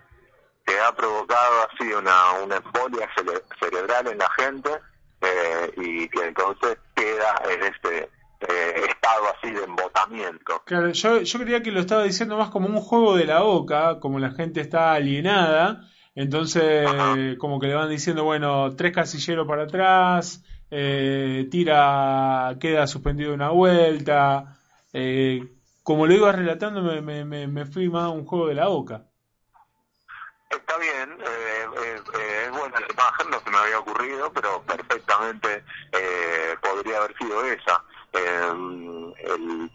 [0.65, 4.69] que ha provocado así una, una embolia cere- cerebral en la gente
[5.21, 8.09] eh, y que entonces queda en este
[8.41, 10.61] eh, estado así de embotamiento.
[10.65, 13.99] Claro, yo, yo creía que lo estaba diciendo más como un juego de la boca,
[13.99, 15.81] como la gente está alienada,
[16.15, 16.87] entonces
[17.37, 23.49] como que le van diciendo, bueno, tres casilleros para atrás, eh, tira, queda suspendido una
[23.49, 24.57] vuelta,
[24.93, 25.43] eh,
[25.83, 29.03] como lo iba relatando me, me, me, fui más a un juego de la boca.
[30.49, 34.61] Está bien, eh, eh, eh, es buena la imagen, no se me había ocurrido, pero
[34.63, 35.63] perfectamente
[36.61, 37.83] podría haber sido esa.
[38.13, 39.71] Eh, el,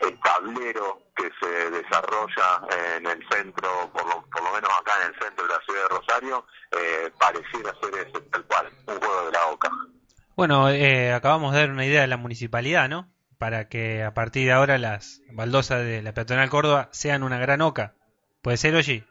[0.00, 2.62] el tablero que se desarrolla
[2.96, 5.82] en el centro, por lo, por lo menos acá en el centro de la ciudad
[5.82, 9.70] de Rosario, eh, pareciera ser ese, tal cual, un juego de la boca.
[10.40, 13.12] Bueno, eh, acabamos de dar una idea a la municipalidad, ¿no?
[13.36, 17.60] Para que a partir de ahora las baldosas de la peatonal Córdoba sean una gran
[17.60, 17.92] oca.
[18.40, 19.04] ¿Puede ser, Oye?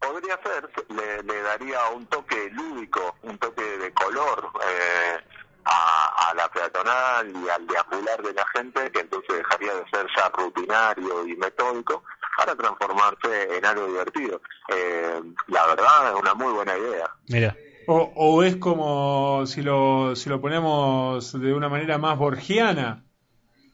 [0.00, 5.18] Podría ser, le, le daría un toque lúdico, un toque de color eh,
[5.66, 10.06] a, a la peatonal y al deambular de la gente, que entonces dejaría de ser
[10.16, 12.02] ya rutinario y metódico
[12.34, 14.40] para transformarse en algo divertido.
[14.68, 17.10] Eh, la verdad es una muy buena idea.
[17.28, 17.54] Mira.
[17.90, 23.02] O, o es como si lo, si lo ponemos de una manera más borgiana.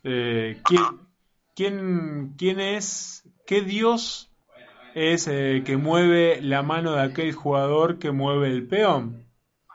[0.04, 0.84] Eh, ¿quién,
[1.56, 4.30] quién, quién es, qué dios
[4.94, 9.26] es eh, que mueve la mano de aquel jugador que mueve el peón?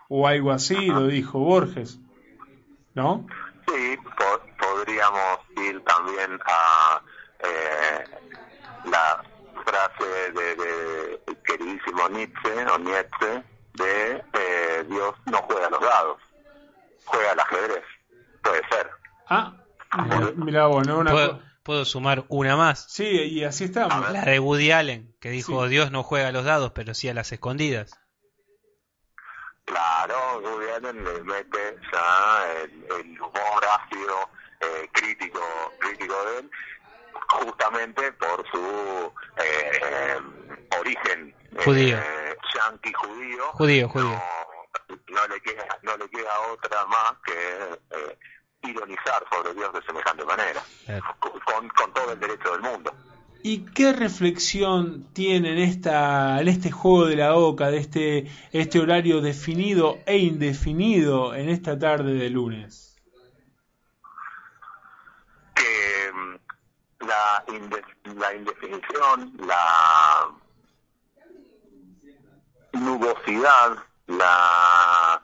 [0.07, 1.99] O algo así, lo dijo Borges.
[2.95, 3.27] ¿No?
[3.67, 7.01] Sí, po- podríamos ir también a
[7.43, 8.03] eh,
[8.85, 9.21] la
[9.65, 13.43] frase de, de queridísimo Nietzsche o Nietzsche
[13.73, 16.21] de eh, Dios no juega a los dados,
[17.05, 17.83] juega al ajedrez.
[18.43, 18.89] Puede ser.
[19.27, 19.53] Ah,
[20.05, 20.99] mira, mira vos, ¿no?
[20.99, 22.85] Una ¿Puedo, puedo sumar una más?
[22.89, 24.11] Sí, y así estamos.
[24.11, 27.13] La de Woody Allen, que dijo, Dios no juega a los dados, pero sí a
[27.13, 27.99] las escondidas.
[29.65, 34.29] Claro, Woody Allen le mete ya el, el humor ácido
[34.61, 35.39] eh, crítico,
[35.79, 36.51] crítico de él,
[37.29, 40.17] justamente por su eh,
[40.79, 41.97] origen Judío.
[41.97, 43.43] eh, yanqui judío.
[43.53, 44.21] Judío, judío.
[45.09, 48.17] No le queda, no le queda otra más que eh,
[48.63, 50.61] ironizar sobre Dios de semejante manera,
[51.19, 52.91] con, con todo el derecho del mundo.
[53.41, 58.79] ¿Y qué reflexión tiene en, esta, en este juego de la boca, de este, este
[58.79, 62.97] horario definido e indefinido en esta tarde de lunes?
[65.55, 65.98] que
[67.09, 67.83] la, inde-
[68.15, 70.29] la indefinición, la
[72.73, 73.77] nubosidad,
[74.07, 75.21] la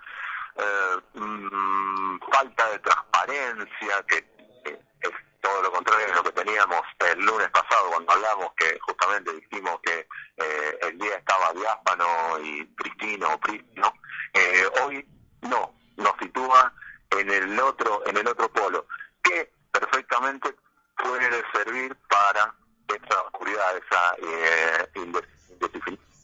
[0.57, 4.17] eh, mm, falta de transparencia, que
[4.65, 6.81] es todo lo contrario de lo que teníamos
[7.11, 10.07] el lunes pasado cuando hablamos, que justamente dijimos que
[10.37, 13.93] eh, el día estaba diáfano y pristino o prístino,
[14.33, 15.07] eh, hoy
[15.41, 16.73] no, nos sitúa
[17.11, 18.87] en el otro, en el otro polo,
[19.23, 20.55] que perfectamente
[20.97, 22.53] puede servir para
[22.87, 24.89] esa oscuridad, esa eh,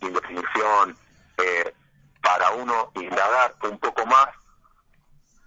[0.01, 0.97] indefinición,
[1.37, 1.73] eh,
[2.21, 4.27] para uno indagar un poco más,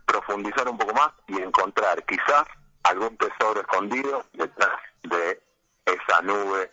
[0.07, 2.45] profundizar un poco más y encontrar quizás
[2.83, 5.43] algún tesoro escondido detrás de
[5.87, 6.71] esa nube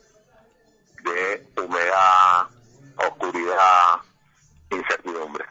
[1.04, 2.48] de humedad,
[2.98, 4.00] oscuridad,
[4.70, 5.46] incertidumbre.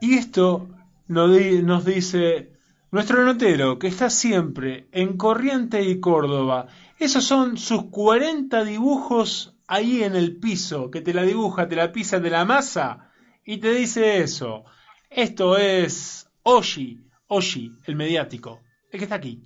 [0.00, 0.68] Y esto
[1.08, 2.57] nos dice
[2.90, 6.68] nuestro notero, que está siempre en Corriente y Córdoba.
[6.98, 11.92] Esos son sus 40 dibujos ahí en el piso, que te la dibuja, te la
[11.92, 13.10] pisa, te la masa
[13.44, 14.64] y te dice eso.
[15.10, 18.60] Esto es Oshi, Oshi, el mediático,
[18.90, 19.42] el que está aquí.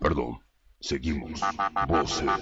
[0.00, 0.40] Perdón.
[0.80, 1.40] Seguimos.
[1.88, 2.40] Voces en el.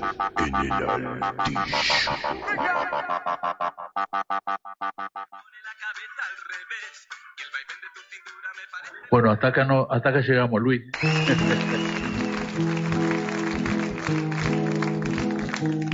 [9.11, 10.83] Bueno, hasta acá no, hasta acá llegamos, Luis.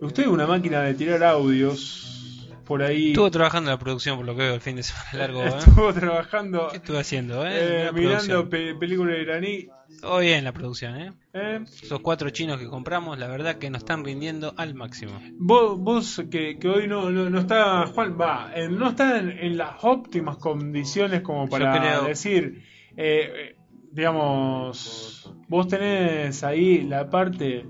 [0.00, 3.08] Usted es una máquina de tirar audios por ahí.
[3.10, 5.42] Estuvo trabajando en la producción, por lo que veo, el fin de semana largo.
[5.44, 5.52] ¿eh?
[5.58, 6.68] Estuvo trabajando.
[6.70, 7.86] ¿Qué estuve haciendo, eh?
[7.88, 9.68] eh, mirando pe- películas iraní.
[10.00, 11.12] Todo bien la producción, ¿eh?
[11.34, 15.12] Eh, Esos cuatro chinos que compramos, la verdad que nos están rindiendo al máximo.
[15.38, 19.56] Vos, vos que, que hoy no, no, no está, Juan, va, no está en, en
[19.58, 22.64] las óptimas condiciones como para creo- decir,
[22.96, 23.51] eh,
[23.92, 27.66] digamos, vos tenés ahí la parte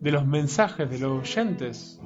[0.00, 2.00] de los mensajes de los oyentes.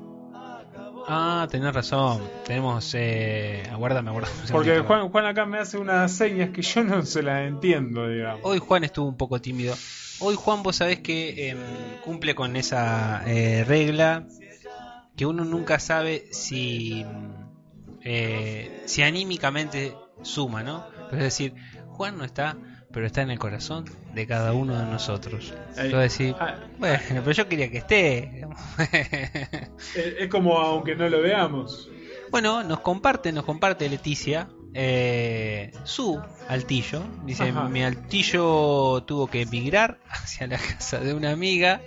[1.09, 2.21] Ah, tenés razón.
[2.45, 2.93] Tenemos.
[2.95, 3.63] Eh...
[3.73, 4.35] Aguárdame, aguárdame.
[4.51, 4.81] Porque.
[4.81, 8.41] Juan, Juan acá me hace unas señas que yo no se las entiendo, digamos.
[8.43, 9.75] Hoy Juan estuvo un poco tímido.
[10.19, 11.59] Hoy Juan, vos sabés que em,
[12.05, 14.27] cumple con esa eh, regla
[15.17, 17.05] que uno nunca sabe si,
[18.03, 20.85] eh, si anímicamente suma, ¿no?
[21.11, 21.55] Pero es decir,
[21.89, 22.57] Juan no está,
[22.97, 25.53] pero está en el corazón de cada uno de nosotros.
[25.77, 26.55] Yo decir, Ah.
[26.79, 28.47] bueno, pero yo quería que esté.
[29.95, 31.91] Es, es como aunque no lo veamos.
[32.31, 36.19] Bueno, nos comparte, nos comparte Leticia eh, su
[36.49, 37.03] altillo.
[37.27, 37.69] Dice, Ajá.
[37.69, 41.83] mi altillo tuvo que emigrar hacia la casa de una amiga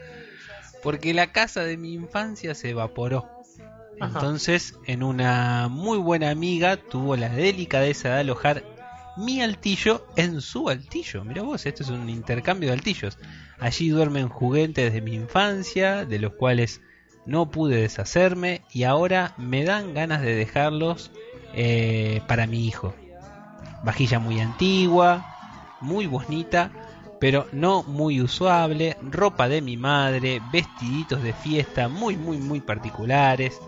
[0.83, 3.27] porque la casa de mi infancia se evaporó.
[3.99, 4.11] Ajá.
[4.19, 8.63] Entonces, en una muy buena amiga tuvo la delicadeza de alojar
[9.19, 11.23] mi altillo en su altillo.
[11.23, 13.17] Mira vos, esto es un intercambio de altillos.
[13.59, 16.81] Allí duermen juguetes de mi infancia, de los cuales
[17.25, 21.11] no pude deshacerme y ahora me dan ganas de dejarlos
[21.53, 22.95] eh, para mi hijo.
[23.83, 25.25] Vajilla muy antigua,
[25.81, 26.71] muy bonita,
[27.19, 33.59] pero no muy usable, ropa de mi madre, vestiditos de fiesta muy, muy, muy particulares,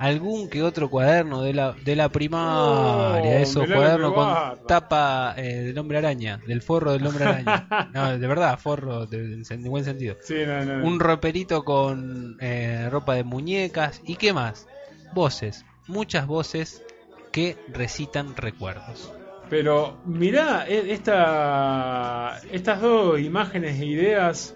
[0.00, 5.60] algún que otro cuaderno de la, de la primaria, Oh, esos cuadernos con tapa eh,
[5.60, 7.68] del hombre araña, del forro del hombre araña.
[7.92, 10.16] No, de verdad, forro de, en buen sentido.
[10.22, 10.86] Sí, no, no, no.
[10.86, 14.66] Un roperito con eh, ropa de muñecas y qué más.
[15.12, 16.82] Voces, muchas voces
[17.30, 19.12] que recitan recuerdos.
[19.50, 24.54] Pero mirá e- esta, estas dos imágenes e ideas,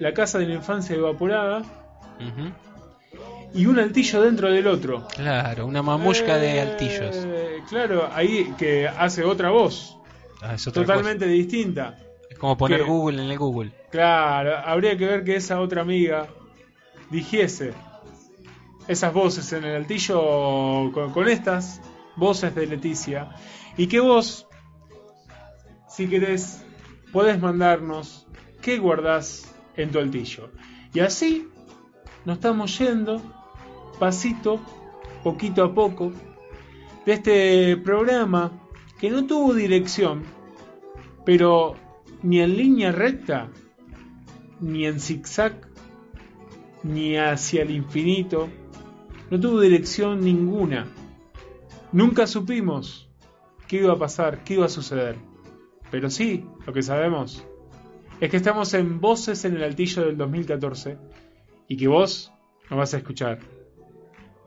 [0.00, 1.62] la casa de la infancia evaporada.
[3.54, 5.06] Y un altillo dentro del otro.
[5.14, 7.16] Claro, una mamushka de altillos.
[7.16, 9.96] Eh, claro, ahí que hace otra voz,
[10.42, 11.98] Ah, es otra totalmente distinta.
[12.30, 13.72] Es como poner que- Google en el Google.
[13.90, 16.26] Claro, habría que ver que esa otra amiga
[17.10, 17.72] dijese
[18.88, 21.80] esas voces en el altillo con, con estas
[22.16, 23.30] voces de Leticia
[23.76, 24.46] y que vos,
[25.88, 26.62] si querés,
[27.12, 28.26] podés mandarnos
[28.60, 30.50] qué guardás en tu altillo.
[30.92, 31.48] Y así
[32.24, 33.20] nos estamos yendo
[33.98, 34.60] pasito,
[35.22, 36.12] poquito a poco,
[37.04, 38.52] de este programa
[38.98, 40.22] que no tuvo dirección,
[41.24, 41.74] pero
[42.22, 43.48] ni en línea recta,
[44.60, 45.68] ni en zigzag,
[46.82, 48.48] ni hacia el infinito,
[49.30, 50.86] no tuvo dirección ninguna.
[51.92, 53.08] Nunca supimos
[53.66, 55.16] qué iba a pasar, qué iba a suceder.
[55.90, 57.44] Pero sí, lo que sabemos
[58.20, 60.98] es que estamos en Voces en el Altillo del 2014
[61.68, 62.32] y que vos
[62.70, 63.38] no vas a escuchar.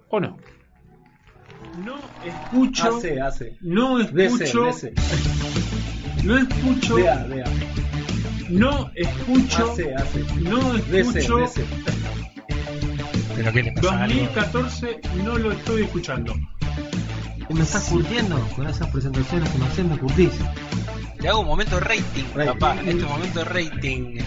[0.09, 0.37] ¿O no?
[1.83, 2.97] No escucho.
[2.97, 3.57] Hace, hace.
[3.61, 4.63] No escucho.
[4.65, 4.93] dese.
[6.23, 6.95] No escucho.
[6.95, 7.45] Vea, vea.
[8.49, 9.71] No escucho.
[9.71, 10.23] Hace, hace.
[10.41, 11.37] No escucho.
[11.37, 11.65] dese.
[13.35, 14.15] ¿Pero qué le pasa algo?
[14.15, 16.33] 2014 no lo estoy escuchando.
[17.49, 20.31] Me estás curtiendo con esas presentaciones que me hacen, me curtís.
[21.19, 22.59] Te hago un momento rating, Rating.
[22.59, 22.81] papá.
[22.85, 24.19] Este momento rating.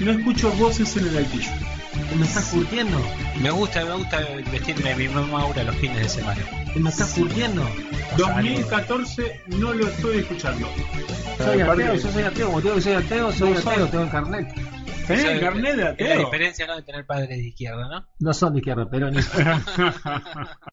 [0.00, 1.50] No escucho voces en el altillo.
[2.16, 3.00] Me estás curtiendo.
[3.40, 4.20] Me gusta, me gusta
[4.50, 6.40] vestirme mi mamá Aura los fines de semana.
[6.74, 7.66] Me estás curtiendo.
[8.16, 10.68] 2014 no lo estoy escuchando.
[11.38, 14.54] Soy ateo, yo soy ateo, como que soy ateo, soy ateo, tengo el carnet.
[15.06, 16.18] ¿Tenés el carnet de Es la ateo?
[16.24, 16.76] diferencia, ¿no?
[16.76, 18.06] De tener padres de izquierda, ¿no?
[18.18, 19.62] No son de izquierda, peronistas.